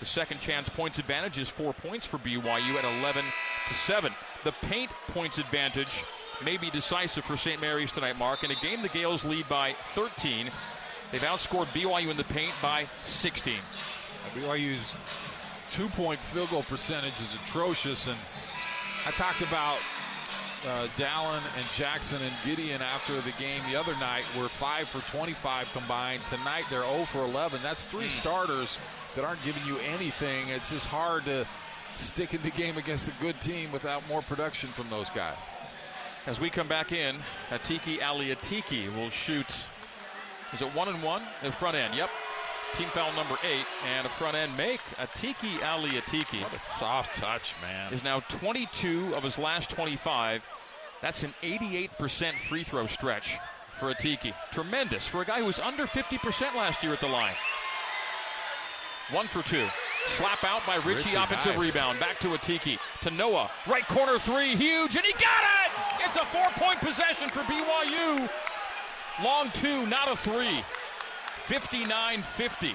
The 0.00 0.06
second 0.06 0.40
chance 0.40 0.68
points 0.68 0.98
advantage 0.98 1.38
is 1.38 1.48
four 1.48 1.72
points 1.72 2.04
for 2.04 2.18
BYU 2.18 2.76
at 2.76 2.84
11 3.00 3.24
to 3.68 3.74
7. 3.74 4.12
The 4.44 4.52
paint 4.52 4.90
points 5.08 5.38
advantage 5.38 6.04
may 6.44 6.56
be 6.58 6.68
decisive 6.70 7.24
for 7.24 7.36
St. 7.36 7.60
Mary's 7.60 7.94
tonight, 7.94 8.18
Mark. 8.18 8.44
In 8.44 8.50
a 8.50 8.54
game 8.56 8.82
the 8.82 8.88
Gaels 8.88 9.24
lead 9.24 9.48
by 9.48 9.72
13, 9.72 10.46
they've 11.10 11.20
outscored 11.22 11.66
BYU 11.66 12.10
in 12.10 12.16
the 12.16 12.24
paint 12.24 12.52
by 12.60 12.84
16. 12.94 13.54
BYU's 14.34 14.94
two 15.72 15.88
point 15.88 16.18
field 16.18 16.50
goal 16.50 16.62
percentage 16.62 17.18
is 17.20 17.34
atrocious. 17.46 18.06
And 18.06 18.16
I 19.06 19.10
talked 19.12 19.40
about 19.40 19.78
uh, 20.66 20.88
Dallin 20.96 21.42
and 21.54 21.64
Jaxson 21.76 22.20
and 22.20 22.34
Gideon 22.44 22.82
after 22.82 23.14
the 23.20 23.32
game 23.38 23.60
the 23.70 23.78
other 23.78 23.94
night 24.00 24.24
were 24.38 24.48
5 24.48 24.88
for 24.88 25.00
25 25.10 25.72
combined. 25.72 26.20
Tonight 26.28 26.64
they're 26.70 26.82
0 26.82 27.04
for 27.04 27.22
11. 27.24 27.60
That's 27.62 27.84
three 27.84 28.08
starters 28.08 28.78
that 29.14 29.24
aren't 29.24 29.42
giving 29.44 29.64
you 29.66 29.78
anything. 29.94 30.48
It's 30.48 30.70
just 30.70 30.86
hard 30.86 31.24
to 31.24 31.46
stick 31.94 32.34
in 32.34 32.42
the 32.42 32.50
game 32.50 32.76
against 32.76 33.08
a 33.08 33.12
good 33.20 33.40
team 33.40 33.70
without 33.72 34.06
more 34.08 34.22
production 34.22 34.68
from 34.70 34.88
those 34.90 35.08
guys. 35.10 35.36
As 36.26 36.40
we 36.40 36.50
come 36.50 36.66
back 36.66 36.92
in, 36.92 37.16
Atiki 37.50 38.00
Ally 38.00 38.34
Atiki 38.34 38.94
will 38.96 39.10
shoot. 39.10 39.46
Is 40.52 40.62
it 40.62 40.74
one 40.74 40.88
and 40.88 41.02
one? 41.02 41.22
The 41.42 41.52
front 41.52 41.76
end, 41.76 41.94
yep. 41.94 42.10
Team 42.74 42.88
foul 42.88 43.12
number 43.14 43.36
eight 43.44 43.64
and 43.86 44.04
a 44.04 44.10
front 44.10 44.36
end 44.36 44.54
make. 44.56 44.80
Atiki 44.98 45.62
Ally 45.62 45.90
Atiki. 45.90 46.42
What 46.42 46.52
a 46.52 46.62
soft 46.78 47.14
touch, 47.14 47.54
man. 47.62 47.92
Is 47.92 48.02
now 48.02 48.20
22 48.28 49.14
of 49.14 49.22
his 49.22 49.38
last 49.38 49.70
25. 49.70 50.42
That's 51.02 51.22
an 51.22 51.34
88% 51.42 52.34
free 52.48 52.62
throw 52.62 52.86
stretch 52.86 53.38
for 53.78 53.92
Atiki. 53.92 54.32
Tremendous 54.50 55.06
for 55.06 55.22
a 55.22 55.24
guy 55.24 55.40
who 55.40 55.46
was 55.46 55.60
under 55.60 55.86
50% 55.86 56.54
last 56.54 56.82
year 56.82 56.92
at 56.92 57.00
the 57.00 57.08
line. 57.08 57.34
One 59.12 59.28
for 59.28 59.42
two. 59.42 59.64
Slap 60.08 60.42
out 60.44 60.62
by 60.66 60.76
Richie, 60.76 61.10
Richie 61.10 61.14
offensive 61.14 61.56
nice. 61.56 61.66
rebound. 61.66 62.00
Back 62.00 62.18
to 62.20 62.28
Atiki. 62.28 62.78
To 63.02 63.10
Noah. 63.10 63.50
Right 63.66 63.86
corner 63.88 64.18
three. 64.18 64.56
Huge. 64.56 64.96
And 64.96 65.04
he 65.04 65.12
got 65.12 65.42
it! 65.64 65.72
It's 66.06 66.16
a 66.16 66.24
four 66.26 66.46
point 66.54 66.78
possession 66.80 67.28
for 67.28 67.40
BYU. 67.40 68.28
Long 69.22 69.50
two, 69.50 69.86
not 69.86 70.10
a 70.10 70.16
three. 70.16 70.62
59 71.46 72.22
50. 72.22 72.74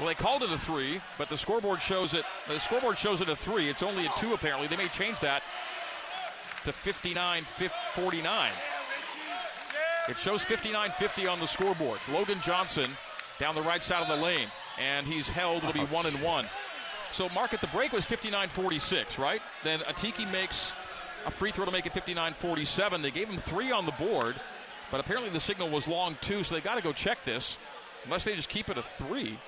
Well, 0.00 0.08
they 0.08 0.14
called 0.14 0.42
it 0.42 0.50
a 0.50 0.56
three, 0.56 0.98
but 1.18 1.28
the 1.28 1.36
scoreboard 1.36 1.82
shows 1.82 2.14
it. 2.14 2.24
The 2.48 2.58
scoreboard 2.58 2.96
shows 2.96 3.20
it 3.20 3.28
a 3.28 3.36
three. 3.36 3.68
It's 3.68 3.82
only 3.82 4.06
a 4.06 4.12
two, 4.16 4.32
apparently. 4.32 4.66
They 4.66 4.78
may 4.78 4.88
change 4.88 5.20
that 5.20 5.42
to 6.64 6.72
59 6.72 7.44
49. 7.94 8.52
It 10.08 10.16
shows 10.16 10.42
59 10.42 10.90
50 10.92 11.26
on 11.26 11.38
the 11.38 11.46
scoreboard. 11.46 12.00
Logan 12.10 12.38
Johnson 12.42 12.90
down 13.38 13.54
the 13.54 13.60
right 13.60 13.84
side 13.84 14.00
of 14.00 14.08
the 14.08 14.24
lane, 14.24 14.48
and 14.78 15.06
he's 15.06 15.28
held. 15.28 15.62
Will 15.64 15.74
be 15.74 15.80
one 15.80 16.06
and 16.06 16.22
one. 16.22 16.46
So, 17.12 17.28
Mark, 17.28 17.52
at 17.52 17.60
the 17.60 17.66
break 17.66 17.92
was 17.92 18.06
59 18.06 18.48
46, 18.48 19.18
right? 19.18 19.42
Then 19.64 19.80
Atiki 19.80 20.30
makes 20.32 20.72
a 21.26 21.30
free 21.30 21.50
throw 21.50 21.66
to 21.66 21.70
make 21.70 21.84
it 21.84 21.92
59 21.92 22.32
47. 22.32 23.02
They 23.02 23.10
gave 23.10 23.28
him 23.28 23.36
three 23.36 23.70
on 23.70 23.84
the 23.84 23.92
board, 23.92 24.34
but 24.90 24.98
apparently 24.98 25.28
the 25.28 25.40
signal 25.40 25.68
was 25.68 25.86
long 25.86 26.16
two, 26.22 26.42
so 26.42 26.54
they 26.54 26.62
got 26.62 26.76
to 26.76 26.82
go 26.82 26.94
check 26.94 27.22
this, 27.26 27.58
unless 28.04 28.24
they 28.24 28.34
just 28.34 28.48
keep 28.48 28.70
it 28.70 28.78
a 28.78 28.82
three. 28.82 29.38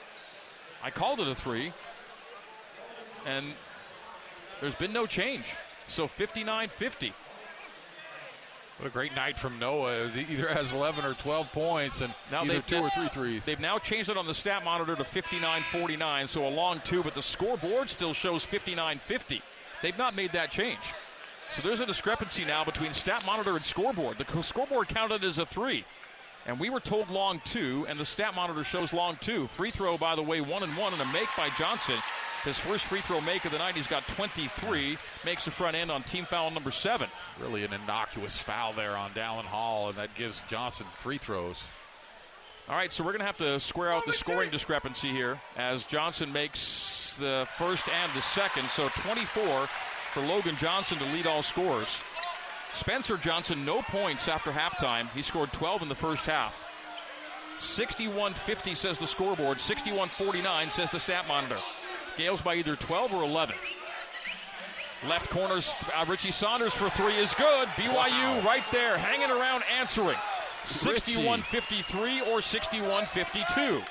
I 0.82 0.90
called 0.90 1.20
it 1.20 1.28
a 1.28 1.34
three, 1.34 1.72
and 3.26 3.46
there's 4.60 4.74
been 4.74 4.92
no 4.92 5.06
change. 5.06 5.44
So 5.88 6.06
59 6.06 6.68
50. 6.68 7.12
What 8.78 8.86
a 8.88 8.90
great 8.90 9.14
night 9.14 9.38
from 9.38 9.58
Noah. 9.60 10.08
He 10.08 10.32
either 10.34 10.48
has 10.48 10.72
11 10.72 11.04
or 11.04 11.14
12 11.14 11.52
points 11.52 12.00
and 12.00 12.12
Now 12.32 12.42
they've- 12.44 12.66
two 12.66 12.78
or 12.78 12.90
three 12.90 13.06
threes. 13.08 13.44
They've 13.44 13.60
now 13.60 13.78
changed 13.78 14.10
it 14.10 14.16
on 14.16 14.26
the 14.26 14.34
stat 14.34 14.64
monitor 14.64 14.96
to 14.96 15.04
59 15.04 15.62
49, 15.70 16.26
so 16.26 16.46
a 16.46 16.50
long 16.50 16.80
two, 16.80 17.02
but 17.02 17.14
the 17.14 17.22
scoreboard 17.22 17.90
still 17.90 18.12
shows 18.12 18.44
59 18.44 18.98
50. 18.98 19.40
They've 19.82 19.96
not 19.98 20.14
made 20.14 20.32
that 20.32 20.50
change. 20.50 20.80
So 21.52 21.62
there's 21.62 21.80
a 21.80 21.86
discrepancy 21.86 22.44
now 22.44 22.64
between 22.64 22.92
stat 22.92 23.24
monitor 23.26 23.54
and 23.54 23.64
scoreboard. 23.64 24.16
The 24.18 24.42
scoreboard 24.42 24.88
counted 24.88 25.22
as 25.22 25.38
a 25.38 25.44
three, 25.46 25.84
and 26.46 26.58
we 26.58 26.70
were 26.70 26.80
told 26.80 27.10
long 27.10 27.40
two, 27.44 27.86
and 27.88 27.98
the 27.98 28.04
stat 28.04 28.34
monitor 28.34 28.64
shows 28.64 28.92
long 28.92 29.16
two. 29.20 29.46
Free 29.48 29.70
throw, 29.70 29.96
by 29.96 30.14
the 30.14 30.22
way, 30.22 30.40
one 30.40 30.62
and 30.62 30.76
one, 30.76 30.92
and 30.92 31.02
a 31.02 31.06
make 31.06 31.28
by 31.36 31.48
Johnson. 31.58 31.96
His 32.44 32.58
first 32.58 32.86
free 32.86 33.00
throw 33.00 33.20
make 33.20 33.44
of 33.44 33.52
the 33.52 33.58
night. 33.58 33.76
He's 33.76 33.86
got 33.86 34.06
23, 34.08 34.98
makes 35.24 35.44
the 35.44 35.52
front 35.52 35.76
end 35.76 35.92
on 35.92 36.02
team 36.02 36.24
foul 36.24 36.50
number 36.50 36.72
seven. 36.72 37.08
Really 37.40 37.64
an 37.64 37.72
innocuous 37.72 38.36
foul 38.36 38.72
there 38.72 38.96
on 38.96 39.12
Dallin 39.12 39.44
Hall, 39.44 39.90
and 39.90 39.98
that 39.98 40.14
gives 40.16 40.42
Johnson 40.48 40.86
free 40.98 41.18
throws. 41.18 41.62
All 42.68 42.74
right, 42.76 42.92
so 42.92 43.04
we're 43.04 43.12
going 43.12 43.20
to 43.20 43.26
have 43.26 43.36
to 43.38 43.60
square 43.60 43.92
out 43.92 44.04
the 44.06 44.12
scoring 44.12 44.50
discrepancy 44.50 45.10
here 45.10 45.40
as 45.56 45.84
Johnson 45.84 46.32
makes 46.32 47.16
the 47.18 47.46
first 47.58 47.88
and 47.88 48.12
the 48.14 48.22
second. 48.22 48.68
So 48.68 48.88
24 48.88 49.68
for 50.12 50.20
Logan 50.20 50.56
Johnson 50.56 50.98
to 50.98 51.04
lead 51.06 51.26
all 51.26 51.42
scores. 51.42 52.02
Spencer 52.72 53.16
Johnson, 53.16 53.64
no 53.64 53.82
points 53.82 54.28
after 54.28 54.50
halftime. 54.50 55.08
He 55.10 55.22
scored 55.22 55.52
12 55.52 55.82
in 55.82 55.88
the 55.88 55.94
first 55.94 56.24
half. 56.26 56.58
61 57.58 58.34
50 58.34 58.74
says 58.74 58.98
the 58.98 59.06
scoreboard, 59.06 59.60
61 59.60 60.08
49 60.08 60.70
says 60.70 60.90
the 60.90 60.98
stat 60.98 61.28
monitor. 61.28 61.58
Gaels 62.16 62.42
by 62.42 62.56
either 62.56 62.76
12 62.76 63.14
or 63.14 63.22
11. 63.22 63.54
Left 65.08 65.28
corners, 65.30 65.74
uh, 65.96 66.04
Richie 66.08 66.30
Saunders 66.30 66.72
for 66.74 66.88
three 66.90 67.16
is 67.16 67.34
good. 67.34 67.68
BYU 67.76 67.92
Wow. 67.92 68.42
right 68.44 68.62
there, 68.70 68.96
hanging 68.96 69.30
around, 69.30 69.64
answering. 69.78 70.16
61 70.64 71.42
53 71.42 72.20
or 72.22 72.40
61 72.40 73.06
52. 73.06 73.82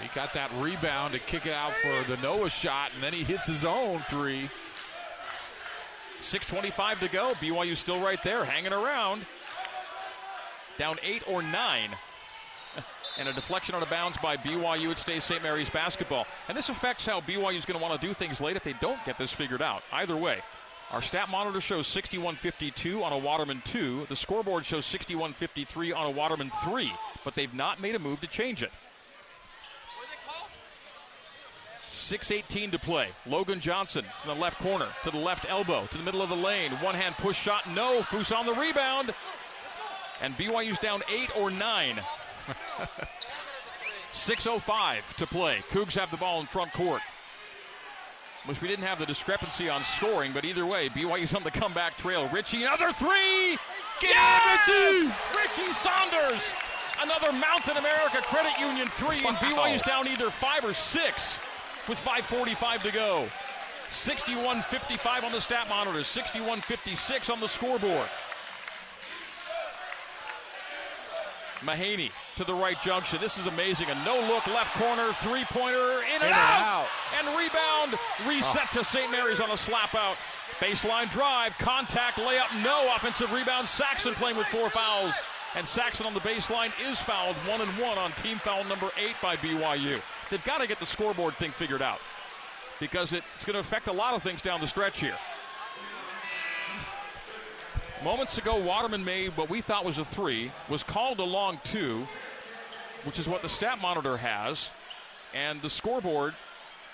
He 0.00 0.08
got 0.14 0.32
that 0.32 0.50
rebound 0.56 1.12
to 1.12 1.18
kick 1.18 1.46
it 1.46 1.52
out 1.52 1.72
for 1.72 2.02
the 2.10 2.16
Noah 2.22 2.48
shot, 2.50 2.92
and 2.94 3.02
then 3.02 3.12
he 3.12 3.24
hits 3.24 3.46
his 3.46 3.64
own 3.64 4.00
three. 4.08 4.48
6.25 6.22 7.00
to 7.00 7.08
go. 7.08 7.32
BYU 7.34 7.76
still 7.76 8.00
right 8.00 8.22
there, 8.22 8.44
hanging 8.44 8.72
around. 8.72 9.24
Down 10.78 10.96
eight 11.02 11.22
or 11.28 11.42
nine. 11.42 11.90
And 13.18 13.28
a 13.28 13.32
deflection 13.34 13.74
on 13.74 13.82
a 13.82 13.86
bounds 13.86 14.16
by 14.22 14.38
BYU. 14.38 14.90
It 14.90 14.96
stays 14.96 15.22
St. 15.22 15.42
Mary's 15.42 15.68
basketball. 15.68 16.26
And 16.48 16.56
this 16.56 16.70
affects 16.70 17.04
how 17.04 17.20
BYU 17.20 17.58
is 17.58 17.66
going 17.66 17.78
to 17.78 17.82
want 17.82 18.00
to 18.00 18.06
do 18.06 18.14
things 18.14 18.40
late 18.40 18.56
if 18.56 18.64
they 18.64 18.72
don't 18.80 19.04
get 19.04 19.18
this 19.18 19.30
figured 19.30 19.60
out. 19.60 19.82
Either 19.92 20.16
way, 20.16 20.40
our 20.92 21.02
stat 21.02 21.28
monitor 21.28 21.60
shows 21.60 21.86
61.52 21.88 23.02
on 23.02 23.12
a 23.12 23.18
Waterman 23.18 23.60
2. 23.66 24.06
The 24.08 24.16
scoreboard 24.16 24.64
shows 24.64 24.86
61.53 24.86 25.94
on 25.94 26.06
a 26.06 26.10
Waterman 26.10 26.50
3. 26.64 26.90
But 27.22 27.34
they've 27.34 27.52
not 27.52 27.82
made 27.82 27.94
a 27.94 27.98
move 27.98 28.22
to 28.22 28.26
change 28.26 28.62
it. 28.62 28.72
6.18 31.92 32.72
to 32.72 32.78
play. 32.78 33.08
Logan 33.26 33.60
Johnson 33.60 34.04
from 34.22 34.34
the 34.34 34.40
left 34.40 34.58
corner 34.58 34.88
to 35.04 35.10
the 35.10 35.18
left 35.18 35.46
elbow 35.48 35.86
to 35.90 35.98
the 35.98 36.04
middle 36.04 36.22
of 36.22 36.30
the 36.30 36.36
lane. 36.36 36.72
One 36.72 36.94
hand 36.94 37.14
push 37.16 37.38
shot. 37.38 37.70
No. 37.74 38.00
Foose 38.02 38.36
on 38.36 38.46
the 38.46 38.54
rebound. 38.54 39.12
And 40.22 40.36
BYU's 40.36 40.78
down 40.78 41.02
eight 41.12 41.34
or 41.36 41.50
nine. 41.50 42.00
6.05 44.12 45.16
to 45.18 45.26
play. 45.26 45.58
Cougs 45.70 45.94
have 45.94 46.10
the 46.10 46.16
ball 46.16 46.40
in 46.40 46.46
front 46.46 46.72
court. 46.72 47.02
Wish 48.48 48.60
we 48.60 48.68
didn't 48.68 48.84
have 48.84 48.98
the 48.98 49.06
discrepancy 49.06 49.68
on 49.68 49.82
scoring, 49.82 50.32
but 50.32 50.44
either 50.44 50.66
way, 50.66 50.88
BYU's 50.88 51.34
on 51.34 51.44
the 51.44 51.50
comeback 51.50 51.96
trail. 51.96 52.28
Richie, 52.32 52.64
another 52.64 52.90
three! 52.90 53.56
Get 54.00 54.10
Yes! 54.10 54.68
Richie! 54.68 55.14
Richie 55.62 55.72
Saunders! 55.72 56.52
Another 57.00 57.32
Mountain 57.32 57.76
America 57.76 58.18
Credit 58.22 58.58
Union 58.60 58.86
three, 58.88 59.24
and 59.24 59.36
BYU's 59.36 59.82
down 59.82 60.08
either 60.08 60.30
five 60.30 60.64
or 60.64 60.72
six 60.72 61.38
with 61.88 61.98
5.45 61.98 62.82
to 62.82 62.92
go. 62.92 63.28
61.55 63.90 65.22
on 65.22 65.32
the 65.32 65.40
stat 65.40 65.68
monitor, 65.68 65.98
61.56 65.98 67.30
on 67.30 67.40
the 67.40 67.48
scoreboard. 67.48 68.08
Mahaney 71.60 72.10
to 72.36 72.44
the 72.44 72.54
right 72.54 72.80
junction. 72.82 73.20
This 73.20 73.38
is 73.38 73.46
amazing. 73.46 73.88
A 73.88 73.94
no 74.04 74.14
look 74.14 74.46
left 74.48 74.74
corner, 74.74 75.12
three 75.14 75.44
pointer, 75.44 76.02
in 76.02 76.14
and, 76.14 76.22
In 76.22 76.28
and 76.28 76.32
out. 76.32 76.86
out. 76.86 76.86
And 77.18 77.28
rebound, 77.38 77.94
reset 78.26 78.66
ah. 78.66 78.70
to 78.72 78.84
St. 78.84 79.10
Mary's 79.12 79.40
on 79.40 79.50
a 79.50 79.56
slap 79.56 79.94
out. 79.94 80.16
Baseline 80.58 81.10
drive, 81.10 81.56
contact, 81.58 82.18
layup, 82.18 82.62
no 82.64 82.94
offensive 82.96 83.32
rebound. 83.32 83.66
Saxen 83.66 84.14
playing 84.14 84.36
with 84.36 84.46
four 84.46 84.70
fouls. 84.70 85.14
And 85.54 85.66
Saxen 85.66 86.06
on 86.06 86.14
the 86.14 86.20
baseline 86.20 86.72
is 86.88 86.98
fouled 87.00 87.36
one 87.46 87.60
and 87.60 87.70
one 87.78 87.98
on 87.98 88.10
team 88.12 88.38
foul 88.38 88.64
number 88.64 88.90
eight 88.96 89.14
by 89.20 89.36
BYU. 89.36 90.00
They've 90.32 90.42
got 90.44 90.62
to 90.62 90.66
get 90.66 90.80
the 90.80 90.86
scoreboard 90.86 91.34
thing 91.34 91.50
figured 91.50 91.82
out 91.82 92.00
because 92.80 93.12
it's 93.12 93.44
going 93.44 93.52
to 93.52 93.60
affect 93.60 93.86
a 93.88 93.92
lot 93.92 94.14
of 94.14 94.22
things 94.22 94.40
down 94.40 94.62
the 94.62 94.66
stretch 94.66 94.98
here. 94.98 95.18
Moments 98.02 98.38
ago, 98.38 98.56
Waterman 98.56 99.04
made 99.04 99.36
what 99.36 99.50
we 99.50 99.60
thought 99.60 99.84
was 99.84 99.98
a 99.98 100.06
three, 100.06 100.50
was 100.70 100.82
called 100.82 101.18
a 101.18 101.22
long 101.22 101.60
two, 101.64 102.08
which 103.04 103.18
is 103.18 103.28
what 103.28 103.42
the 103.42 103.48
stat 103.48 103.78
monitor 103.82 104.16
has, 104.16 104.70
and 105.34 105.60
the 105.60 105.68
scoreboard 105.68 106.32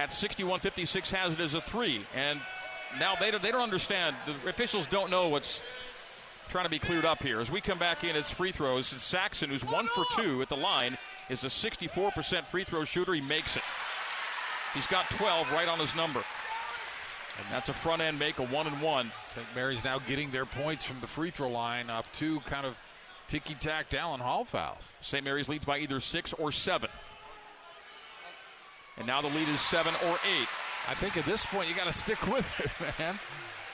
at 0.00 0.10
61:56 0.10 1.12
has 1.12 1.34
it 1.34 1.38
as 1.40 1.54
a 1.54 1.60
three. 1.60 2.04
And 2.16 2.40
now 2.98 3.14
they 3.14 3.30
don't, 3.30 3.40
they 3.40 3.52
don't 3.52 3.62
understand. 3.62 4.16
The 4.26 4.50
officials 4.50 4.88
don't 4.88 5.12
know 5.12 5.28
what's 5.28 5.62
trying 6.48 6.64
to 6.64 6.70
be 6.70 6.80
cleared 6.80 7.04
up 7.04 7.22
here. 7.22 7.38
As 7.38 7.52
we 7.52 7.60
come 7.60 7.78
back 7.78 8.02
in, 8.02 8.16
it's 8.16 8.32
free 8.32 8.50
throws. 8.50 8.92
It's 8.92 9.04
Saxen, 9.04 9.48
who's 9.48 9.64
one 9.64 9.86
for 9.86 10.04
two 10.16 10.42
at 10.42 10.48
the 10.48 10.56
line, 10.56 10.98
is 11.28 11.44
a 11.44 11.48
64% 11.48 12.44
free 12.46 12.64
throw 12.64 12.84
shooter. 12.84 13.14
He 13.14 13.20
makes 13.20 13.56
it. 13.56 13.62
He's 14.74 14.86
got 14.86 15.08
12 15.10 15.50
right 15.52 15.68
on 15.68 15.78
his 15.78 15.94
number. 15.96 16.22
And 17.38 17.46
that's 17.52 17.68
a 17.68 17.72
front 17.72 18.02
end 18.02 18.18
make, 18.18 18.38
a 18.38 18.44
one 18.46 18.66
and 18.66 18.80
one. 18.82 19.12
St. 19.34 19.46
Mary's 19.54 19.84
now 19.84 19.98
getting 20.00 20.30
their 20.30 20.46
points 20.46 20.84
from 20.84 20.98
the 21.00 21.06
free 21.06 21.30
throw 21.30 21.48
line 21.48 21.88
off 21.88 22.10
two 22.16 22.40
kind 22.40 22.66
of 22.66 22.76
ticky 23.28 23.54
tack 23.54 23.90
Dallin 23.90 24.18
Hall 24.18 24.44
fouls. 24.44 24.92
St. 25.00 25.24
Mary's 25.24 25.48
leads 25.48 25.64
by 25.64 25.78
either 25.78 26.00
six 26.00 26.32
or 26.32 26.50
seven. 26.50 26.90
And 28.96 29.06
now 29.06 29.22
the 29.22 29.28
lead 29.28 29.48
is 29.48 29.60
seven 29.60 29.94
or 30.06 30.14
eight. 30.14 30.48
I 30.88 30.94
think 30.94 31.16
at 31.16 31.24
this 31.24 31.46
point 31.46 31.68
you 31.68 31.76
got 31.76 31.86
to 31.86 31.92
stick 31.92 32.20
with 32.26 32.46
it, 32.60 32.98
man. 32.98 33.18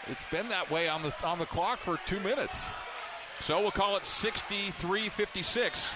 It's 0.09 0.25
been 0.27 0.49
that 0.51 0.71
way 0.71 0.89
on 0.89 1.03
the 1.03 1.15
on 1.25 1.39
the 1.39 1.47
clock 1.47 1.79
for 1.79 1.99
two 2.07 2.21
minutes. 2.21 2.67
So 3.41 3.61
we'll 3.61 3.71
call 3.71 3.97
it 3.97 4.05
63 4.05 5.09
56 5.09 5.95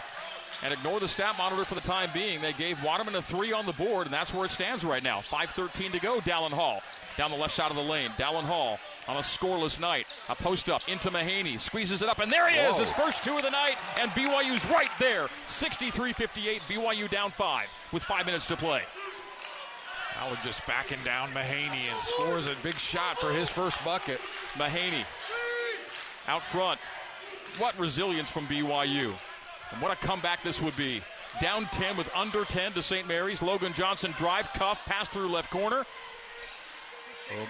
and 0.62 0.72
ignore 0.72 1.00
the 1.00 1.09
stat 1.09 1.34
monitor 1.38 1.64
for 1.64 1.74
the 1.74 1.80
time 1.80 2.11
being. 2.12 2.40
They 2.40 2.52
gave 2.52 2.82
Waterman 2.82 3.14
a 3.14 3.22
three 3.22 3.52
on 3.52 3.66
the 3.66 3.72
board, 3.72 4.06
and 4.06 4.14
that's 4.14 4.34
where 4.34 4.44
it 4.44 4.50
stands 4.50 4.84
right 4.84 5.02
now. 5.02 5.20
5.13 5.20 5.92
to 5.92 6.00
go. 6.00 6.20
Dallin 6.20 6.50
Hall 6.50 6.82
down 7.16 7.30
the 7.30 7.36
left 7.36 7.54
side 7.54 7.70
of 7.70 7.76
the 7.76 7.82
lane. 7.82 8.11
Dallin 8.16 8.44
Hall 8.44 8.78
on 9.06 9.16
a 9.16 9.20
scoreless 9.20 9.80
night. 9.80 10.06
A 10.28 10.34
post 10.34 10.68
up 10.68 10.88
into 10.88 11.11
Mahaney. 11.11 11.59
Squeezes 11.59 12.02
it 12.02 12.09
up, 12.09 12.18
and 12.18 12.30
there 12.30 12.48
he 12.48 12.59
is, 12.59 12.78
his 12.78 12.92
first 12.92 13.24
two 13.24 13.36
of 13.36 13.42
the 13.42 13.50
night, 13.50 13.76
and 13.98 14.11
BYU's 14.12 14.66
right 14.66 14.90
there. 14.98 15.28
63 15.48 16.12
58. 16.12 16.62
BYU 16.68 17.11
down 17.11 17.30
five 17.30 17.68
with 17.92 18.02
five 18.02 18.26
minutes 18.26 18.46
to 18.46 18.56
play. 18.56 18.82
Allen 20.20 20.38
just 20.42 20.66
backing 20.66 20.98
down 21.04 21.28
Mahaney 21.30 21.90
and 21.92 22.02
scores 22.02 22.46
a 22.46 22.56
big 22.62 22.76
shot 22.76 23.18
for 23.20 23.32
his 23.32 23.48
first 23.48 23.82
bucket. 23.84 24.20
Mahaney 24.54 25.04
out 26.26 26.42
front. 26.42 26.80
What 27.59 27.78
resilience 27.78 28.30
from 28.30 28.46
BYU. 28.46 29.14
And 29.72 29.82
what 29.82 29.92
a 29.92 29.96
comeback 29.96 30.42
this 30.42 30.60
would 30.62 30.76
be. 30.76 31.02
Down 31.40 31.66
10 31.66 31.96
with 31.96 32.10
under 32.14 32.44
10 32.44 32.72
to 32.72 32.82
St. 32.82 33.06
Mary's. 33.06 33.42
Logan 33.42 33.72
Johnson 33.72 34.14
drive, 34.16 34.48
cuff, 34.54 34.80
pass 34.86 35.08
through 35.08 35.28
left 35.28 35.50
corner. 35.50 35.84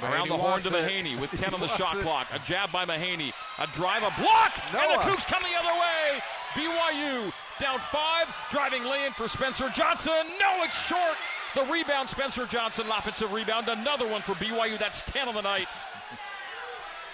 Around 0.03 0.29
the 0.29 0.37
horn 0.37 0.61
to 0.63 0.71
Mahaney 0.71 1.19
with 1.21 1.31
10 1.31 1.55
on 1.55 1.61
the 1.61 1.69
shot 1.69 1.97
clock. 1.99 2.27
A 2.33 2.39
jab 2.41 2.73
by 2.73 2.85
Mahaney. 2.85 3.33
A 3.59 3.67
drive, 3.69 4.03
a 4.03 4.21
block, 4.21 4.53
and 4.73 4.75
the 4.75 4.95
Noah. 4.95 5.05
Cougs 5.05 5.25
come 5.25 5.43
the 5.43 5.57
other 5.57 5.79
way. 5.79 6.21
BYU 6.55 7.33
down 7.61 7.79
five, 7.79 8.27
driving 8.51 8.85
lane 8.85 9.13
for 9.13 9.29
Spencer 9.29 9.69
Johnson. 9.71 10.13
No, 10.41 10.63
it's 10.65 10.79
short. 10.87 11.17
The 11.55 11.63
rebound, 11.73 12.09
Spencer 12.09 12.47
Johnson, 12.47 12.87
offensive 12.91 13.33
rebound. 13.33 13.69
Another 13.69 14.07
one 14.07 14.23
for 14.23 14.33
BYU. 14.35 14.79
That's 14.79 15.03
10 15.03 15.29
on 15.29 15.35
the 15.35 15.43
night. 15.43 15.69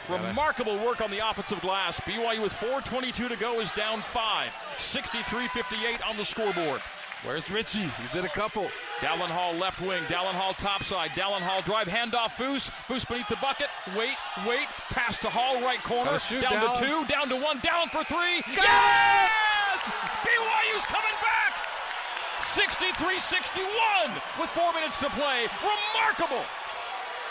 Remarkable 0.08 0.76
work 0.84 1.00
on 1.00 1.10
the 1.10 1.26
offensive 1.26 1.60
glass. 1.60 1.98
BYU 2.00 2.42
with 2.42 2.52
4.22 2.52 3.28
to 3.28 3.36
go 3.36 3.60
is 3.60 3.70
down 3.72 4.00
five. 4.00 4.52
63 4.78 5.48
58 5.48 6.06
on 6.08 6.16
the 6.16 6.24
scoreboard. 6.24 6.80
Where's 7.24 7.50
Richie? 7.50 7.88
He's 8.02 8.12
hit 8.12 8.24
a 8.24 8.28
couple. 8.28 8.64
Dallin 9.00 9.32
Hall 9.32 9.54
left 9.54 9.80
wing. 9.80 10.02
Dallin 10.12 10.36
Hall 10.36 10.52
topside. 10.52 11.10
Dallin 11.12 11.40
Hall 11.40 11.62
drive. 11.62 11.88
Handoff 11.88 12.32
Foose. 12.36 12.70
Foose 12.86 13.08
beneath 13.08 13.28
the 13.28 13.36
bucket. 13.36 13.68
Wait, 13.96 14.12
wait. 14.46 14.68
Pass 14.90 15.16
to 15.18 15.30
Hall 15.30 15.58
right 15.62 15.82
corner. 15.82 16.18
Shoot, 16.18 16.42
down 16.42 16.52
Dallin. 16.52 16.78
to 16.78 16.84
two. 16.84 17.04
Down 17.06 17.28
to 17.30 17.36
one. 17.36 17.60
Down 17.60 17.88
for 17.88 18.04
three. 18.04 18.44
Yes! 18.52 19.80
BYU's 20.20 20.84
coming 20.84 21.16
back. 21.24 21.52
63 22.40 23.18
61 23.18 24.12
with 24.38 24.50
four 24.50 24.72
minutes 24.74 25.00
to 25.00 25.08
play. 25.16 25.48
Remarkable. 25.64 26.44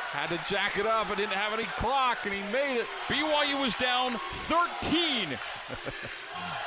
Had 0.09 0.29
to 0.29 0.39
jack 0.49 0.77
it 0.77 0.85
up. 0.85 1.09
I 1.11 1.15
didn't 1.15 1.33
have 1.33 1.53
any 1.53 1.65
clock, 1.77 2.25
and 2.25 2.33
he 2.33 2.41
made 2.51 2.77
it. 2.77 2.85
BYU 3.07 3.61
was 3.61 3.73
down 3.75 4.19
13 4.49 5.29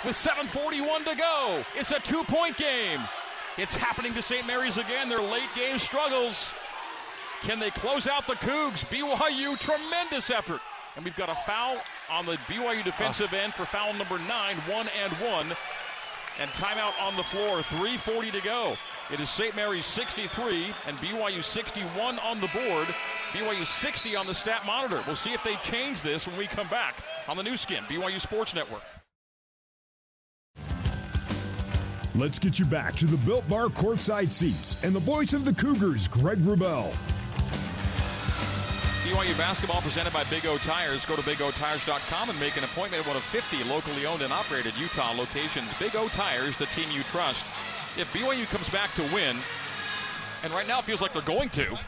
with 0.05 0.17
7.41 0.17 1.05
to 1.05 1.17
go. 1.17 1.65
It's 1.75 1.91
a 1.91 2.01
two 2.01 2.25
point 2.25 2.57
game. 2.57 3.01
It's 3.59 3.75
happening 3.75 4.13
to 4.15 4.23
St. 4.23 4.47
Mary's 4.47 4.77
again. 4.77 5.09
Their 5.09 5.23
late 5.23 5.49
game 5.55 5.79
struggles. 5.79 6.53
Can 7.43 7.59
they 7.59 7.71
close 7.71 8.07
out 8.07 8.27
the 8.27 8.35
Cougs? 8.35 8.85
BYU, 8.87 9.59
tremendous 9.59 10.31
effort. 10.31 10.61
And 10.97 11.05
we've 11.05 11.17
got 11.17 11.29
a 11.29 11.35
foul 11.47 11.79
on 12.11 12.27
the 12.27 12.37
BYU 12.49 12.85
defensive 12.85 13.31
ah. 13.33 13.37
end 13.37 13.55
for 13.55 13.65
foul 13.65 13.93
number 13.95 14.19
nine, 14.21 14.57
one 14.69 14.89
and 15.03 15.13
one. 15.15 15.47
And 16.39 16.51
timeout 16.51 17.01
on 17.01 17.17
the 17.17 17.23
floor, 17.23 17.59
3.40 17.59 18.33
to 18.33 18.41
go. 18.43 18.77
It 19.11 19.21
is 19.21 19.31
St. 19.31 19.55
Mary's 19.55 19.87
63 19.87 20.67
and 20.87 20.97
BYU 20.99 21.43
61 21.43 22.19
on 22.19 22.41
the 22.41 22.49
board. 22.49 22.89
BYU 23.33 23.65
60 23.65 24.17
on 24.17 24.27
the 24.27 24.35
stat 24.35 24.67
monitor. 24.67 25.01
We'll 25.07 25.17
see 25.17 25.33
if 25.33 25.43
they 25.45 25.55
change 25.57 26.03
this 26.03 26.27
when 26.27 26.37
we 26.37 26.47
come 26.47 26.69
back 26.69 26.97
on 27.29 27.37
the 27.37 27.43
Nu 27.43 27.57
Skin, 27.57 27.85
BYU 27.85 28.21
Sports 28.21 28.55
Network. 28.55 28.83
Let's 32.17 32.39
get 32.39 32.59
you 32.59 32.65
back 32.65 32.95
to 32.97 33.05
the 33.05 33.19
Built 33.27 33.47
Bar 33.47 33.67
courtside 33.67 34.33
seats 34.33 34.79
and 34.83 34.95
the 34.95 35.01
voice 35.01 35.35
of 35.35 35.45
the 35.45 35.53
Cougars, 35.53 36.09
Greg 36.09 36.39
Wrubell. 36.39 36.91
BYU 39.05 39.37
basketball 39.37 39.83
presented 39.83 40.15
by 40.15 40.25
Big 40.25 40.47
O 40.47 40.57
Tires. 40.57 41.05
Go 41.05 41.15
to 41.15 41.21
BigOTires.com 41.21 42.31
and 42.31 42.41
make 42.41 42.57
an 42.57 42.65
appointment 42.65 43.03
at 43.03 43.07
one 43.07 43.19
of 43.19 43.23
50 43.23 43.63
locally 43.65 44.07
owned 44.07 44.23
and 44.23 44.33
operated 44.33 44.73
Utah 44.81 45.13
locations. 45.13 45.79
Big 45.79 45.95
O 45.95 46.09
Tires, 46.09 46.57
the 46.57 46.65
team 46.67 46.91
you 46.91 47.03
trust. 47.03 47.45
If 47.99 48.11
BYU 48.15 48.47
comes 48.47 48.69
back 48.71 48.95
to 48.95 49.03
win, 49.15 49.37
and 50.43 50.53
right 50.55 50.67
now 50.67 50.79
it 50.79 50.87
feels 50.87 51.03
like 51.03 51.13
they're 51.13 51.21
going 51.21 51.51
to, 51.51 51.79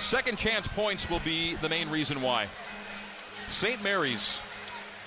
second 0.00 0.38
chance 0.38 0.68
points 0.68 1.10
will 1.10 1.20
be 1.20 1.56
the 1.56 1.68
main 1.68 1.90
reason 1.90 2.22
why. 2.22 2.46
St. 3.48 3.82
Mary's, 3.82 4.38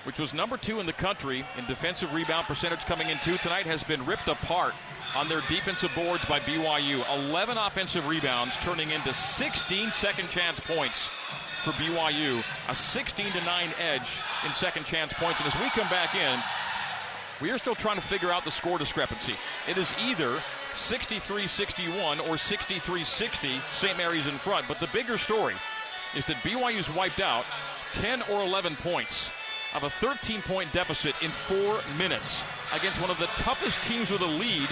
which 0.04 0.20
was 0.20 0.34
number 0.34 0.58
two 0.58 0.80
in 0.80 0.86
the 0.86 0.94
country 0.94 1.46
in 1.58 1.66
defensive 1.66 2.14
rebound 2.14 2.46
percentage 2.46 2.86
coming 2.86 3.10
in 3.10 3.18
two 3.20 3.38
tonight, 3.38 3.66
has 3.66 3.84
been 3.84 4.06
ripped 4.06 4.28
apart 4.28 4.74
on 5.16 5.28
their 5.28 5.42
defensive 5.50 5.92
boards 5.96 6.26
by 6.26 6.40
BYU. 6.42 7.04
11 7.30 7.58
offensive 7.58 8.08
rebounds 8.08 8.58
turning 8.58 8.90
into 8.92 9.14
16 9.14 9.92
second 9.92 10.30
chance 10.30 10.60
points 10.60 11.10
for 11.64 11.72
BYU. 11.72 12.44
A 12.68 12.76
16 12.76 13.32
to 13.32 13.46
9 13.46 13.70
edge 13.80 14.20
in 14.46 14.54
second 14.54 14.86
chance 14.86 15.14
points. 15.14 15.40
And 15.40 15.48
as 15.48 15.62
we 15.62 15.70
come 15.70 15.90
back 15.90 16.16
in, 16.16 16.40
we 17.42 17.52
are 17.52 17.58
still 17.58 17.76
trying 17.76 17.96
to 17.96 18.02
figure 18.02 18.32
out 18.32 18.44
the 18.44 18.52
score 18.52 18.78
discrepancy. 18.78 19.36
It 19.70 19.78
is 19.78 19.94
either 20.06 20.40
63 20.74 21.48
61 21.48 22.20
or 22.22 22.38
63 22.38 23.04
60, 23.04 23.48
St. 23.72 23.98
Mary's 23.98 24.28
in 24.28 24.36
front. 24.36 24.68
But 24.68 24.80
the 24.80 24.88
bigger 24.88 25.18
story 25.18 25.56
is 26.16 26.26
that 26.26 26.38
BYU's 26.38 26.94
wiped 26.94 27.22
out 27.22 27.46
10 27.94 28.22
or 28.32 28.42
11 28.42 28.76
points 28.78 29.30
of 29.76 29.84
a 29.84 29.90
13 29.90 30.42
point 30.44 30.72
deficit 30.72 31.16
in 31.22 31.30
four 31.30 31.80
minutes 31.98 32.42
against 32.74 33.02
one 33.02 33.10
of 33.10 33.20
the 33.20 33.28
toughest 33.42 33.84
teams 33.84 34.10
with 34.10 34.22
a 34.22 34.34
lead 34.40 34.70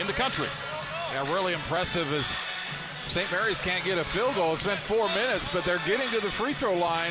in 0.00 0.06
the 0.06 0.12
country. 0.12 0.48
Yeah, 1.12 1.22
really 1.32 1.52
impressive 1.52 2.12
is 2.12 2.26
St. 3.10 3.30
Mary's 3.32 3.58
can't 3.58 3.84
get 3.84 3.98
a 3.98 4.04
field 4.04 4.34
goal. 4.36 4.52
It's 4.52 4.62
been 4.62 4.76
four 4.76 5.08
minutes, 5.08 5.52
but 5.52 5.64
they're 5.64 5.82
getting 5.86 6.08
to 6.10 6.20
the 6.20 6.30
free 6.30 6.52
throw 6.52 6.74
line. 6.74 7.10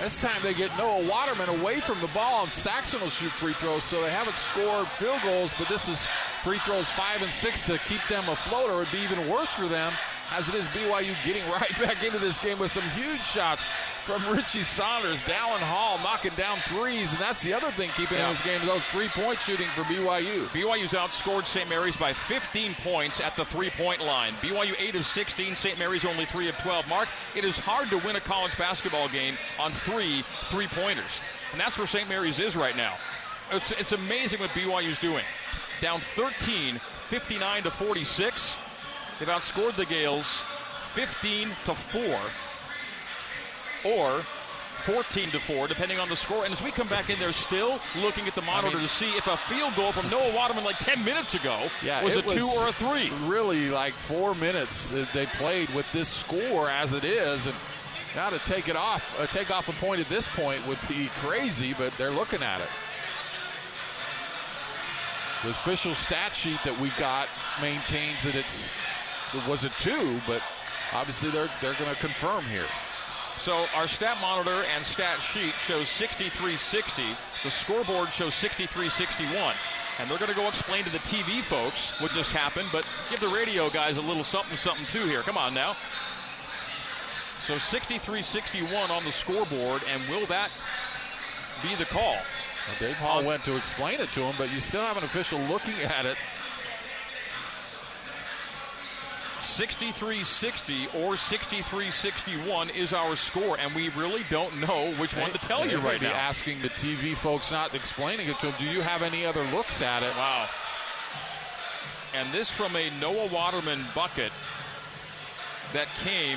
This 0.00 0.20
time 0.20 0.36
they 0.42 0.52
get 0.52 0.76
Noah 0.76 1.06
Waterman 1.08 1.48
away 1.60 1.80
from 1.80 1.98
the 2.00 2.08
ball, 2.08 2.42
and 2.42 2.50
Saxen 2.50 3.00
will 3.00 3.08
shoot 3.08 3.30
free 3.30 3.54
throws, 3.54 3.82
so 3.82 4.02
they 4.02 4.10
haven't 4.10 4.34
scored 4.34 4.86
field 4.98 5.20
goals, 5.22 5.54
but 5.58 5.68
this 5.68 5.88
is 5.88 6.04
free 6.42 6.58
throws 6.58 6.88
five 6.90 7.22
and 7.22 7.32
six 7.32 7.64
to 7.66 7.78
keep 7.78 8.02
them 8.08 8.28
afloat, 8.28 8.68
or 8.68 8.74
it 8.74 8.78
would 8.78 8.92
be 8.92 8.98
even 8.98 9.28
worse 9.30 9.52
for 9.54 9.68
them, 9.68 9.92
as 10.32 10.48
it 10.48 10.54
is 10.54 10.64
BYU 10.66 11.14
getting 11.24 11.42
right 11.50 11.72
back 11.80 12.02
into 12.04 12.18
this 12.18 12.38
game 12.38 12.58
with 12.58 12.70
some 12.72 12.82
huge 12.90 13.22
shots 13.22 13.64
from 14.04 14.24
Richie 14.32 14.62
Saunders. 14.62 15.20
Dallin 15.22 15.58
Hall 15.58 15.98
knocking 15.98 16.30
down 16.36 16.58
threes, 16.68 17.12
and 17.12 17.20
that's 17.20 17.42
the 17.42 17.52
other 17.52 17.70
thing 17.72 17.90
keeping 17.96 18.18
Yeah. 18.18 18.28
in 18.28 18.34
this 18.34 18.44
game, 18.44 18.60
those 18.64 18.82
three-point 18.92 19.38
shooting 19.40 19.66
for 19.68 19.82
BYU. 19.82 20.46
BYU's 20.52 20.92
outscored 20.92 21.44
St. 21.44 21.68
Mary's 21.68 21.96
by 21.96 22.12
15 22.12 22.74
points 22.84 23.20
at 23.20 23.34
the 23.36 23.44
three 23.44 23.70
point 23.70 24.00
line. 24.04 24.32
BYU 24.40 24.74
8 24.78 24.94
of 24.94 25.04
16, 25.06 25.56
St. 25.56 25.78
Mary's 25.78 26.04
only 26.04 26.24
3 26.24 26.48
of 26.48 26.56
12. 26.58 26.88
Mark, 26.88 27.08
it 27.34 27.42
is 27.44 27.58
hard 27.58 27.88
to 27.88 27.98
win 27.98 28.14
a 28.16 28.20
college 28.20 28.56
basketball 28.56 29.08
game 29.08 29.34
on 29.58 29.72
three 29.72 30.22
three 30.48 30.68
pointers. 30.68 31.20
And 31.52 31.60
that's 31.60 31.76
where 31.78 31.86
St. 31.86 32.08
Mary's 32.08 32.38
is 32.38 32.54
right 32.54 32.76
now. 32.76 32.94
it's, 33.50 33.70
it's 33.72 33.92
amazing 33.92 34.38
what 34.40 34.50
BYU's 34.50 35.00
doing. 35.00 35.24
Down 35.80 35.98
13, 36.00 36.74
59 36.74 37.62
to 37.64 37.70
46. 37.70 38.56
They've 39.18 39.28
outscored 39.28 39.76
the 39.76 39.86
Gaels 39.86 40.42
15 40.92 41.48
to 41.64 41.74
4 41.74 42.02
or 43.92 44.22
14 44.86 45.30
to 45.30 45.40
4, 45.40 45.66
depending 45.66 45.98
on 45.98 46.08
the 46.08 46.16
score. 46.16 46.44
And 46.44 46.52
as 46.52 46.62
we 46.62 46.70
come 46.70 46.86
back 46.86 47.10
in, 47.10 47.18
they're 47.18 47.32
still 47.32 47.80
looking 48.00 48.26
at 48.28 48.34
the 48.34 48.42
monitor 48.42 48.76
I 48.76 48.80
mean, 48.80 48.82
to 48.82 48.88
see 48.88 49.10
if 49.16 49.26
a 49.26 49.36
field 49.36 49.74
goal 49.74 49.90
from 49.90 50.08
Noah 50.10 50.34
Waterman 50.34 50.64
like 50.64 50.78
10 50.78 51.04
minutes 51.04 51.34
ago 51.34 51.58
yeah, 51.82 52.04
was 52.04 52.16
a 52.16 52.22
was 52.22 52.34
two 52.34 52.46
or 52.46 52.68
a 52.68 52.72
three. 52.72 53.10
Really, 53.26 53.70
like 53.70 53.92
four 53.92 54.34
minutes 54.36 54.86
that 54.88 55.10
they 55.12 55.26
played 55.26 55.68
with 55.70 55.90
this 55.92 56.08
score 56.08 56.70
as 56.70 56.92
it 56.92 57.04
is. 57.04 57.46
And 57.46 57.56
now 58.14 58.28
to 58.30 58.38
take 58.40 58.68
it 58.68 58.76
off, 58.76 59.18
uh, 59.18 59.26
take 59.26 59.50
off 59.50 59.68
a 59.68 59.84
point 59.84 60.00
at 60.00 60.08
this 60.08 60.28
point 60.28 60.64
would 60.68 60.78
be 60.88 61.08
crazy, 61.20 61.74
but 61.74 61.92
they're 61.94 62.10
looking 62.10 62.42
at 62.42 62.60
it. 62.60 62.68
The 65.42 65.50
official 65.50 65.94
stat 65.94 66.34
sheet 66.34 66.60
that 66.64 66.78
we 66.80 66.90
got 66.90 67.28
maintains 67.60 68.22
that 68.22 68.34
it's 68.34 68.70
it 69.34 69.46
was 69.48 69.64
a 69.64 69.70
two, 69.70 70.20
but 70.26 70.42
obviously 70.92 71.30
they're 71.30 71.50
they're 71.60 71.74
going 71.74 71.92
to 71.92 72.00
confirm 72.00 72.44
here. 72.44 72.66
So 73.38 73.66
our 73.76 73.86
stat 73.86 74.16
monitor 74.20 74.64
and 74.74 74.84
stat 74.84 75.20
sheet 75.20 75.52
shows 75.54 75.86
63-60. 75.88 77.04
The 77.42 77.50
scoreboard 77.50 78.08
shows 78.08 78.32
63-61. 78.32 79.54
And 79.98 80.10
they're 80.10 80.18
going 80.18 80.30
to 80.30 80.36
go 80.36 80.48
explain 80.48 80.84
to 80.84 80.90
the 80.90 80.98
TV 80.98 81.42
folks 81.42 81.92
what 82.00 82.10
just 82.12 82.30
happened, 82.32 82.68
but 82.72 82.84
give 83.10 83.20
the 83.20 83.28
radio 83.28 83.70
guys 83.70 83.96
a 83.96 84.00
little 84.00 84.24
something 84.24 84.56
something 84.56 84.86
too 84.86 85.06
here. 85.06 85.20
Come 85.20 85.38
on 85.38 85.54
now. 85.54 85.76
So 87.40 87.56
63-61 87.56 88.90
on 88.90 89.04
the 89.04 89.12
scoreboard, 89.12 89.82
and 89.90 90.02
will 90.08 90.26
that 90.26 90.50
be 91.62 91.74
the 91.76 91.84
call? 91.84 92.14
Well, 92.14 92.76
Dave 92.80 92.96
Hall 92.96 93.24
went 93.24 93.44
to 93.44 93.56
explain 93.56 94.00
it 94.00 94.10
to 94.12 94.20
him, 94.20 94.34
but 94.36 94.52
you 94.52 94.60
still 94.60 94.82
have 94.82 94.96
an 94.96 95.04
official 95.04 95.38
looking 95.40 95.78
at 95.82 96.04
it 96.04 96.16
63-60 99.56 100.94
or 101.02 101.14
63-61 101.14 102.76
is 102.76 102.92
our 102.92 103.16
score, 103.16 103.56
and 103.58 103.74
we 103.74 103.88
really 103.90 104.20
don't 104.28 104.54
know 104.60 104.92
which 104.98 105.16
one 105.16 105.30
to 105.30 105.38
tell 105.38 105.66
you 105.66 105.78
right 105.78 106.02
now. 106.02 106.12
Asking 106.12 106.60
the 106.60 106.68
TV 106.68 107.16
folks, 107.16 107.50
not 107.50 107.74
explaining 107.74 108.28
it 108.28 108.36
to 108.40 108.46
them. 108.48 108.54
Do 108.58 108.66
you 108.66 108.82
have 108.82 109.02
any 109.02 109.24
other 109.24 109.42
looks 109.44 109.80
at 109.80 110.02
it? 110.02 110.14
Wow. 110.14 110.46
And 112.14 112.28
this 112.32 112.50
from 112.50 112.76
a 112.76 112.90
Noah 113.00 113.28
Waterman 113.32 113.80
bucket 113.94 114.30
that 115.72 115.88
came 116.04 116.36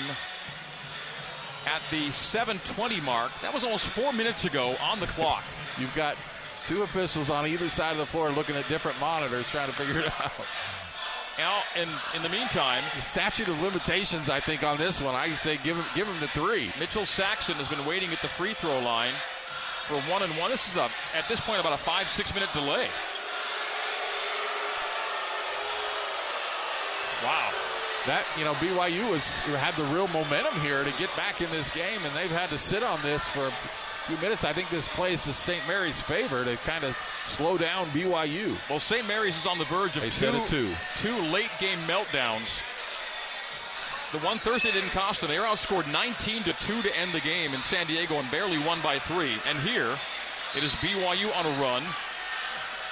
at 1.68 1.82
the 1.92 2.08
7:20 2.12 3.04
mark. 3.04 3.38
That 3.42 3.54
was 3.54 3.66
almost 3.66 3.86
four 3.86 4.14
minutes 4.14 4.46
ago 4.46 4.78
on 4.82 5.02
the 5.02 5.08
clock. 5.08 5.44
You've 5.78 5.94
got 5.94 6.16
two 6.68 6.84
officials 6.84 7.30
on 7.30 7.48
either 7.48 7.70
side 7.70 7.92
of 7.92 7.98
the 7.98 8.06
floor 8.06 8.30
looking 8.32 8.56
at 8.56 8.66
different 8.70 8.98
monitors 9.02 9.46
trying 9.50 9.68
to 9.68 9.74
figure 9.76 10.00
it 10.00 10.08
out. 10.22 10.32
Now, 11.38 11.62
in, 11.76 11.88
in 12.16 12.22
the 12.22 12.30
meantime, 12.30 12.84
the 12.96 13.02
statute 13.02 13.48
of 13.48 13.62
limitations, 13.62 14.30
I 14.30 14.40
think, 14.40 14.64
on 14.64 14.78
this 14.78 15.00
one, 15.00 15.16
I 15.16 15.30
say 15.32 15.58
give 15.64 15.78
him 15.78 15.86
give 15.96 16.08
him 16.08 16.20
the 16.20 16.28
three. 16.28 16.72
Mitchell 16.80 17.06
Saxen 17.06 17.56
has 17.56 17.68
been 17.68 17.86
waiting 17.86 18.12
at 18.12 18.22
the 18.22 18.28
free 18.28 18.54
throw 18.54 18.80
line 18.80 19.14
for 19.88 19.96
one 20.12 20.22
and 20.22 20.36
one. 20.38 20.52
This 20.52 20.68
is 20.68 20.76
a 20.76 20.90
at 21.16 21.28
this 21.30 21.40
point 21.40 21.60
about 21.60 21.74
a 21.74 21.78
five 21.78 22.10
six 22.10 22.34
minute 22.34 22.50
delay. 22.54 22.88
Wow. 27.24 27.52
That 28.06 28.26
you 28.38 28.44
know 28.44 28.54
BYU 28.56 29.10
was 29.10 29.34
had 29.34 29.76
the 29.76 29.84
real 29.94 30.08
momentum 30.10 30.60
here 30.62 30.84
to 30.84 30.92
get 30.94 31.14
back 31.16 31.42
in 31.42 31.50
this 31.52 31.70
game, 31.70 32.00
and 32.06 32.16
they've 32.16 32.32
had 32.32 32.50
to 32.50 32.58
sit 32.58 32.84
on 32.84 33.02
this 33.02 33.28
for 33.28 33.52
few 34.10 34.18
minutes. 34.26 34.44
I 34.44 34.54
think 34.54 34.70
this 34.70 34.88
plays 34.88 35.24
to 35.26 35.34
St. 35.34 35.62
Mary's 35.68 36.00
favor 36.00 36.44
to 36.44 36.56
kind 36.58 36.84
of 36.84 36.98
slow 37.26 37.60
down 37.60 37.86
BYU. 37.88 38.58
Well, 38.68 38.80
St. 38.80 39.08
Mary's 39.08 39.38
is 39.38 39.46
on 39.46 39.60
the 39.60 39.66
verge 39.66 39.96
of 39.96 40.04
two, 40.12 40.32
two. 40.48 40.74
two 40.98 41.16
late 41.32 41.52
game 41.60 41.78
meltdowns. 41.86 42.64
The 44.12 44.18
one 44.26 44.40
Thursday 44.40 44.72
didn't 44.72 44.90
cost 44.90 45.22
them. 45.22 45.30
They 45.30 45.38
were 45.38 45.46
outscored 45.46 45.92
19 45.94 46.42
to 46.44 46.54
2 46.54 46.82
to 46.82 46.98
end 46.98 47.12
the 47.12 47.20
game 47.20 47.54
in 47.54 47.60
San 47.60 47.86
Diego 47.86 48.16
and 48.16 48.32
barely 48.32 48.58
won 48.66 48.80
by 48.82 48.98
three. 48.98 49.34
And 49.48 49.60
here, 49.60 49.96
it 50.58 50.64
is 50.64 50.74
BYU 50.82 51.30
on 51.38 51.46
a 51.46 51.62
run 51.62 51.84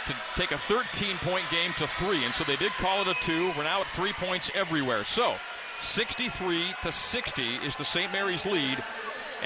to 0.06 0.14
take 0.36 0.52
a 0.52 0.58
13 0.58 1.18
point 1.18 1.44
game 1.50 1.72
to 1.80 1.88
three. 1.88 2.24
And 2.24 2.34
so 2.36 2.44
they 2.44 2.58
did 2.58 2.72
call 2.74 3.02
it 3.02 3.08
a 3.08 3.16
two. 3.22 3.52
We're 3.58 3.64
now 3.64 3.82
at 3.82 3.88
three 3.88 4.14
points 4.14 4.52
everywhere. 4.54 5.04
So 5.04 5.36
63 5.80 6.76
to 6.84 6.92
60 6.92 7.56
is 7.66 7.76
the 7.76 7.86
St. 7.86 8.12
Mary's 8.12 8.46
lead 8.46 8.84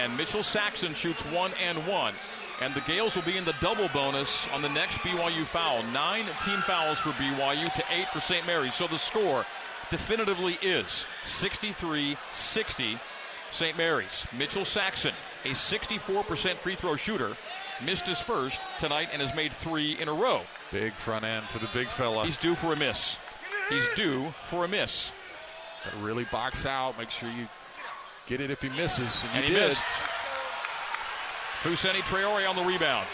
and 0.01 0.17
Mitchell 0.17 0.41
Saxen 0.41 0.95
shoots 0.95 1.21
one 1.25 1.51
and 1.63 1.77
one. 1.85 2.15
And 2.59 2.73
the 2.73 2.81
Gaels 2.81 3.15
will 3.15 3.23
be 3.23 3.37
in 3.37 3.45
the 3.45 3.55
double 3.61 3.87
bonus 3.89 4.47
on 4.49 4.61
the 4.61 4.69
next 4.69 4.97
BYU 4.99 5.43
foul. 5.43 5.83
Nine 5.83 6.25
team 6.43 6.59
fouls 6.61 6.99
for 6.99 7.09
BYU 7.11 7.71
to 7.75 7.83
eight 7.91 8.07
for 8.07 8.19
St. 8.19 8.45
Mary's. 8.47 8.73
So 8.75 8.87
the 8.87 8.97
score 8.97 9.45
definitively 9.91 10.57
is 10.61 11.05
63 11.23 12.17
60 12.33 12.99
St. 13.51 13.77
Mary's. 13.77 14.25
Mitchell 14.35 14.65
Saxen, 14.65 15.13
a 15.45 15.49
64% 15.49 16.55
free 16.55 16.75
throw 16.75 16.95
shooter, 16.95 17.35
missed 17.83 18.07
his 18.07 18.19
first 18.19 18.61
tonight 18.79 19.09
and 19.11 19.21
has 19.21 19.35
made 19.35 19.53
three 19.53 19.99
in 19.99 20.07
a 20.07 20.13
row. 20.13 20.41
Big 20.71 20.93
front 20.93 21.25
end 21.25 21.45
for 21.45 21.59
the 21.59 21.69
big 21.73 21.89
fella. 21.89 22.25
He's 22.25 22.37
due 22.37 22.55
for 22.55 22.73
a 22.73 22.75
miss. 22.75 23.17
He's 23.69 23.87
due 23.95 24.33
for 24.45 24.65
a 24.65 24.67
miss. 24.67 25.11
To 25.91 25.97
really 25.97 26.25
box 26.25 26.65
out. 26.65 26.97
Make 26.97 27.09
sure 27.09 27.29
you 27.29 27.47
get 28.27 28.41
it 28.41 28.51
if 28.51 28.61
he 28.61 28.69
misses. 28.69 29.23
And, 29.23 29.37
and 29.37 29.45
he 29.45 29.53
did. 29.53 29.69
missed. 29.69 29.85
Fousseyni 31.61 32.01
Traore 32.01 32.49
on 32.49 32.55
the 32.55 32.63
rebound. 32.63 33.05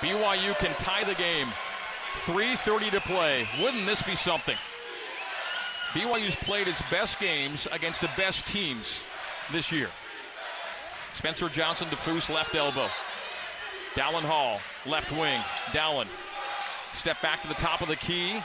BYU 0.00 0.56
can 0.58 0.74
tie 0.78 1.04
the 1.04 1.14
game. 1.14 1.48
3.30 2.24 2.90
to 2.92 3.00
play. 3.00 3.46
Wouldn't 3.60 3.86
this 3.86 4.02
be 4.02 4.14
something? 4.14 4.56
BYU's 5.92 6.34
played 6.34 6.68
its 6.68 6.82
best 6.90 7.20
games 7.20 7.66
against 7.72 8.00
the 8.00 8.10
best 8.16 8.46
teams 8.46 9.02
this 9.52 9.70
year. 9.70 9.88
Spencer 11.14 11.48
Johnson 11.48 11.88
to 11.88 11.96
Foose, 11.96 12.28
left 12.32 12.54
elbow. 12.54 12.88
Dallin 13.94 14.22
Hall, 14.22 14.60
left 14.84 15.12
wing. 15.12 15.38
Dallin. 15.72 16.08
Step 16.94 17.20
back 17.22 17.42
to 17.42 17.48
the 17.48 17.54
top 17.54 17.80
of 17.80 17.88
the 17.88 17.96
key. 17.96 18.42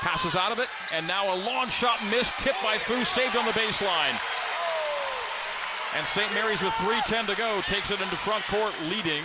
Passes 0.00 0.36
out 0.36 0.52
of 0.52 0.58
it. 0.58 0.68
And 0.92 1.06
now 1.06 1.34
a 1.34 1.36
long 1.36 1.68
shot 1.68 1.98
missed, 2.10 2.38
tipped 2.38 2.62
by 2.62 2.76
Foose, 2.76 3.06
saved 3.06 3.36
on 3.36 3.44
the 3.44 3.52
baseline. 3.52 4.18
And 5.96 6.06
St. 6.06 6.32
Mary's 6.34 6.62
with 6.62 6.72
3.10 6.74 7.26
to 7.26 7.36
go 7.36 7.60
takes 7.62 7.90
it 7.90 8.00
into 8.00 8.16
front 8.16 8.44
court, 8.44 8.72
leading 8.88 9.24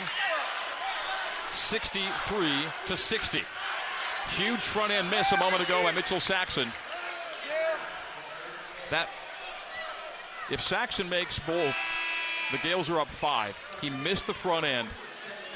63 1.52 2.52
to 2.88 2.98
60. 2.98 3.44
Huge 4.30 4.60
front 4.60 4.92
end 4.92 5.12
miss 5.12 5.32
a 5.32 5.38
moment 5.38 5.62
ago 5.64 5.84
by 5.84 5.92
Mitchell 5.92 6.20
Saxen. 6.20 6.72
That 8.90 9.10
if 10.50 10.62
Saxen 10.62 11.10
makes 11.10 11.40
both, 11.40 11.76
the 12.52 12.58
Gaels 12.60 12.90
are 12.90 13.00
up 13.00 13.10
five. 13.10 13.58
He 13.82 13.90
missed 13.90 14.28
the 14.28 14.34
front 14.34 14.66
end. 14.66 14.88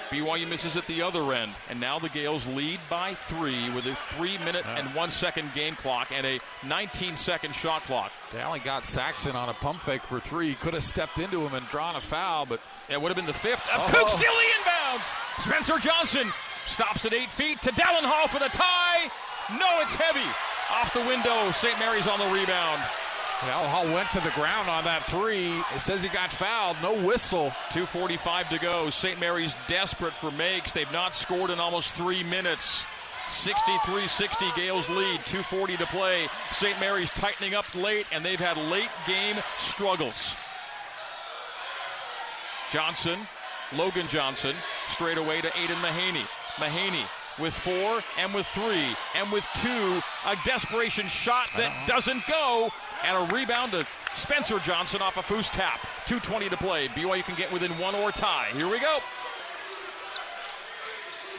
BYU 0.10 0.48
misses 0.48 0.78
at 0.78 0.88
the 0.88 1.02
other 1.02 1.34
end, 1.34 1.54
and 1.70 1.80
now 1.80 2.00
the 2.00 2.10
Gaels 2.10 2.48
lead 2.56 2.80
by 2.90 3.14
three 3.14 3.70
with 3.72 3.86
a 3.88 3.96
three 4.16 4.38
minute 4.40 4.66
and 4.66 4.88
one 4.96 5.12
second 5.12 5.52
game 5.54 5.76
clock 5.76 6.12
and 6.14 6.26
a 6.26 6.40
19 6.66 7.16
second 7.16 7.54
shot 7.54 7.84
clock. 7.84 8.12
They 8.34 8.42
only 8.42 8.60
got 8.60 8.86
Saxen 8.86 9.36
on 9.36 9.50
a 9.50 9.54
pump 9.54 9.82
fake 9.82 10.04
for 10.04 10.20
three. 10.20 10.56
Could 10.56 10.74
have 10.74 10.84
stepped 10.84 11.20
into 11.20 11.46
him 11.46 11.54
and 11.54 11.68
drawn 11.70 11.96
a 11.96 12.02
foul, 12.02 12.46
but 12.46 12.62
it 12.90 13.02
would 13.02 13.10
have 13.10 13.18
been 13.18 13.26
the 13.26 13.34
fifth. 13.34 13.64
Oh. 13.74 13.86
Cook 13.90 14.10
still 14.10 14.34
the 14.34 14.70
inbounds. 14.70 15.42
Spencer 15.42 15.80
Johnson 15.80 16.32
stops 16.66 17.06
at 17.06 17.14
eight 17.14 17.30
feet 17.30 17.62
to 17.62 17.72
Dallin 17.72 18.04
Hall 18.04 18.28
for 18.28 18.40
the 18.40 18.50
tie. 18.50 19.10
No, 19.58 19.82
it's 19.82 19.96
heavy. 19.96 20.28
Off 20.72 20.94
the 20.94 21.06
window. 21.08 21.52
St. 21.52 21.78
Mary's 21.80 22.08
on 22.08 22.20
the 22.20 22.28
rebound. 22.34 22.82
Well, 23.44 23.68
Hall 23.68 23.86
went 23.94 24.10
to 24.12 24.20
the 24.20 24.32
ground 24.32 24.68
on 24.68 24.84
that 24.86 25.04
three. 25.04 25.52
It 25.76 25.80
says 25.80 26.02
he 26.02 26.10
got 26.10 26.32
fouled. 26.32 26.76
No 26.82 26.94
whistle. 27.06 27.52
2.45 27.70 28.50
to 28.50 28.60
go. 28.60 28.90
St. 28.90 29.20
Mary's 29.20 29.56
desperate 29.68 30.14
for 30.14 30.32
makes. 30.32 30.72
They've 30.72 30.92
not 30.92 31.14
scored 31.14 31.52
in 31.52 31.60
almost 31.60 31.94
three 31.94 32.24
minutes. 32.24 32.84
63 33.30 34.08
60 34.08 34.46
Gaels 34.56 34.90
lead. 34.90 35.20
2.40 35.22 35.78
to 35.78 35.86
play. 35.86 36.28
St. 36.52 36.80
Mary's 36.80 37.12
tightening 37.12 37.54
up 37.54 37.66
late, 37.76 38.08
and 38.12 38.26
they've 38.26 38.40
had 38.40 38.58
late 38.72 38.90
game 39.06 39.36
struggles. 39.60 40.36
Johnson, 42.72 43.20
Logan 43.76 44.08
Johnson, 44.08 44.56
straight 44.90 45.20
away 45.20 45.42
to 45.42 45.56
Aidan 45.56 45.78
Mahaney. 45.78 46.26
Mahaney 46.56 47.06
with 47.40 47.54
four 47.54 48.02
and 48.18 48.34
with 48.34 48.48
three 48.48 48.96
and 49.16 49.32
with 49.32 49.48
two. 49.58 50.02
A 50.26 50.36
desperation 50.46 51.08
shot 51.08 51.50
that 51.56 51.68
uh-huh. 51.68 51.88
doesn't 51.88 52.26
go 52.28 52.72
and 53.06 53.18
a 53.18 53.34
rebound 53.34 53.72
to 53.74 53.86
Spencer 54.16 54.60
Johnson 54.60 55.02
off 55.02 55.18
a 55.18 55.22
Foose 55.22 55.52
tap. 55.52 55.80
2.20 56.06 56.50
to 56.50 56.58
play. 56.58 56.88
BYU 56.90 57.24
can 57.24 57.36
get 57.36 57.52
within 57.52 57.72
one 57.78 57.96
or 57.96 58.12
tie. 58.12 58.50
Here 58.54 58.70
we 58.70 58.80
go. 58.80 59.00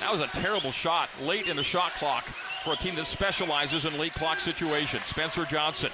That 0.00 0.12
was 0.12 0.20
a 0.20 0.28
terrible 0.28 0.70
shot 0.70 1.08
late 1.20 1.48
in 1.48 1.56
the 1.56 1.64
shot 1.64 1.92
clock 1.94 2.24
for 2.62 2.72
a 2.72 2.76
team 2.76 2.94
that 2.94 3.06
specializes 3.06 3.84
in 3.84 3.98
late 3.98 4.14
clock 4.14 4.38
situations. 4.38 5.04
Spencer 5.06 5.44
Johnson 5.44 5.90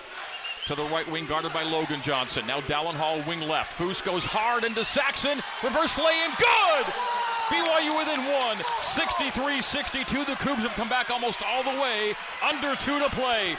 to 0.67 0.75
the 0.75 0.85
right 0.85 1.11
wing, 1.11 1.27
guarded 1.27 1.53
by 1.53 1.63
Logan 1.63 2.01
Johnson. 2.03 2.47
Now 2.47 2.61
Dallin 2.61 2.95
Hall, 2.95 3.23
wing 3.27 3.41
left. 3.41 3.79
Foose 3.79 4.03
goes 4.03 4.25
hard 4.25 4.65
into 4.65 4.85
Saxen. 4.85 5.43
Reverse 5.63 5.99
lay 5.99 6.25
in. 6.25 6.31
Good! 6.39 6.93
BYU 7.49 7.99
within 7.99 8.25
one, 8.33 8.59
63 8.81 9.61
62. 9.61 10.25
The 10.25 10.33
Cougs 10.33 10.63
have 10.63 10.73
come 10.73 10.89
back 10.89 11.11
almost 11.11 11.43
all 11.43 11.63
the 11.63 11.81
way, 11.81 12.15
under 12.43 12.75
two 12.77 12.99
to 12.99 13.11
play. 13.11 13.57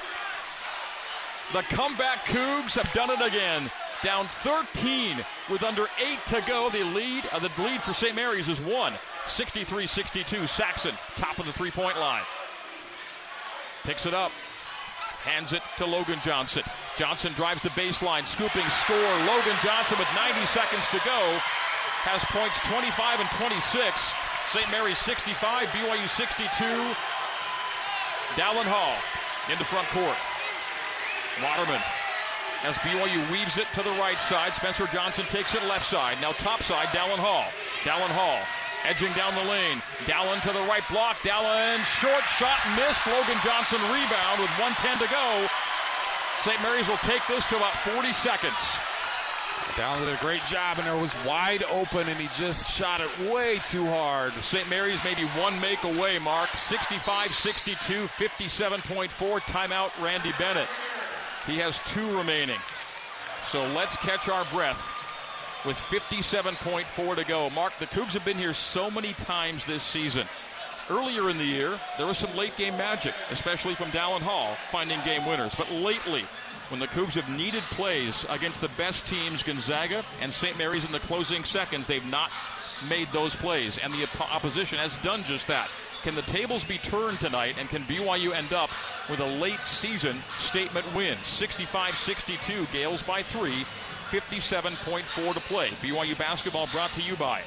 The 1.53 1.61
comeback 1.63 2.25
Cougs 2.25 2.75
have 2.75 2.91
done 2.93 3.11
it 3.11 3.21
again. 3.21 3.69
Down 4.03 4.27
13 4.27 5.15
with 5.49 5.63
under 5.63 5.87
eight 6.03 6.19
to 6.27 6.43
go. 6.47 6.69
The 6.69 6.83
lead, 6.83 7.23
uh, 7.31 7.39
the 7.39 7.51
lead 7.59 7.81
for 7.81 7.93
St. 7.93 8.15
Mary's 8.15 8.49
is 8.49 8.59
one, 8.59 8.93
63 9.27 9.87
62. 9.87 10.47
Saxen, 10.47 10.95
top 11.15 11.37
of 11.37 11.45
the 11.45 11.53
three 11.53 11.71
point 11.71 11.97
line. 11.99 12.23
Picks 13.83 14.05
it 14.05 14.15
up, 14.15 14.31
hands 15.23 15.53
it 15.53 15.61
to 15.77 15.85
Logan 15.85 16.19
Johnson. 16.23 16.63
Johnson 16.97 17.33
drives 17.33 17.61
the 17.61 17.69
baseline, 17.69 18.25
scooping 18.25 18.67
score. 18.69 18.97
Logan 18.97 19.55
Johnson 19.63 19.99
with 19.99 20.07
90 20.15 20.45
seconds 20.47 20.89
to 20.89 20.99
go 21.05 21.39
has 22.05 22.21
points 22.29 22.61
25 22.69 23.19
and 23.19 23.29
26. 23.41 24.13
St. 24.53 24.69
Mary's 24.69 25.01
65, 25.01 25.67
BYU 25.73 26.07
62. 26.07 26.47
Dallin 28.37 28.69
Hall 28.69 28.93
into 29.49 29.65
front 29.65 29.89
court. 29.89 30.17
Waterman 31.41 31.81
as 32.63 32.77
BYU 32.81 33.19
weaves 33.29 33.57
it 33.57 33.67
to 33.73 33.83
the 33.83 33.93
right 34.01 34.17
side. 34.17 34.53
Spencer 34.55 34.87
Johnson 34.87 35.25
takes 35.27 35.53
it 35.53 35.63
left 35.65 35.85
side. 35.85 36.17
Now 36.21 36.31
top 36.33 36.63
side, 36.63 36.87
Dallin 36.89 37.21
Hall. 37.21 37.45
Dallin 37.83 38.09
Hall 38.09 38.41
edging 38.85 39.13
down 39.13 39.33
the 39.33 39.45
lane. 39.49 39.81
Dallin 40.05 40.41
to 40.45 40.53
the 40.53 40.65
right 40.69 40.85
block. 40.89 41.21
Dallin 41.21 41.81
short 42.01 42.23
shot 42.37 42.61
missed. 42.77 43.05
Logan 43.05 43.37
Johnson 43.41 43.81
rebound 43.89 44.41
with 44.41 44.53
110 44.61 45.01
to 45.01 45.09
go. 45.09 45.25
St. 46.41 46.61
Mary's 46.61 46.87
will 46.87 47.01
take 47.01 47.25
this 47.27 47.45
to 47.49 47.57
about 47.57 47.73
40 47.81 48.13
seconds. 48.13 48.77
Dallin 49.75 50.05
did 50.05 50.13
a 50.13 50.21
great 50.21 50.43
job, 50.45 50.79
and 50.79 50.87
it 50.87 51.01
was 51.01 51.13
wide 51.25 51.63
open, 51.63 52.07
and 52.07 52.17
he 52.17 52.29
just 52.37 52.71
shot 52.71 53.01
it 53.01 53.31
way 53.31 53.59
too 53.65 53.85
hard. 53.85 54.31
St. 54.41 54.69
Mary's 54.69 55.03
maybe 55.03 55.23
one 55.39 55.59
make 55.59 55.83
away, 55.83 56.17
Mark. 56.17 56.49
65 56.55 57.33
62, 57.33 58.07
57.4. 58.07 59.39
Timeout, 59.41 60.01
Randy 60.01 60.31
Bennett. 60.39 60.69
He 61.45 61.57
has 61.57 61.79
two 61.85 62.17
remaining. 62.17 62.59
So 63.47 63.67
let's 63.73 63.97
catch 63.97 64.29
our 64.29 64.45
breath 64.45 64.81
with 65.65 65.77
57.4 65.77 67.15
to 67.17 67.25
go. 67.25 67.49
Mark, 67.49 67.73
the 67.79 67.87
Cougs 67.87 68.13
have 68.13 68.23
been 68.23 68.37
here 68.37 68.53
so 68.53 68.89
many 68.89 69.11
times 69.13 69.65
this 69.65 69.83
season. 69.83 70.25
Earlier 70.89 71.29
in 71.29 71.37
the 71.37 71.43
year, 71.43 71.79
there 71.97 72.05
was 72.05 72.17
some 72.17 72.33
late 72.35 72.55
game 72.55 72.77
magic, 72.77 73.13
especially 73.29 73.75
from 73.75 73.87
Dallin 73.87 74.21
Hall, 74.21 74.55
finding 74.71 74.99
game 75.01 75.25
winners. 75.25 75.53
But 75.55 75.69
lately, 75.71 76.25
when 76.69 76.79
the 76.79 76.87
Cougs 76.87 77.13
have 77.13 77.29
needed 77.37 77.61
plays 77.61 78.25
against 78.29 78.61
the 78.61 78.69
best 78.69 79.07
teams, 79.07 79.43
Gonzaga 79.43 80.03
and 80.21 80.31
St. 80.31 80.57
Mary's 80.57 80.85
in 80.85 80.91
the 80.91 80.99
closing 80.99 81.43
seconds, 81.43 81.87
they've 81.87 82.09
not 82.09 82.31
made 82.89 83.09
those 83.09 83.35
plays, 83.35 83.77
and 83.77 83.93
the 83.93 84.07
opposition 84.31 84.77
has 84.77 84.97
done 84.97 85.21
just 85.23 85.47
that. 85.47 85.69
Can 86.03 86.15
the 86.15 86.21
tables 86.23 86.63
be 86.63 86.77
turned 86.77 87.19
tonight, 87.19 87.55
and 87.59 87.67
can 87.69 87.81
BYU 87.83 88.33
end 88.33 88.53
up 88.53 88.69
with 89.09 89.19
a 89.19 89.39
late 89.39 89.59
season 89.61 90.17
statement 90.29 90.85
win? 90.95 91.17
65 91.23 91.93
62, 91.93 92.65
Gaels 92.71 93.01
by 93.03 93.23
three, 93.23 93.65
57.4 94.11 95.33
to 95.33 95.39
play. 95.41 95.69
BYU 95.81 96.17
basketball 96.17 96.67
brought 96.67 96.91
to 96.91 97.01
you 97.01 97.15
by 97.15 97.41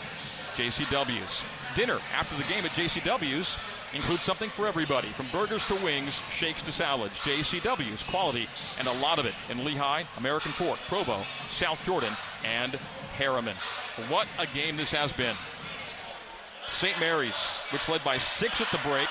JCW's. 0.56 1.67
Dinner 1.78 2.00
after 2.12 2.34
the 2.34 2.42
game 2.52 2.64
at 2.64 2.72
JCW's 2.72 3.94
includes 3.94 4.24
something 4.24 4.50
for 4.50 4.66
everybody, 4.66 5.06
from 5.10 5.26
burgers 5.28 5.64
to 5.68 5.76
wings, 5.76 6.20
shakes 6.28 6.60
to 6.62 6.72
salads. 6.72 7.16
JCW's 7.20 8.02
quality 8.02 8.48
and 8.80 8.88
a 8.88 8.92
lot 8.94 9.20
of 9.20 9.26
it 9.26 9.34
in 9.48 9.58
Lehi, 9.58 10.18
American 10.18 10.50
Fork, 10.50 10.80
Provo, 10.88 11.20
South 11.50 11.80
Jordan, 11.86 12.12
and 12.44 12.72
Herriman. 13.16 13.54
What 14.10 14.26
a 14.40 14.52
game 14.56 14.76
this 14.76 14.90
has 14.90 15.12
been. 15.12 15.36
St. 16.68 16.98
Mary's, 16.98 17.58
which 17.70 17.88
led 17.88 18.02
by 18.02 18.18
six 18.18 18.60
at 18.60 18.68
the 18.72 18.78
break, 18.78 19.08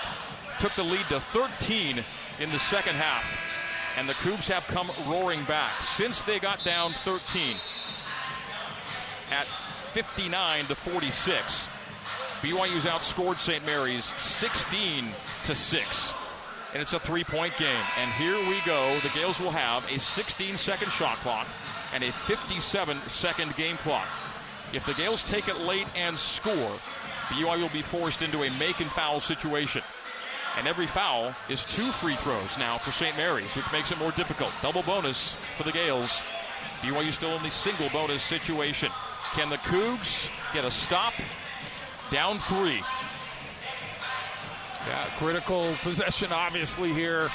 took 0.59 0.73
the 0.73 0.83
lead 0.83 1.05
to 1.07 1.21
13 1.21 2.03
in 2.41 2.49
the 2.49 2.59
second 2.59 2.95
half. 2.95 3.95
And 3.97 4.09
the 4.09 4.13
Cougs 4.15 4.49
have 4.51 4.67
come 4.67 4.91
roaring 5.07 5.41
back 5.45 5.71
since 5.71 6.21
they 6.23 6.37
got 6.37 6.61
down 6.65 6.91
13 6.91 7.55
at 9.31 9.47
59 9.93 10.65
to 10.65 10.75
46. 10.75 11.76
BYU's 12.41 12.85
outscored 12.85 13.37
St. 13.37 13.65
Mary's 13.65 14.05
16 14.05 15.05
to 15.45 15.55
6. 15.55 16.13
And 16.73 16.81
it's 16.81 16.93
a 16.93 16.99
three 16.99 17.23
point 17.23 17.57
game. 17.57 17.83
And 17.99 18.11
here 18.13 18.37
we 18.47 18.59
go. 18.63 18.99
The 18.99 19.09
Gaels 19.09 19.39
will 19.39 19.51
have 19.51 19.89
a 19.91 19.99
16 19.99 20.55
second 20.55 20.91
shot 20.91 21.17
clock 21.17 21.47
and 21.93 22.03
a 22.03 22.11
57 22.11 22.97
second 22.97 23.55
game 23.55 23.75
clock. 23.77 24.07
If 24.73 24.85
the 24.85 24.93
Gaels 24.93 25.23
take 25.23 25.47
it 25.47 25.61
late 25.61 25.87
and 25.95 26.15
score, 26.15 26.75
BYU 27.29 27.61
will 27.61 27.69
be 27.69 27.81
forced 27.81 28.21
into 28.21 28.43
a 28.43 28.51
make 28.59 28.81
and 28.81 28.91
foul 28.91 29.19
situation. 29.19 29.81
And 30.57 30.67
every 30.67 30.87
foul 30.87 31.33
is 31.49 31.63
two 31.63 31.91
free 31.91 32.15
throws 32.15 32.57
now 32.59 32.77
for 32.77 32.91
St. 32.91 33.15
Mary's, 33.17 33.55
which 33.55 33.71
makes 33.71 33.91
it 33.91 33.97
more 33.97 34.11
difficult. 34.11 34.51
Double 34.61 34.83
bonus 34.83 35.33
for 35.55 35.63
the 35.63 35.71
Gaels. 35.71 36.21
BYU 36.81 37.11
still 37.11 37.35
in 37.35 37.41
the 37.41 37.49
single 37.49 37.89
bonus 37.89 38.21
situation. 38.21 38.89
Can 39.33 39.49
the 39.49 39.57
Cougs 39.57 40.29
get 40.53 40.65
a 40.65 40.71
stop? 40.71 41.13
Down 42.11 42.39
three. 42.39 42.81
Yeah, 44.87 45.05
critical 45.17 45.73
possession, 45.81 46.31
obviously, 46.31 46.93
here. 46.93 47.29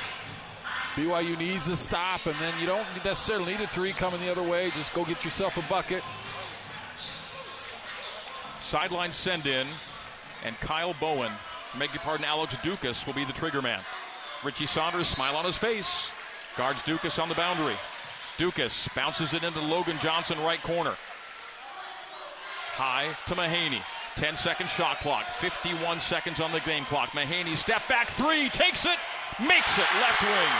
BYU 0.94 1.38
needs 1.38 1.68
a 1.68 1.76
stop, 1.76 2.26
and 2.26 2.34
then 2.36 2.52
you 2.60 2.66
don't 2.66 2.86
necessarily 3.04 3.52
need 3.52 3.60
a 3.60 3.66
three 3.66 3.92
coming 3.92 4.20
the 4.20 4.30
other 4.30 4.42
way. 4.42 4.70
Just 4.70 4.94
go 4.94 5.04
get 5.04 5.24
yourself 5.24 5.56
a 5.56 5.68
bucket. 5.68 6.02
Sideline 8.62 9.12
send 9.12 9.46
in, 9.46 9.66
and 10.44 10.54
Kyle 10.60 10.94
Bowen, 11.00 11.32
beg 11.78 11.90
your 11.92 12.00
pardon, 12.00 12.24
Alex 12.24 12.56
Ducas 12.62 13.06
will 13.06 13.14
be 13.14 13.24
the 13.24 13.32
trigger 13.32 13.60
man. 13.60 13.80
Richie 14.44 14.66
Saunders, 14.66 15.08
smile 15.08 15.36
on 15.36 15.44
his 15.44 15.58
face, 15.58 16.10
guards 16.56 16.82
Ducas 16.82 17.18
on 17.18 17.28
the 17.28 17.34
boundary. 17.34 17.76
Ducas 18.38 18.88
bounces 18.96 19.34
it 19.34 19.44
into 19.44 19.60
Logan 19.60 19.98
Johnson, 19.98 20.38
right 20.40 20.62
corner. 20.62 20.94
High 22.74 23.08
to 23.26 23.34
Mahaney. 23.34 23.82
10 24.16 24.36
second 24.36 24.68
shot 24.68 25.00
clock, 25.00 25.24
51 25.40 26.00
seconds 26.00 26.40
on 26.40 26.52
the 26.52 26.60
game 26.60 26.84
clock. 26.84 27.10
Mahaney 27.10 27.56
step 27.56 27.86
back 27.88 28.08
three, 28.08 28.48
takes 28.50 28.84
it, 28.84 28.98
makes 29.40 29.78
it 29.78 29.88
left 30.00 30.22
wing. 30.22 30.52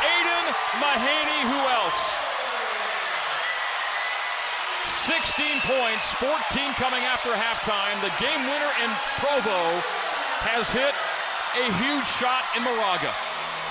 Aidan 0.00 0.46
Mahaney, 0.80 1.40
who 1.48 1.60
else? 1.72 2.26
16 5.06 5.60
points, 5.62 6.12
14 6.18 6.72
coming 6.74 7.04
after 7.04 7.30
halftime. 7.30 8.00
The 8.02 8.12
game 8.18 8.42
winner 8.42 8.72
in 8.82 8.90
Provo 9.20 9.80
has 10.42 10.70
hit 10.70 10.94
a 11.54 11.66
huge 11.78 12.06
shot 12.18 12.44
in 12.56 12.62
Moraga. 12.62 13.12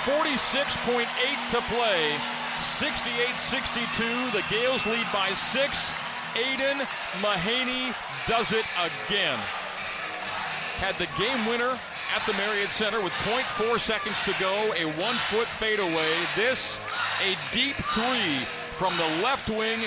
46.8 0.05 1.05
to 1.51 1.61
play, 1.73 2.15
68 2.61 3.35
62. 3.35 4.31
The 4.31 4.43
Gaels 4.49 4.85
lead 4.85 5.07
by 5.11 5.33
six. 5.33 5.93
Aidan 6.35 6.85
Mahaney 7.21 7.95
does 8.27 8.51
it 8.51 8.65
again. 8.77 9.39
Had 10.77 10.97
the 10.97 11.07
game 11.17 11.45
winner 11.45 11.79
at 12.13 12.25
the 12.27 12.33
Marriott 12.33 12.71
Center 12.71 13.01
with 13.01 13.13
0.4 13.23 13.79
seconds 13.79 14.21
to 14.23 14.35
go, 14.37 14.73
a 14.75 14.83
one 14.99 15.15
foot 15.29 15.47
fadeaway. 15.47 16.13
This, 16.35 16.77
a 17.21 17.37
deep 17.53 17.75
three 17.75 18.45
from 18.75 18.95
the 18.97 19.23
left 19.23 19.49
wing. 19.49 19.79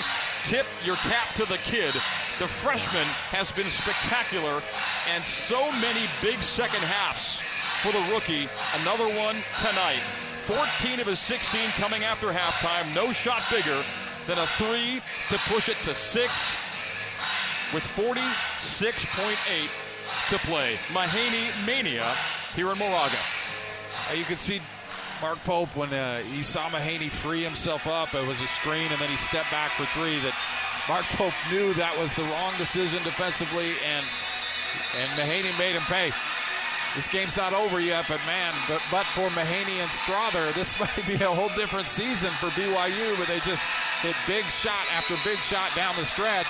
Tip 0.45 0.65
your 0.83 0.95
cap 0.97 1.35
to 1.35 1.45
the 1.45 1.57
kid. 1.57 1.93
The 2.39 2.47
freshman 2.47 3.05
has 3.29 3.51
been 3.51 3.69
spectacular, 3.69 4.63
and 5.13 5.23
so 5.23 5.71
many 5.73 6.09
big 6.21 6.41
second 6.41 6.81
halves 6.81 7.43
for 7.83 7.91
the 7.91 8.13
rookie. 8.13 8.49
Another 8.81 9.05
one 9.05 9.35
tonight. 9.59 10.01
14 10.39 10.99
of 10.99 11.05
his 11.05 11.19
16 11.19 11.69
coming 11.71 12.03
after 12.03 12.31
halftime. 12.31 12.93
No 12.95 13.13
shot 13.13 13.43
bigger 13.51 13.83
than 14.29 14.37
a 14.37 14.45
three 14.45 15.01
to 15.31 15.39
push 15.51 15.69
it 15.69 15.77
to 15.83 15.95
six 15.95 16.55
with 17.73 17.83
46.8 17.83 19.35
to 20.29 20.37
play. 20.45 20.77
Mahaney 20.89 21.49
Mania 21.65 22.15
here 22.55 22.71
in 22.71 22.77
Moraga. 22.77 23.17
You 24.15 24.23
can 24.25 24.37
see 24.37 24.61
Mark 25.19 25.43
Pope 25.43 25.75
when 25.75 25.91
uh, 25.91 26.19
he 26.21 26.43
saw 26.43 26.69
Mahaney 26.69 27.09
free 27.09 27.43
himself 27.43 27.87
up. 27.87 28.13
It 28.13 28.27
was 28.27 28.39
a 28.39 28.47
screen, 28.47 28.91
and 28.91 29.01
then 29.01 29.09
he 29.09 29.17
stepped 29.17 29.49
back 29.49 29.71
for 29.71 29.85
three. 29.97 30.19
That 30.19 30.35
Mark 30.87 31.05
Pope 31.17 31.33
knew 31.51 31.73
that 31.73 31.97
was 31.97 32.13
the 32.13 32.23
wrong 32.23 32.53
decision 32.59 33.01
defensively, 33.01 33.73
and 33.83 34.05
and 34.99 35.09
Mahaney 35.19 35.57
made 35.57 35.73
him 35.73 35.81
pay. 35.83 36.13
This 36.95 37.07
game's 37.07 37.37
not 37.37 37.53
over 37.53 37.79
yet, 37.79 38.05
but 38.09 38.19
man, 38.25 38.53
but, 38.67 38.81
but 38.89 39.05
for 39.07 39.29
Mahaney 39.29 39.77
and 39.79 39.89
Strawther, 39.91 40.53
this 40.55 40.79
might 40.81 41.05
be 41.05 41.15
a 41.23 41.29
whole 41.29 41.49
different 41.49 41.87
season 41.87 42.31
for 42.39 42.47
BYU, 42.47 43.17
but 43.17 43.27
they 43.27 43.39
just 43.39 43.63
hit 44.01 44.15
big 44.27 44.43
shot 44.45 44.85
after 44.91 45.15
big 45.23 45.37
shot 45.39 45.69
down 45.75 45.95
the 45.97 46.05
stretch. 46.05 46.47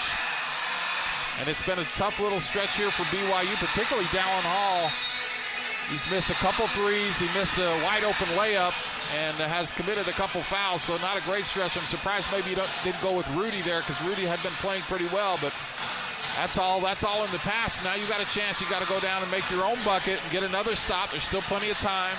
And 1.40 1.48
it's 1.48 1.66
been 1.66 1.80
a 1.80 1.84
tough 1.84 2.20
little 2.20 2.40
stretch 2.40 2.76
here 2.78 2.92
for 2.92 3.04
BYU, 3.04 3.56
particularly 3.56 4.08
Dallin 4.08 4.44
Hall. 4.44 4.92
He's 5.90 6.10
missed 6.12 6.30
a 6.30 6.36
couple 6.36 6.68
threes. 6.68 7.18
He 7.18 7.26
missed 7.38 7.58
a 7.58 7.68
wide 7.84 8.04
open 8.04 8.28
layup 8.38 8.76
and 9.18 9.36
has 9.38 9.72
committed 9.72 10.08
a 10.08 10.12
couple 10.12 10.42
fouls. 10.42 10.84
So 10.84 10.98
not 10.98 11.18
a 11.18 11.22
great 11.22 11.46
stretch. 11.46 11.78
I'm 11.78 11.84
surprised 11.84 12.28
maybe 12.32 12.52
you 12.52 12.58
didn't 12.84 13.02
go 13.02 13.16
with 13.18 13.28
Rudi 13.32 13.62
there 13.62 13.80
because 13.80 14.00
Rudi 14.04 14.26
had 14.26 14.42
been 14.44 14.52
playing 14.62 14.84
pretty 14.84 15.08
well. 15.08 15.40
But 15.42 15.54
That's 16.36 16.58
all. 16.58 16.82
That's 16.82 17.04
all 17.04 17.24
in 17.26 17.32
the 17.32 17.40
past. 17.40 17.84
Now 17.84 17.96
you 17.96 18.08
got 18.08 18.22
a 18.22 18.26
chance. 18.26 18.62
You 18.62 18.70
got 18.70 18.82
to 18.82 18.88
go 18.88 19.00
down 19.00 19.22
and 19.22 19.32
make 19.32 19.50
your 19.50 19.64
own 19.64 19.78
bucket 19.86 20.22
and 20.22 20.32
get 20.32 20.44
another 20.44 20.76
stop. 20.76 21.12
There's 21.12 21.24
still 21.24 21.42
plenty 21.44 21.70
of 21.70 21.78
time. 21.80 22.16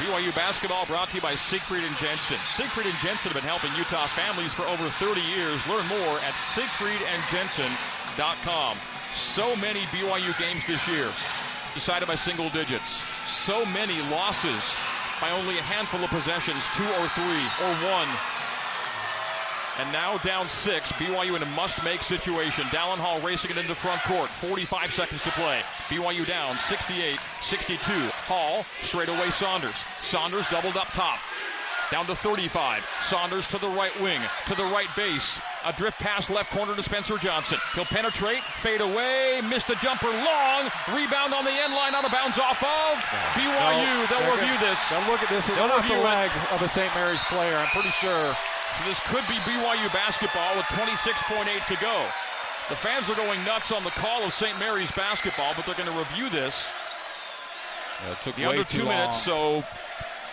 BYU 0.00 0.34
basketball 0.34 0.86
brought 0.86 1.10
to 1.10 1.16
you 1.16 1.20
by 1.20 1.34
Siegfried 1.34 1.84
and 1.84 1.94
Jensen. 1.96 2.38
Siegfried 2.50 2.86
and 2.86 2.96
Jensen 3.04 3.30
have 3.30 3.34
been 3.34 3.44
helping 3.44 3.70
Utah 3.76 4.06
families 4.16 4.52
for 4.52 4.64
over 4.64 4.88
30 4.88 5.20
years. 5.20 5.64
Learn 5.68 5.86
more 5.88 6.18
at 6.24 6.32
siegfriedandjensen.com. 6.34 8.76
So 9.14 9.54
many 9.56 9.80
BYU 9.92 10.32
games 10.40 10.66
this 10.66 10.88
year 10.88 11.12
decided 11.74 12.08
by 12.08 12.16
single 12.16 12.48
digits. 12.50 13.02
So 13.28 13.64
many 13.66 14.00
losses 14.08 14.76
by 15.20 15.30
only 15.30 15.58
a 15.58 15.62
handful 15.62 16.02
of 16.02 16.10
possessions, 16.10 16.58
two 16.74 16.88
or 16.98 17.06
three 17.14 17.46
or 17.62 17.70
one. 17.86 18.08
And 19.78 19.90
now 19.90 20.18
down 20.18 20.48
six, 20.48 20.92
BYU 20.92 21.34
in 21.34 21.42
a 21.42 21.46
must-make 21.46 22.02
situation. 22.02 22.64
Dallin 22.64 22.98
Hall 22.98 23.20
racing 23.20 23.52
it 23.52 23.56
into 23.56 23.74
front 23.74 24.02
court. 24.02 24.28
45 24.28 24.92
seconds 24.92 25.22
to 25.22 25.30
play. 25.30 25.60
BYU 25.88 26.26
down 26.26 26.56
68-62. 26.56 28.10
Hall 28.28 28.66
straight 28.82 29.08
away 29.08 29.30
Saunders. 29.30 29.84
Saunders 30.02 30.46
doubled 30.48 30.76
up 30.76 30.88
top. 30.88 31.18
Down 31.90 32.06
to 32.06 32.14
35. 32.14 32.82
Saunders 33.02 33.48
to 33.48 33.58
the 33.58 33.68
right 33.68 33.92
wing, 34.00 34.20
to 34.46 34.54
the 34.54 34.64
right 34.64 34.88
base. 34.96 35.40
A 35.64 35.72
drift 35.74 35.98
pass 35.98 36.30
left 36.30 36.50
corner 36.50 36.74
to 36.74 36.82
Spencer 36.82 37.18
Johnson. 37.18 37.58
He'll 37.74 37.84
penetrate, 37.84 38.42
fade 38.64 38.80
away, 38.80 39.42
missed 39.44 39.68
the 39.68 39.74
jumper 39.76 40.08
long. 40.08 40.72
Rebound 40.88 41.34
on 41.34 41.44
the 41.44 41.52
end 41.52 41.74
line, 41.74 41.94
out 41.94 42.04
of 42.04 42.10
bounds 42.10 42.38
off 42.38 42.62
of 42.62 43.04
BYU. 43.36 43.84
No, 43.84 44.06
they'll 44.08 44.32
review 44.32 44.56
this. 44.60 44.88
They'll 44.88 45.04
look 45.10 45.22
at 45.22 45.28
this. 45.28 45.46
They'll, 45.48 45.68
review 45.68 45.96
the 45.96 46.02
leg 46.02 46.30
it. 46.34 46.52
of 46.52 46.62
a 46.62 46.68
St. 46.68 46.92
Mary's 46.94 47.22
player. 47.24 47.56
I'm 47.56 47.68
pretty 47.68 47.90
sure. 47.90 48.34
So 48.78 48.84
this 48.88 49.00
could 49.06 49.26
be 49.28 49.34
BYU 49.44 49.92
basketball 49.92 50.56
with 50.56 50.64
26.8 50.66 51.66
to 51.66 51.76
go. 51.80 52.06
The 52.68 52.76
fans 52.76 53.10
are 53.10 53.14
going 53.14 53.44
nuts 53.44 53.72
on 53.72 53.84
the 53.84 53.90
call 53.90 54.22
of 54.24 54.32
St. 54.32 54.58
Mary's 54.58 54.90
basketball, 54.92 55.52
but 55.54 55.66
they're 55.66 55.74
going 55.74 55.90
to 55.90 55.98
review 55.98 56.30
this. 56.30 56.70
Yeah, 58.02 58.14
took 58.16 58.34
the 58.36 58.44
under 58.46 58.64
two 58.64 58.80
long. 58.80 58.88
minutes, 58.88 59.22
so 59.22 59.62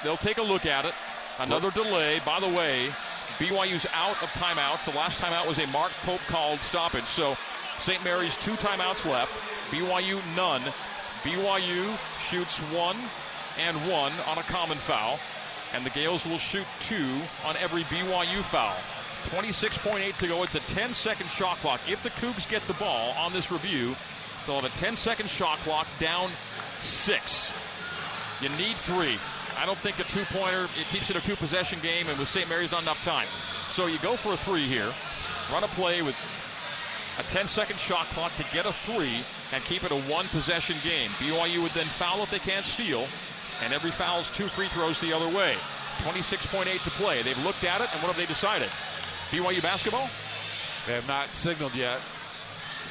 they'll 0.03 0.17
take 0.17 0.37
a 0.37 0.43
look 0.43 0.65
at 0.65 0.85
it. 0.85 0.93
Another 1.39 1.71
delay. 1.71 2.21
By 2.25 2.39
the 2.39 2.47
way, 2.47 2.93
BYU's 3.37 3.85
out 3.93 4.21
of 4.23 4.29
timeouts. 4.29 4.85
The 4.85 4.97
last 4.97 5.19
timeout 5.19 5.47
was 5.47 5.59
a 5.59 5.67
Mark 5.67 5.91
Pope 6.03 6.21
called 6.27 6.59
stoppage. 6.61 7.05
So 7.05 7.37
St. 7.77 8.03
Mary's 8.03 8.35
two 8.37 8.53
timeouts 8.53 9.05
left. 9.09 9.33
BYU 9.71 10.21
none. 10.35 10.61
BYU 11.23 11.97
shoots 12.19 12.59
one 12.71 12.97
and 13.57 13.77
one 13.89 14.11
on 14.27 14.37
a 14.37 14.43
common 14.43 14.77
foul. 14.77 15.19
And 15.74 15.86
the 15.86 15.89
Gaels 15.91 16.26
will 16.26 16.38
shoot 16.38 16.65
two 16.82 17.22
on 17.45 17.55
every 17.57 17.84
BYU 17.84 18.41
foul. 18.43 18.76
26.8 19.26 20.17
to 20.17 20.28
go. 20.28 20.43
It's 20.43 20.55
a 20.55 20.59
10 20.61 20.93
second 20.93 21.30
shot 21.30 21.57
clock. 21.57 21.82
If 21.88 22.01
the 22.03 22.09
Cougs 22.11 22.49
get 22.49 22.61
the 22.67 22.74
ball 22.74 23.13
on 23.17 23.34
this 23.34 23.51
review, 23.51 23.95
they'll 24.45 24.59
have 24.59 24.65
a 24.65 24.78
10 24.78 24.95
second 24.95 25.30
shot 25.30 25.57
clock 25.59 25.88
down 25.99 26.32
six. 26.80 27.51
You 28.41 28.49
need 28.57 28.76
three. 28.78 29.17
I 29.57 29.65
don't 29.65 29.78
think 29.80 29.99
a 29.99 30.03
two 30.03 30.24
pointer, 30.26 30.70
it 30.80 30.88
keeps 30.88 31.09
it 31.09 31.17
a 31.17 31.22
two 31.22 31.36
possession 31.36 31.80
game, 31.82 32.07
and 32.07 32.17
with 32.17 32.30
St. 32.30 32.47
Mary's, 32.47 32.72
not 32.72 32.84
enough 32.84 33.03
time. 33.03 33.28
So 33.70 33.88
you 33.88 33.99
go 33.99 34.15
for 34.15 34.34
a 34.34 34.38
three 34.38 34.65
here, 34.65 34.91
run 35.51 35.63
a 35.63 35.67
play 35.67 36.01
with 36.01 36.15
a 37.20 37.24
10 37.24 37.47
second 37.47 37.78
shot 37.78 38.05
clock 38.07 38.34
to 38.38 38.45
get 38.53 38.65
a 38.65 38.72
three 38.72 39.20
and 39.51 39.63
keep 39.65 39.84
it 39.84 39.91
a 39.91 39.99
one 40.09 40.28
possession 40.30 40.78
game. 40.84 41.09
BYU 41.20 41.61
would 41.61 41.74
then 41.74 41.88
foul 41.88 42.24
if 42.24 42.32
they 42.32 42.39
can't 42.39 42.65
steal, 42.65 43.05
and 43.64 43.74
every 43.74 43.91
foul 43.91 44.20
is 44.20 44.30
two 44.30 44.47
free 44.47 44.68
throws 44.68 44.99
the 44.99 45.14
other 45.14 45.28
way. 45.36 45.55
26.8 45.99 46.84
to 46.84 46.89
play. 46.91 47.22
They've 47.22 47.38
looked 47.43 47.64
at 47.64 47.82
it, 47.82 47.89
and 47.91 48.01
what 48.01 48.07
have 48.07 48.18
they 48.18 48.26
decided? 48.26 48.70
BYU 49.32 49.62
basketball? 49.62 50.10
They 50.88 50.93
have 50.93 51.07
not 51.07 51.34
signaled 51.34 51.76
yet 51.76 51.99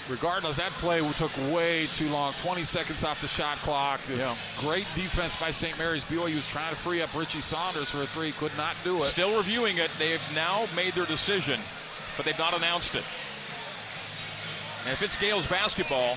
regardless, 0.09 0.57
that 0.57 0.73
play 0.73 1.01
took 1.15 1.31
way 1.53 1.87
too 1.95 2.09
long. 2.09 2.33
20 2.43 2.63
seconds 2.65 3.05
off 3.05 3.21
the 3.21 3.29
shot 3.29 3.59
clock. 3.59 4.01
Yeah. 4.09 4.35
Great 4.59 4.87
defense 4.95 5.37
by 5.37 5.51
St. 5.51 5.77
Mary's. 5.79 6.05
BYU 6.05 6.35
was 6.35 6.47
trying 6.47 6.71
to 6.71 6.77
free 6.77 7.03
up 7.03 7.15
Richie 7.15 7.41
Saunders 7.41 7.91
for 7.91 8.03
a 8.03 8.07
three, 8.07 8.33
could 8.33 8.57
not 8.57 8.75
do 8.85 8.99
it. 8.99 9.05
Still 9.05 9.37
reviewing 9.37 9.79
it. 9.79 9.91
They 9.99 10.11
have 10.11 10.35
now 10.35 10.67
made 10.75 10.95
their 10.95 11.07
decision, 11.07 11.61
but 12.17 12.25
they've 12.25 12.39
not 12.39 12.57
announced 12.57 12.95
it. 12.95 13.05
And 14.85 14.93
if 14.93 15.03
it's 15.03 15.17
Gaels 15.17 15.49
basketball, 15.49 16.17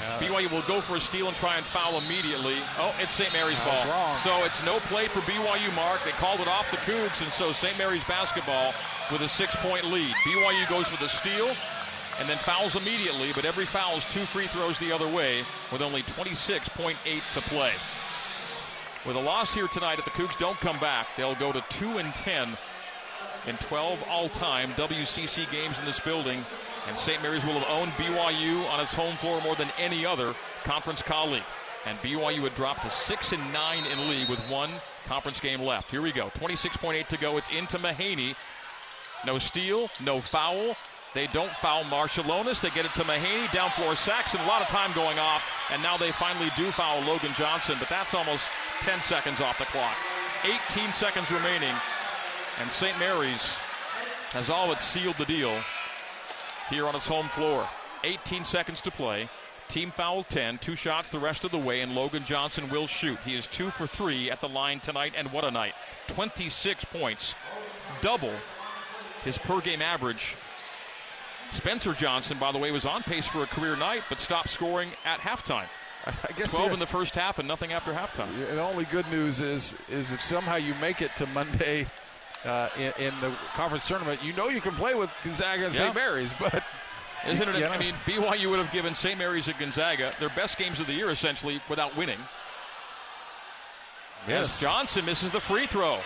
yeah. 0.00 0.18
BYU 0.18 0.50
will 0.50 0.62
go 0.62 0.80
for 0.80 0.96
a 0.96 1.00
steal 1.00 1.28
and 1.28 1.36
try 1.36 1.56
and 1.56 1.64
foul 1.64 1.98
immediately. 1.98 2.54
Oh, 2.78 2.94
it's 3.00 3.12
St. 3.12 3.32
Mary's 3.32 3.58
ball. 3.60 3.86
Wrong. 3.86 4.16
So 4.16 4.44
it's 4.44 4.64
no 4.64 4.78
play 4.90 5.06
for 5.06 5.20
BYU, 5.20 5.74
Mark. 5.74 6.02
They 6.04 6.12
called 6.12 6.40
it 6.40 6.48
off 6.48 6.70
the 6.70 6.78
Cougs, 6.78 7.22
and 7.22 7.30
so 7.30 7.52
St. 7.52 7.76
Mary's 7.78 8.04
basketball 8.04 8.74
with 9.10 9.22
a 9.22 9.28
six 9.28 9.54
point 9.56 9.84
lead. 9.84 10.14
BYU 10.26 10.68
goes 10.68 10.88
for 10.88 11.02
the 11.02 11.08
steal 11.08 11.54
and 12.18 12.28
then 12.28 12.36
fouls 12.38 12.74
immediately, 12.74 13.32
but 13.32 13.44
every 13.44 13.64
foul 13.64 13.96
is 13.96 14.04
two 14.06 14.24
free 14.24 14.46
throws 14.48 14.78
the 14.78 14.90
other 14.90 15.06
way 15.06 15.44
with 15.70 15.82
only 15.82 16.02
26.8 16.02 16.96
to 17.34 17.40
play. 17.42 17.72
With 19.06 19.16
a 19.16 19.20
loss 19.20 19.54
here 19.54 19.68
tonight, 19.68 19.98
if 19.98 20.04
the 20.04 20.10
Cougs 20.10 20.36
don't 20.38 20.58
come 20.58 20.78
back, 20.80 21.06
they'll 21.16 21.36
go 21.36 21.52
to 21.52 21.64
2 21.70 21.98
and 21.98 22.14
10 22.14 22.58
in 23.46 23.56
12 23.58 24.02
all-time 24.10 24.72
WCC 24.72 25.50
games 25.50 25.78
in 25.78 25.84
this 25.84 26.00
building, 26.00 26.44
and 26.88 26.98
St. 26.98 27.22
Mary's 27.22 27.44
will 27.44 27.58
have 27.58 27.68
owned 27.68 27.92
BYU 27.92 28.68
on 28.70 28.80
its 28.80 28.94
home 28.94 29.14
floor 29.16 29.40
more 29.42 29.54
than 29.54 29.68
any 29.78 30.04
other 30.04 30.34
conference 30.64 31.02
colleague. 31.02 31.42
And 31.86 31.98
BYU 31.98 32.42
would 32.42 32.54
drop 32.54 32.82
to 32.82 32.90
6 32.90 33.32
and 33.32 33.52
9 33.52 33.84
in 33.92 34.08
league 34.08 34.28
with 34.28 34.40
one 34.50 34.70
conference 35.06 35.40
game 35.40 35.60
left. 35.60 35.90
Here 35.90 36.02
we 36.02 36.12
go. 36.12 36.28
26.8 36.30 37.06
to 37.08 37.18
go. 37.18 37.36
It's 37.36 37.48
into 37.50 37.78
Mahaney. 37.78 38.34
No 39.24 39.38
steal, 39.38 39.88
no 40.04 40.20
foul, 40.20 40.76
they 41.14 41.26
don't 41.28 41.50
foul 41.50 41.84
Marciulionis. 41.84 42.60
They 42.60 42.70
get 42.70 42.84
it 42.84 42.94
to 42.96 43.02
Mahaney. 43.02 43.50
Down 43.52 43.70
floor 43.70 43.96
Saxen. 43.96 44.40
A 44.40 44.46
lot 44.46 44.62
of 44.62 44.68
time 44.68 44.92
going 44.92 45.18
off. 45.18 45.42
And 45.72 45.82
now 45.82 45.96
they 45.96 46.12
finally 46.12 46.50
do 46.56 46.70
foul 46.70 47.00
Logan 47.02 47.32
Johnson. 47.34 47.76
But 47.78 47.88
that's 47.88 48.14
almost 48.14 48.50
10 48.80 49.00
seconds 49.00 49.40
off 49.40 49.58
the 49.58 49.64
clock. 49.66 49.96
18 50.44 50.92
seconds 50.92 51.30
remaining. 51.30 51.74
And 52.60 52.70
St. 52.70 52.98
Mary's 52.98 53.56
has 54.30 54.50
all 54.50 54.68
but 54.68 54.82
sealed 54.82 55.16
the 55.16 55.24
deal 55.24 55.56
here 56.70 56.86
on 56.86 56.94
its 56.94 57.08
home 57.08 57.28
floor. 57.28 57.68
18 58.04 58.44
seconds 58.44 58.80
to 58.82 58.90
play. 58.90 59.28
Team 59.68 59.90
foul 59.90 60.22
10, 60.22 60.58
two 60.58 60.76
shots 60.76 61.10
the 61.10 61.18
rest 61.18 61.44
of 61.44 61.50
the 61.50 61.58
way, 61.58 61.82
and 61.82 61.94
Logan 61.94 62.24
Johnson 62.24 62.70
will 62.70 62.86
shoot. 62.86 63.18
He 63.24 63.36
is 63.36 63.46
two 63.46 63.70
for 63.70 63.86
three 63.86 64.30
at 64.30 64.40
the 64.40 64.48
line 64.48 64.80
tonight, 64.80 65.12
and 65.16 65.30
what 65.30 65.44
a 65.44 65.50
night. 65.50 65.74
26 66.06 66.86
points, 66.86 67.34
double 68.00 68.32
his 69.24 69.36
per 69.36 69.60
game 69.60 69.82
average 69.82 70.36
Spencer 71.52 71.94
Johnson, 71.94 72.38
by 72.38 72.52
the 72.52 72.58
way, 72.58 72.70
was 72.70 72.84
on 72.84 73.02
pace 73.02 73.26
for 73.26 73.42
a 73.42 73.46
career 73.46 73.76
night, 73.76 74.02
but 74.08 74.18
stopped 74.18 74.50
scoring 74.50 74.90
at 75.04 75.20
halftime. 75.20 75.66
I 76.06 76.32
guess 76.36 76.50
12 76.50 76.72
in 76.72 76.78
the 76.78 76.86
first 76.86 77.14
half 77.14 77.38
and 77.38 77.48
nothing 77.48 77.72
after 77.72 77.92
halftime. 77.92 78.28
The 78.38 78.60
only 78.60 78.84
good 78.84 79.08
news 79.10 79.40
is 79.40 79.74
is 79.88 80.12
if 80.12 80.22
somehow 80.22 80.56
you 80.56 80.74
make 80.80 81.02
it 81.02 81.10
to 81.16 81.26
Monday 81.26 81.86
uh, 82.48 82.68
in, 82.76 82.92
in, 82.98 83.14
the 83.20 83.32
conference 83.54 83.86
tournament, 83.86 84.22
you 84.22 84.32
know 84.32 84.48
you 84.48 84.60
can 84.60 84.74
play 84.74 84.94
with 84.94 85.10
Gonzaga 85.22 85.66
and 85.66 85.74
yeah. 85.74 85.80
St. 85.80 85.94
Mary's, 85.94 86.30
but. 86.38 86.62
Isn't 87.26 87.48
it? 87.48 87.68
I 87.68 87.76
mean, 87.78 87.94
BYU 88.06 88.48
would 88.50 88.60
have 88.60 88.70
given 88.70 88.94
St. 88.94 89.18
Mary's 89.18 89.48
and 89.48 89.58
Gonzaga 89.58 90.12
their 90.20 90.28
best 90.30 90.56
games 90.56 90.78
of 90.78 90.86
the 90.86 90.92
year 90.92 91.10
essentially 91.10 91.60
without 91.68 91.96
winning. 91.96 92.18
Yes. 94.28 94.54
As 94.54 94.60
Johnson 94.60 95.04
misses 95.04 95.32
the 95.32 95.40
free 95.40 95.66
throw. 95.66 95.98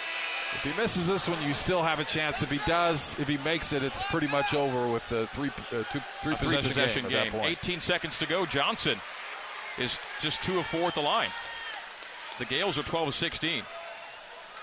If 0.54 0.64
he 0.64 0.80
misses 0.80 1.06
this 1.06 1.28
one, 1.28 1.42
you 1.46 1.54
still 1.54 1.82
have 1.82 1.98
a 1.98 2.04
chance. 2.04 2.42
If 2.42 2.50
he 2.50 2.60
does, 2.66 3.16
if 3.18 3.26
he 3.26 3.38
makes 3.38 3.72
it, 3.72 3.82
it's 3.82 4.02
pretty 4.04 4.26
much 4.26 4.54
over 4.54 4.86
with 4.86 5.06
the 5.08 5.26
three 5.28 5.48
uh, 5.48 5.84
two, 5.90 6.00
three, 6.22 6.36
three 6.36 6.56
possession, 6.56 7.08
game. 7.08 7.32
game. 7.32 7.40
18 7.42 7.80
seconds 7.80 8.18
to 8.18 8.26
go. 8.26 8.44
Johnson 8.44 8.98
is 9.78 9.98
just 10.20 10.42
two 10.42 10.58
of 10.58 10.66
four 10.66 10.88
at 10.88 10.94
the 10.94 11.00
line. 11.00 11.30
The 12.38 12.44
Gaels 12.44 12.78
are 12.78 12.82
12 12.82 13.08
of 13.08 13.14
16. 13.14 13.62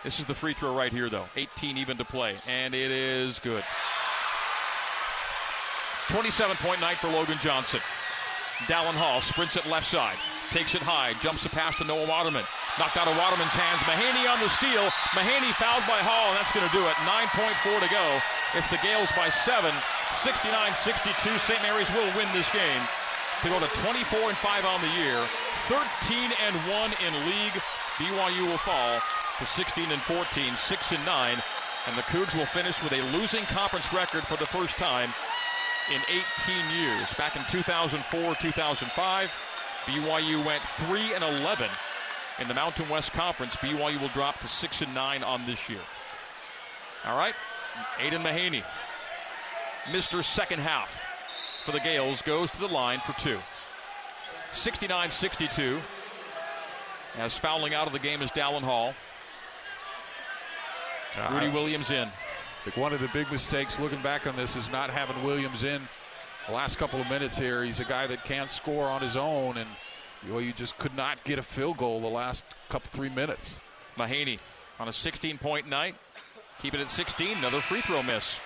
This 0.04 0.20
is 0.20 0.26
the 0.26 0.36
free 0.36 0.54
throw 0.54 0.76
right 0.76 0.92
here, 0.92 1.10
though. 1.10 1.26
18 1.36 1.78
even 1.78 1.98
to 1.98 2.06
play, 2.06 2.38
and 2.48 2.74
it 2.74 2.92
is 2.92 3.40
good. 3.40 3.64
27 6.10 6.56
point 6.58 6.82
night 6.82 6.98
for 6.98 7.08
Logan 7.08 7.38
Johnson. 7.42 7.82
Dallin 8.66 8.96
Hall 8.96 9.22
sprints 9.22 9.56
it 9.56 9.66
left 9.68 9.88
side 9.88 10.18
takes 10.50 10.74
it 10.74 10.82
high, 10.82 11.14
jumps 11.22 11.46
the 11.46 11.50
pass 11.54 11.78
to 11.78 11.86
Noah 11.86 12.10
Waterman. 12.10 12.44
Knocked 12.78 12.98
out 12.98 13.08
of 13.08 13.16
Waterman's 13.18 13.54
hands. 13.54 13.82
Mahaney 13.86 14.26
on 14.26 14.42
the 14.42 14.50
steal. 14.50 14.90
Mahaney 15.14 15.54
fouled 15.58 15.86
by 15.86 16.02
Hall, 16.02 16.34
and 16.34 16.38
that's 16.38 16.52
going 16.52 16.66
to 16.66 16.74
do 16.74 16.84
it. 16.90 16.98
9.4 17.06 17.86
to 17.86 17.90
go. 17.90 18.06
It's 18.58 18.70
the 18.74 18.82
Gaels 18.82 19.14
by 19.14 19.30
7. 19.30 19.70
69-62. 20.18 21.38
St. 21.38 21.62
Mary's 21.62 21.90
will 21.94 22.10
win 22.18 22.28
this 22.34 22.50
game 22.50 22.82
to 23.46 23.48
go 23.50 23.62
to 23.62 23.70
24 23.86 24.34
and 24.34 24.38
5 24.38 24.66
on 24.66 24.82
the 24.82 24.94
year. 24.98 25.22
13 25.70 26.34
and 26.42 26.56
1 26.66 27.06
in 27.06 27.14
league. 27.30 27.58
BYU 28.02 28.50
will 28.50 28.64
fall 28.64 29.00
to 29.40 29.46
16 29.46 29.92
and 29.92 30.02
14, 30.02 30.56
6 30.56 30.92
and 30.92 31.06
9, 31.06 31.38
and 31.88 31.98
the 31.98 32.02
Cougs 32.04 32.36
will 32.36 32.46
finish 32.46 32.82
with 32.84 32.92
a 32.94 33.02
losing 33.18 33.44
conference 33.46 33.92
record 33.94 34.24
for 34.24 34.38
the 34.38 34.46
first 34.46 34.78
time 34.78 35.10
in 35.94 36.02
18 36.10 36.78
years. 36.78 37.14
Back 37.16 37.36
in 37.36 37.44
2004, 37.50 38.36
2005. 38.36 39.32
BYU 39.86 40.46
went 40.46 40.62
3 40.62 41.14
and 41.14 41.24
11 41.24 41.70
in 42.40 42.48
the 42.48 42.54
Mountain 42.54 42.90
West 42.90 43.14
Conference. 43.14 43.56
BYU 43.56 44.00
will 44.00 44.10
drop 44.10 44.40
to 44.40 44.48
6 44.48 44.82
and 44.82 44.94
9 44.94 45.24
on 45.24 45.46
this 45.46 45.70
year. 45.70 45.80
All 47.06 47.18
right, 47.18 47.34
Aidan 48.00 48.22
Mahaney, 48.22 48.64
Mr. 49.86 50.22
Second 50.22 50.60
Half 50.60 51.02
for 51.64 51.72
the 51.72 51.80
Gaels 51.80 52.22
goes 52.22 52.52
to 52.52 52.60
the 52.60 52.68
line 52.68 53.00
for 53.00 53.14
two. 53.14 53.40
69 54.54 55.12
62. 55.12 55.80
As 57.18 57.38
fouling 57.38 57.74
out 57.74 57.88
of 57.88 57.94
the 57.94 58.00
game 58.00 58.22
is 58.22 58.32
Dallin 58.32 58.62
Hall. 58.62 58.94
Rudi 61.32 61.48
uh, 61.48 61.54
Williams 61.54 61.92
in. 61.92 62.08
I 62.08 62.64
think 62.64 62.78
one 62.78 62.94
of 62.94 63.00
the 63.00 63.08
big 63.10 63.32
mistakes 63.32 63.80
looking 63.80 64.02
back 64.02 64.28
on 64.28 64.36
this 64.36 64.56
is 64.56 64.70
not 64.72 64.90
having 64.90 65.24
Williams 65.24 65.64
in 65.64 65.82
the 66.48 66.54
last 66.54 66.78
couple 66.78 67.00
of 67.00 67.10
minutes 67.10 67.38
here. 67.38 67.64
He's 67.64 67.80
a 67.80 67.86
guy 67.86 68.08
that 68.08 68.26
can't 68.26 68.52
score 68.52 68.88
on 68.88 69.02
his 69.02 69.16
own, 69.16 69.58
and 69.58 69.70
well, 70.30 70.42
you 70.42 70.52
just 70.52 70.78
could 70.78 70.96
not 70.96 71.24
get 71.24 71.40
a 71.40 71.44
field 71.44 71.78
goal 71.78 72.02
the 72.02 72.08
last 72.08 72.44
couple 72.70 72.90
three 72.92 73.10
minutes. 73.10 73.56
Mahaney 73.98 74.40
on 74.80 74.88
a 74.88 74.94
16 74.94 75.38
point 75.38 75.68
night. 75.68 75.96
Keep 76.62 76.74
it 76.74 76.82
at 76.82 76.92
16. 76.92 77.38
Another 77.38 77.62
free 77.62 77.82
throw 77.82 78.04
miss. 78.04 78.40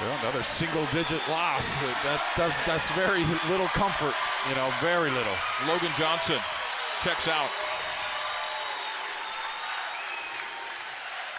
Well, 0.00 0.18
another 0.20 0.42
single 0.42 0.86
digit 0.92 1.20
loss. 1.28 1.74
That 2.04 2.22
does 2.36 2.56
that's 2.64 2.88
very 2.92 3.24
little 3.50 3.68
comfort, 3.68 4.14
you 4.48 4.54
know, 4.54 4.72
very 4.80 5.10
little. 5.10 5.36
Logan 5.68 5.90
Johnson 5.98 6.38
checks 7.02 7.28
out. 7.28 7.50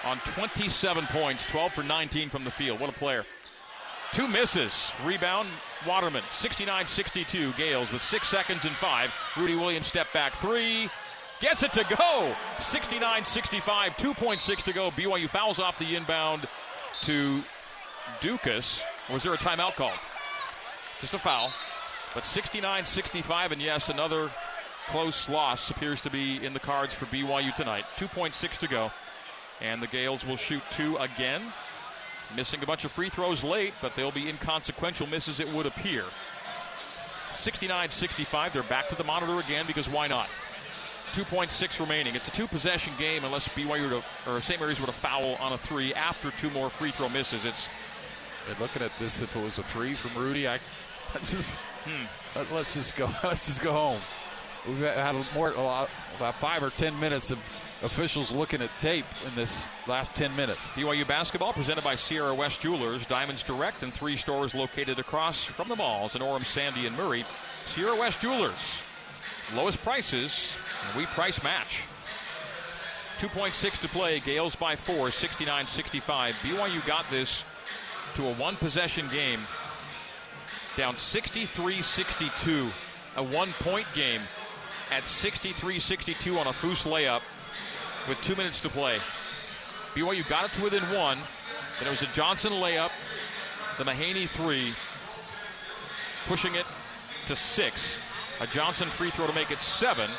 On 0.06 0.18
27 0.18 1.06
points, 1.08 1.46
12 1.46 1.74
for 1.74 1.84
19 1.84 2.30
from 2.30 2.44
the 2.44 2.52
field. 2.52 2.80
What 2.80 2.90
a 2.90 2.94
player. 2.94 3.26
Two 4.12 4.28
misses. 4.28 4.92
Rebound, 5.06 5.48
Waterman. 5.88 6.24
69 6.30 6.88
62. 6.88 7.54
Gaels 7.54 7.92
with 7.94 8.02
six 8.02 8.28
seconds 8.28 8.66
and 8.66 8.76
five. 8.76 9.14
Rudi 9.38 9.56
Williams 9.56 9.88
step 9.88 10.08
back 10.14 10.34
three. 10.34 10.90
Gets 11.40 11.64
it 11.64 11.74
to 11.74 11.86
go. 11.98 12.36
69 12.60 13.24
65. 13.24 13.98
2.6 13.98 14.64
to 14.64 14.74
go. 14.74 14.92
BYU 14.92 15.30
fouls 15.30 15.60
off 15.60 15.80
the 15.80 15.96
inbound 15.96 16.48
to 17.04 17.44
Ducas. 18.20 18.82
Was 19.10 19.24
there 19.24 19.34
a 19.34 19.38
timeout 19.38 19.76
call? 19.76 19.94
Just 21.00 21.14
a 21.14 21.20
foul. 21.20 21.52
But 22.14 22.26
69 22.26 22.86
65, 22.86 23.54
and 23.54 23.62
yes, 23.62 23.90
another 23.90 24.30
close 24.88 25.30
loss 25.30 25.70
appears 25.70 26.02
to 26.02 26.10
be 26.10 26.44
in 26.46 26.54
the 26.54 26.60
cards 26.60 26.94
for 26.94 27.06
BYU 27.06 27.56
tonight. 27.56 27.86
2.6 27.98 28.58
to 28.58 28.68
go. 28.68 28.92
And 29.62 29.82
the 29.82 29.88
Gaels 29.88 30.26
will 30.26 30.38
shoot 30.38 30.62
two 30.72 30.98
again. 30.98 31.42
Missing 32.36 32.64
a 32.64 32.66
bunch 32.66 32.86
of 32.86 32.92
free 32.92 33.10
throws 33.10 33.44
late, 33.44 33.74
but 33.82 33.96
they'll 33.96 34.12
be 34.12 34.30
inconsequential 34.30 35.08
misses, 35.08 35.40
it 35.40 35.52
would 35.54 35.66
appear. 35.66 36.06
69 37.32 37.90
65. 37.90 38.54
They're 38.54 38.64
back 38.64 38.88
to 38.90 38.96
the 38.96 39.04
monitor 39.04 39.40
again 39.40 39.66
because 39.68 39.90
why 39.90 40.08
not? 40.08 40.28
2.6 41.14 41.80
remaining. 41.80 42.16
It's 42.16 42.30
a 42.30 42.32
two 42.32 42.48
possession 42.48 42.94
game 42.98 43.26
unless 43.26 43.48
BYU 43.50 43.90
to, 44.02 44.32
or 44.32 44.42
St. 44.42 44.60
Mary's 44.60 44.80
were 44.80 44.86
to 44.86 44.94
foul 44.94 45.36
on 45.42 45.52
a 45.52 45.58
three 45.58 45.94
after 45.94 46.32
two 46.32 46.50
more 46.52 46.70
free 46.70 46.92
throw 46.92 47.10
misses. 47.10 47.44
It's 47.44 47.70
and 48.50 48.60
looking 48.60 48.82
at 48.82 48.98
this, 48.98 49.22
if 49.22 49.36
it 49.36 49.44
was 49.44 49.58
a 49.58 49.64
three 49.64 49.94
from 49.94 50.22
Rudi, 50.22 50.48
I 50.48 50.60
let's 51.14 51.32
just 51.32 51.54
hmm, 51.86 52.06
let, 52.36 52.52
us 52.52 52.74
just 52.74 52.96
go. 52.96 53.10
Let's 53.24 53.46
just 53.46 53.62
go 53.62 53.72
home. 53.72 54.00
We've 54.68 54.80
had 54.80 55.16
more 55.34 55.52
a 55.52 55.62
lot, 55.62 55.90
about 56.18 56.36
five 56.36 56.64
or 56.64 56.70
ten 56.72 57.00
minutes 57.00 57.32
of 57.32 57.40
officials 57.84 58.32
looking 58.32 58.62
at 58.62 58.70
tape 58.80 59.06
in 59.28 59.34
this 59.36 59.70
last 59.88 60.14
10 60.16 60.36
minutes. 60.36 60.60
BYU 60.76 61.08
basketball 61.08 61.54
presented 61.54 61.84
by 61.84 61.96
Sierra 61.96 62.34
West 62.34 62.62
Jewelers, 62.62 63.06
Diamonds 63.06 63.44
Direct, 63.44 63.84
and 63.84 63.94
three 63.94 64.16
stores 64.16 64.54
located 64.54 65.00
across 65.00 65.44
from 65.44 65.68
the 65.68 65.76
malls 65.76 66.16
in 66.16 66.22
Orem, 66.22 66.44
Sandy, 66.44 66.86
and 66.86 66.96
Murray. 66.96 67.26
Sierra 67.66 67.96
West 67.96 68.22
Jewelers, 68.22 68.84
lowest 69.56 69.82
prices, 69.82 70.52
we 70.96 71.06
price 71.08 71.42
match. 71.44 71.88
2.6 73.20 73.80
to 73.82 73.88
play, 73.90 74.20
Gaels 74.20 74.56
by 74.56 74.76
four, 74.76 75.12
69 75.12 75.68
65. 75.68 76.34
BYU 76.42 76.88
got 76.88 77.08
this 77.10 77.46
to 78.16 78.26
a 78.28 78.34
one 78.34 78.56
possession 78.56 79.08
game, 79.12 79.40
down 80.76 80.96
63 80.96 81.82
62. 81.82 82.68
A 83.18 83.24
one 83.24 83.50
point 83.60 83.86
game 83.94 84.22
at 84.90 85.06
63 85.06 85.80
62 85.80 86.40
on 86.40 86.48
a 86.48 86.52
Foose 86.52 86.90
layup 86.90 87.22
with 88.08 88.20
two 88.22 88.36
minutes 88.36 88.60
to 88.62 88.70
play. 88.70 88.98
BYU 89.96 90.28
got 90.30 90.46
it 90.46 90.52
to 90.54 90.64
within 90.64 90.84
one. 90.94 91.18
Then 91.80 91.88
it 91.88 91.92
was 91.92 92.02
a 92.02 92.14
Johnson 92.14 92.54
layup, 92.54 92.92
the 93.78 93.84
Mahaney 93.84 94.28
three, 94.28 94.74
pushing 96.28 96.56
it 96.56 96.66
to 97.28 97.36
six. 97.36 97.98
A 98.40 98.48
Johnson 98.48 98.88
free 98.88 99.10
throw 99.10 99.28
to 99.28 99.34
make 99.34 99.52
it 99.52 99.60
seven. 99.60 100.10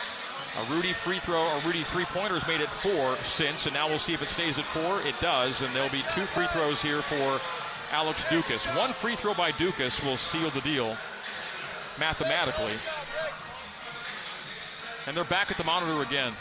A 0.61 0.73
Rudi 0.73 0.93
free 0.93 1.19
throw, 1.19 1.41
a 1.41 1.61
Rudi 1.61 1.83
three 1.83 2.05
pointer 2.05 2.35
has 2.35 2.47
made 2.47 2.61
it 2.61 2.69
four 2.69 3.17
since, 3.25 3.67
and 3.67 3.75
now 3.75 3.89
we'll 3.89 3.99
see 3.99 4.13
if 4.13 4.21
it 4.21 4.29
stays 4.29 4.59
at 4.59 4.65
four. 4.67 5.01
It 5.03 5.15
does, 5.21 5.63
and 5.63 5.75
there'll 5.75 5.89
be 5.89 6.05
two 6.13 6.27
free 6.27 6.47
throws 6.49 6.83
here 6.83 7.01
for 7.01 7.41
Alex 7.91 8.25
Ducas. 8.29 8.65
One 8.77 8.93
free 8.93 9.17
throw 9.17 9.35
by 9.35 9.53
Ducas 9.53 10.03
will 10.05 10.17
seal 10.17 10.51
the 10.51 10.61
deal 10.61 10.97
mathematically. 11.99 12.73
And 15.07 15.17
they're 15.17 15.25
back 15.25 15.51
at 15.51 15.57
the 15.57 15.65
monitor 15.65 16.03
again. 16.03 16.33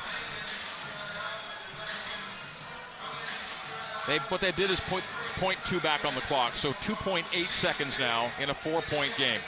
They, 4.12 4.18
what 4.30 4.42
they 4.42 4.52
did 4.52 4.70
is 4.70 4.80
put 4.82 5.04
point 5.38 5.58
two 5.66 5.80
back 5.80 6.06
on 6.06 6.14
the 6.16 6.22
clock, 6.22 6.54
so 6.56 6.74
2.8 6.74 7.24
seconds 7.48 7.98
now 7.98 8.30
in 8.42 8.50
a 8.50 8.54
four-point 8.54 9.16
game. 9.18 9.40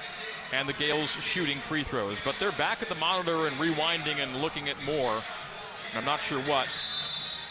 And 0.53 0.69
the 0.69 0.73
Gaels 0.73 1.09
shooting 1.21 1.57
free 1.57 1.83
throws. 1.83 2.17
But 2.23 2.35
they're 2.39 2.51
back 2.53 2.81
at 2.81 2.87
the 2.87 2.95
monitor 2.95 3.47
and 3.47 3.55
rewinding 3.57 4.21
and 4.21 4.35
looking 4.41 4.69
at 4.69 4.81
more. 4.83 5.21
I'm 5.97 6.05
not 6.05 6.21
sure 6.21 6.39
what. 6.41 6.69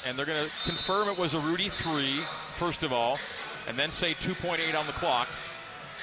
And 0.06 0.16
they're 0.16 0.26
going 0.26 0.44
to 0.44 0.50
confirm 0.64 1.08
it 1.08 1.18
was 1.18 1.34
a 1.34 1.40
Rudi 1.40 1.68
three, 1.68 2.20
first 2.56 2.82
of 2.82 2.92
all 2.92 3.18
and 3.68 3.76
then 3.76 3.90
say 3.90 4.14
2.8 4.14 4.78
on 4.78 4.86
the 4.86 4.92
clock. 4.92 5.28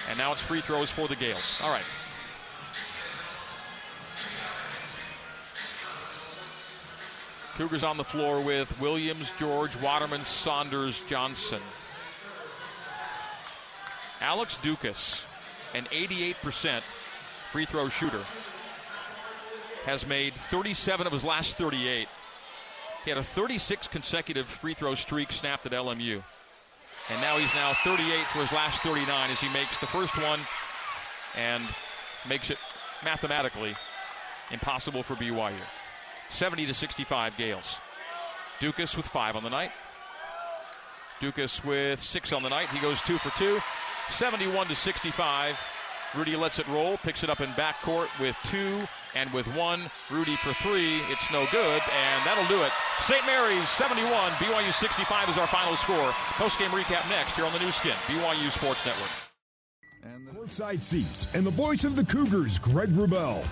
And 0.10 0.18
now 0.18 0.32
it's 0.32 0.41
free 0.41 0.62
throws 0.62 0.89
for 0.89 1.07
the 1.07 1.16
Gaels. 1.16 1.60
All 1.62 1.70
right. 1.70 1.84
Cougars 7.60 7.84
on 7.84 7.97
the 7.97 8.05
floor 8.05 8.39
with 8.39 8.80
Williams, 8.80 9.34
George, 9.38 9.76
Waterman, 9.82 10.24
Saunders, 10.24 11.03
Johnson. 11.07 11.62
Alex 14.22 14.55
Ducas, 14.62 15.26
an 15.76 15.84
88% 15.91 16.82
free 17.51 17.66
throw 17.66 17.89
shooter, 17.89 18.22
has 19.84 20.07
made 20.07 20.32
37 20.34 21.05
of 21.05 21.12
his 21.12 21.26
last 21.26 21.57
38. 21.57 22.07
He 23.03 23.10
had 23.10 23.18
a 23.18 23.24
36 23.24 23.89
consecutive 23.89 24.47
free 24.47 24.74
throw 24.74 24.95
streak 24.95 25.30
snapped 25.34 25.66
at 25.66 25.74
LMU. 25.74 26.24
And 27.10 27.22
now 27.22 27.38
he's 27.38 27.53
now 27.55 27.74
38 27.74 28.24
for 28.28 28.39
his 28.39 28.53
last 28.53 28.82
39 28.84 29.32
as 29.32 29.41
he 29.41 29.49
makes 29.49 29.78
the 29.80 29.88
first 29.88 30.18
one 30.18 30.39
and 31.36 31.66
makes 32.26 32.51
it 32.51 32.57
mathematically 33.03 33.76
impossible 34.49 35.03
for 35.03 35.16
BYU. 35.16 35.60
70 36.30 36.66
to 36.68 36.74
65 36.74 37.36
Gaels. 37.38 37.78
Ducas 38.60 38.96
with 38.96 39.08
five 39.08 39.36
on 39.36 39.44
the 39.44 39.50
night. 39.50 39.72
Ducas 41.20 41.64
with 41.64 42.00
six 42.00 42.32
on 42.32 42.44
the 42.44 42.50
night. 42.50 42.70
He 42.70 42.80
goes 42.80 43.02
two 43.02 43.18
for 43.18 43.38
two. 43.38 43.60
71 44.10 44.68
to 44.68 44.76
65. 44.76 45.58
Rudi 46.16 46.36
lets 46.36 46.58
it 46.60 46.68
roll, 46.68 46.98
picks 46.98 47.24
it 47.24 47.30
up 47.30 47.40
in 47.40 47.50
backcourt 47.50 48.08
with 48.20 48.36
two 48.44 48.82
and 49.16 49.32
with 49.32 49.48
one. 49.56 49.82
Rudi 50.10 50.36
for 50.38 50.54
three. 50.54 50.98
It's 51.10 51.32
no 51.32 51.46
good, 51.52 51.82
and 51.82 52.26
that'll 52.26 52.48
do 52.48 52.64
it. 52.64 52.72
St. 53.02 53.24
Mary's 53.26 53.70
71, 53.70 54.32
BYU 54.34 54.74
65 54.74 55.30
is 55.30 55.38
our 55.38 55.48
final 55.48 55.76
score. 55.76 56.12
Post 56.38 56.58
game 56.58 56.72
recap 56.72 57.08
next 57.10 57.36
here 57.36 57.46
on 57.46 57.54
the 57.54 57.60
Nu 57.60 57.72
Skin, 57.72 57.94
BYU 58.08 58.52
Sports 58.52 58.86
Network. 58.86 59.10
And 60.04 60.28
the 60.28 60.32
courtside 60.32 60.82
seats 60.82 61.28
and 61.34 61.46
the 61.46 61.52
voice 61.52 61.84
of 61.84 61.96
the 61.96 62.06
Cougars, 62.06 62.58
Greg 62.58 62.90
Wrubell. 62.90 63.46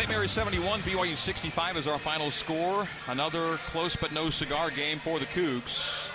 St. 0.00 0.08
Mary's 0.08 0.30
71, 0.30 0.80
BYU 0.80 1.14
65 1.14 1.76
is 1.76 1.86
our 1.86 1.98
final 1.98 2.30
score. 2.30 2.88
Another 3.08 3.58
close 3.68 3.94
but 3.94 4.10
no 4.12 4.30
cigar 4.30 4.70
game 4.70 4.98
for 4.98 5.18
the 5.18 5.26
Cougs 5.26 6.08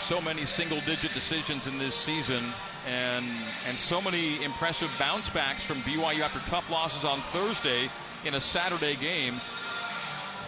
so 0.00 0.20
many 0.20 0.44
single 0.44 0.80
digit 0.80 1.14
decisions 1.14 1.68
in 1.68 1.78
this 1.78 1.94
season 1.94 2.42
and 2.88 3.24
and 3.68 3.76
so 3.76 4.00
many 4.00 4.42
impressive 4.42 4.92
bounce 4.98 5.30
backs 5.30 5.62
from 5.62 5.76
BYU 5.82 6.18
after 6.18 6.40
tough 6.50 6.68
losses 6.68 7.04
on 7.04 7.20
Thursday 7.30 7.88
in 8.24 8.34
a 8.34 8.40
Saturday 8.40 8.96
game. 8.96 9.40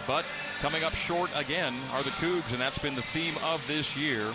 But 0.05 0.25
coming 0.59 0.83
up 0.83 0.93
short 0.93 1.29
again 1.33 1.73
are 1.93 2.03
the 2.03 2.09
Cougs, 2.19 2.51
and 2.51 2.59
that's 2.59 2.77
been 2.77 2.95
the 2.95 3.03
theme 3.03 3.35
of 3.41 3.65
this 3.67 3.95
year. 3.95 4.29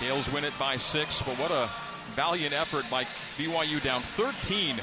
Gaels 0.00 0.32
win 0.32 0.44
it 0.44 0.58
by 0.58 0.78
six, 0.78 1.20
but 1.20 1.34
what 1.34 1.50
a 1.50 1.68
valiant 2.14 2.54
effort 2.54 2.86
by 2.90 3.04
BYU 3.36 3.82
down 3.82 4.00
13 4.00 4.80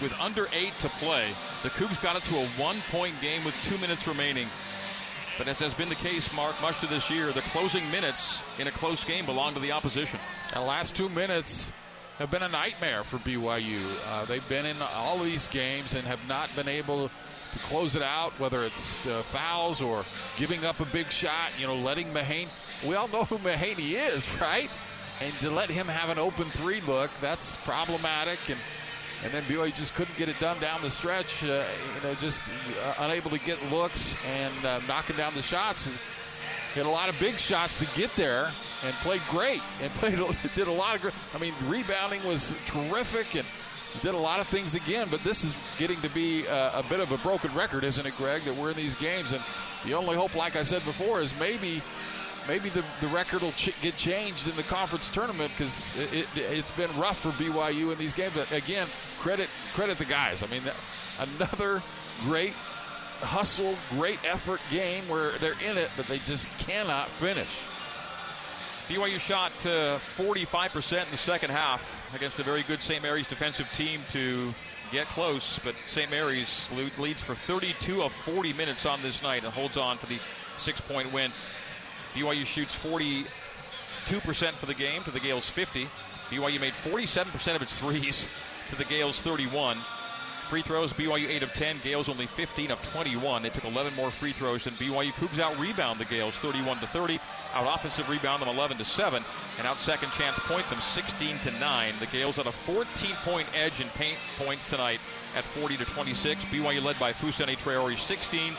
with 0.00 0.12
under 0.20 0.48
eight 0.52 0.72
to 0.80 0.88
play. 0.88 1.28
The 1.62 1.70
Cougs 1.70 2.02
got 2.02 2.16
it 2.16 2.22
to 2.24 2.36
a 2.36 2.46
one 2.60 2.82
point 2.90 3.20
game 3.20 3.44
with 3.44 3.54
two 3.64 3.78
minutes 3.78 4.06
remaining. 4.06 4.48
But 5.36 5.48
as 5.48 5.60
has 5.60 5.72
been 5.74 5.88
the 5.88 5.94
case, 5.94 6.34
Mark, 6.34 6.60
much 6.60 6.82
of 6.82 6.90
this 6.90 7.10
year, 7.10 7.30
the 7.30 7.42
closing 7.42 7.88
minutes 7.90 8.42
in 8.58 8.66
a 8.66 8.72
close 8.72 9.04
game 9.04 9.24
belong 9.24 9.54
to 9.54 9.60
the 9.60 9.72
opposition. 9.72 10.18
The 10.52 10.60
last 10.60 10.96
two 10.96 11.08
minutes, 11.08 11.70
have 12.18 12.32
been 12.32 12.42
a 12.42 12.48
nightmare 12.48 13.04
for 13.04 13.18
BYU. 13.18 13.78
Uh, 14.08 14.24
they've 14.24 14.46
been 14.48 14.66
in 14.66 14.76
all 14.96 15.18
these 15.18 15.46
games 15.46 15.94
and 15.94 16.04
have 16.04 16.18
not 16.28 16.54
been 16.56 16.66
able 16.66 17.08
to 17.08 17.14
close 17.60 17.94
it 17.94 18.02
out, 18.02 18.32
whether 18.40 18.64
it's 18.64 19.06
uh, 19.06 19.22
fouls 19.22 19.80
or 19.80 20.04
giving 20.36 20.64
up 20.64 20.80
a 20.80 20.84
big 20.86 21.06
shot, 21.10 21.50
you 21.60 21.66
know, 21.68 21.76
letting 21.76 22.08
Mahaney. 22.08 22.48
We 22.86 22.96
all 22.96 23.06
know 23.08 23.22
who 23.22 23.38
Mahaney 23.38 23.92
is, 23.92 24.28
right? 24.40 24.68
And 25.22 25.32
to 25.34 25.50
let 25.50 25.70
him 25.70 25.86
have 25.86 26.10
an 26.10 26.18
open 26.18 26.46
three 26.46 26.80
look, 26.82 27.10
that's 27.20 27.56
problematic. 27.64 28.38
And 28.50 28.58
and 29.24 29.32
then 29.32 29.42
BYU 29.44 29.74
just 29.74 29.94
couldn't 29.94 30.16
get 30.16 30.28
it 30.28 30.38
done 30.38 30.58
down 30.60 30.80
the 30.80 30.90
stretch. 30.90 31.42
Uh, 31.42 31.64
you 31.96 32.08
know, 32.08 32.14
just 32.16 32.40
uh, 32.84 32.94
unable 33.00 33.30
to 33.30 33.38
get 33.40 33.58
looks 33.70 34.24
and 34.26 34.64
uh, 34.64 34.80
knocking 34.86 35.16
down 35.16 35.34
the 35.34 35.42
shots. 35.42 35.86
And 35.86 35.96
hit 36.74 36.86
a 36.86 36.88
lot 36.88 37.08
of 37.08 37.18
big 37.18 37.34
shots 37.34 37.78
to 37.78 37.98
get 37.98 38.14
there, 38.14 38.52
and 38.84 38.94
played 38.96 39.22
great. 39.28 39.62
And 39.82 39.90
played 39.94 40.18
did 40.54 40.68
a 40.68 40.72
lot 40.72 40.94
of. 40.94 41.14
I 41.34 41.38
mean, 41.38 41.54
rebounding 41.66 42.24
was 42.24 42.54
terrific, 42.66 43.34
and 43.34 43.46
did 44.02 44.14
a 44.14 44.18
lot 44.18 44.38
of 44.38 44.46
things 44.46 44.74
again. 44.74 45.08
But 45.10 45.20
this 45.24 45.44
is 45.44 45.54
getting 45.78 46.00
to 46.02 46.08
be 46.10 46.46
a, 46.46 46.78
a 46.78 46.84
bit 46.88 47.00
of 47.00 47.10
a 47.10 47.18
broken 47.18 47.52
record, 47.54 47.84
isn't 47.84 48.06
it, 48.06 48.16
Greg? 48.16 48.42
That 48.42 48.54
we're 48.54 48.70
in 48.70 48.76
these 48.76 48.94
games, 48.94 49.32
and 49.32 49.42
the 49.84 49.94
only 49.94 50.14
hope, 50.14 50.36
like 50.36 50.56
I 50.56 50.62
said 50.62 50.84
before, 50.84 51.20
is 51.20 51.38
maybe 51.40 51.82
maybe 52.48 52.70
the, 52.70 52.82
the 53.00 53.06
record 53.08 53.42
will 53.42 53.52
ch- 53.52 53.78
get 53.82 53.96
changed 53.96 54.48
in 54.48 54.56
the 54.56 54.62
conference 54.64 55.10
tournament 55.10 55.52
because 55.56 55.96
it, 56.12 56.26
it, 56.36 56.64
has 56.64 56.70
been 56.72 56.94
rough 56.98 57.20
for 57.20 57.30
BYU 57.30 57.92
in 57.92 57.98
these 57.98 58.14
games. 58.14 58.32
But 58.34 58.50
again, 58.50 58.88
credit 59.20 59.48
credit 59.74 59.98
the 59.98 60.06
guys. 60.06 60.42
I 60.42 60.46
mean, 60.46 60.62
another 61.20 61.82
great 62.22 62.54
hustle, 63.20 63.76
great 63.90 64.18
effort 64.24 64.60
game 64.70 65.06
where 65.08 65.32
they're 65.38 65.60
in 65.64 65.76
it, 65.76 65.90
but 65.96 66.06
they 66.06 66.18
just 66.18 66.46
cannot 66.58 67.08
finish. 67.10 67.62
BYU 68.88 69.18
shot 69.18 69.52
uh, 69.66 69.98
45% 70.16 71.04
in 71.04 71.10
the 71.10 71.18
second 71.18 71.50
half 71.50 72.14
against 72.16 72.38
a 72.38 72.42
very 72.42 72.62
good 72.62 72.80
St. 72.80 73.02
Mary's 73.02 73.28
defensive 73.28 73.70
team 73.76 74.00
to 74.10 74.54
get 74.90 75.06
close, 75.08 75.58
but 75.58 75.74
St. 75.88 76.10
Mary's 76.10 76.70
leads 76.98 77.20
for 77.20 77.34
32 77.34 78.02
of 78.02 78.12
40 78.12 78.54
minutes 78.54 78.86
on 78.86 79.02
this 79.02 79.22
night 79.22 79.44
and 79.44 79.52
holds 79.52 79.76
on 79.76 79.98
for 79.98 80.06
the 80.06 80.18
six 80.56 80.80
point 80.80 81.12
win. 81.12 81.30
BYU 82.18 82.44
shoots 82.44 82.74
42% 82.74 83.26
for 84.52 84.66
the 84.66 84.74
game 84.74 85.02
to 85.04 85.12
the 85.12 85.20
Gaels 85.20 85.48
50. 85.48 85.86
BYU 86.30 86.60
made 86.60 86.72
47% 86.72 87.54
of 87.54 87.62
its 87.62 87.78
threes 87.78 88.26
to 88.70 88.76
the 88.76 88.84
Gaels 88.84 89.22
31. 89.22 89.78
Free 90.48 90.62
throws, 90.62 90.92
BYU 90.92 91.28
8 91.28 91.42
of 91.44 91.54
10, 91.54 91.76
Gaels 91.84 92.08
only 92.08 92.26
15 92.26 92.72
of 92.72 92.82
21. 92.90 93.42
They 93.42 93.50
took 93.50 93.64
11 93.64 93.94
more 93.94 94.10
free 94.10 94.32
throws 94.32 94.64
than 94.64 94.74
BYU. 94.74 95.12
Cougs 95.12 95.38
out 95.38 95.56
rebound 95.60 96.00
the 96.00 96.06
Gaels 96.06 96.32
31 96.32 96.78
to 96.78 96.86
30. 96.88 97.20
Out 97.54 97.72
offensive 97.72 98.08
rebound 98.08 98.42
them 98.42 98.48
11 98.48 98.78
to 98.78 98.84
7. 98.84 99.22
And 99.58 99.66
out 99.66 99.76
second 99.76 100.10
chance 100.12 100.38
point 100.40 100.68
them 100.70 100.80
16 100.80 101.38
to 101.38 101.50
9. 101.60 101.92
The 102.00 102.06
Gaels 102.06 102.36
had 102.36 102.46
a 102.46 102.52
14 102.52 102.84
point 103.24 103.46
edge 103.54 103.80
in 103.80 103.86
paint 103.90 104.18
points 104.38 104.68
tonight 104.68 105.00
at 105.36 105.44
40 105.44 105.76
to 105.76 105.84
26. 105.84 106.44
BYU 106.46 106.82
led 106.82 106.98
by 106.98 107.12
Fousseyni 107.12 107.56
Traore 107.58 107.96
16. 107.96 108.54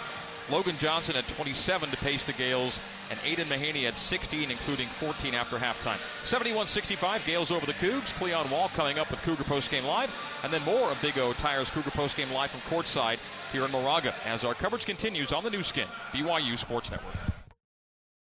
Logan 0.49 0.75
Johnson 0.79 1.15
at 1.15 1.27
27 1.27 1.89
to 1.89 1.97
pace 1.97 2.25
the 2.25 2.33
Gaels, 2.33 2.79
and 3.09 3.19
Aidan 3.25 3.47
Mahaney 3.47 3.87
at 3.87 3.95
16, 3.95 4.51
including 4.51 4.87
14 4.87 5.33
after 5.33 5.57
halftime. 5.57 5.97
71-65, 6.25 7.25
Gaels 7.25 7.51
over 7.51 7.65
the 7.65 7.73
Cougs. 7.73 8.13
Cleon 8.19 8.49
Wall 8.49 8.69
coming 8.69 8.99
up 8.99 9.09
with 9.11 9.21
Cougar 9.21 9.43
Postgame 9.43 9.87
Live, 9.87 10.13
and 10.43 10.51
then 10.53 10.63
more 10.63 10.89
of 10.89 11.01
Big 11.01 11.17
O 11.17 11.33
Tires 11.33 11.69
Cougar 11.71 11.91
Postgame 11.91 12.33
Live 12.33 12.51
from 12.51 12.61
courtside 12.77 13.17
here 13.51 13.65
in 13.65 13.71
Moraga 13.71 14.13
as 14.25 14.43
our 14.43 14.53
coverage 14.53 14.85
continues 14.85 15.33
on 15.33 15.43
the 15.43 15.49
Nu 15.49 15.63
Skin, 15.63 15.87
BYU 16.11 16.57
Sports 16.57 16.91
Network. 16.91 17.38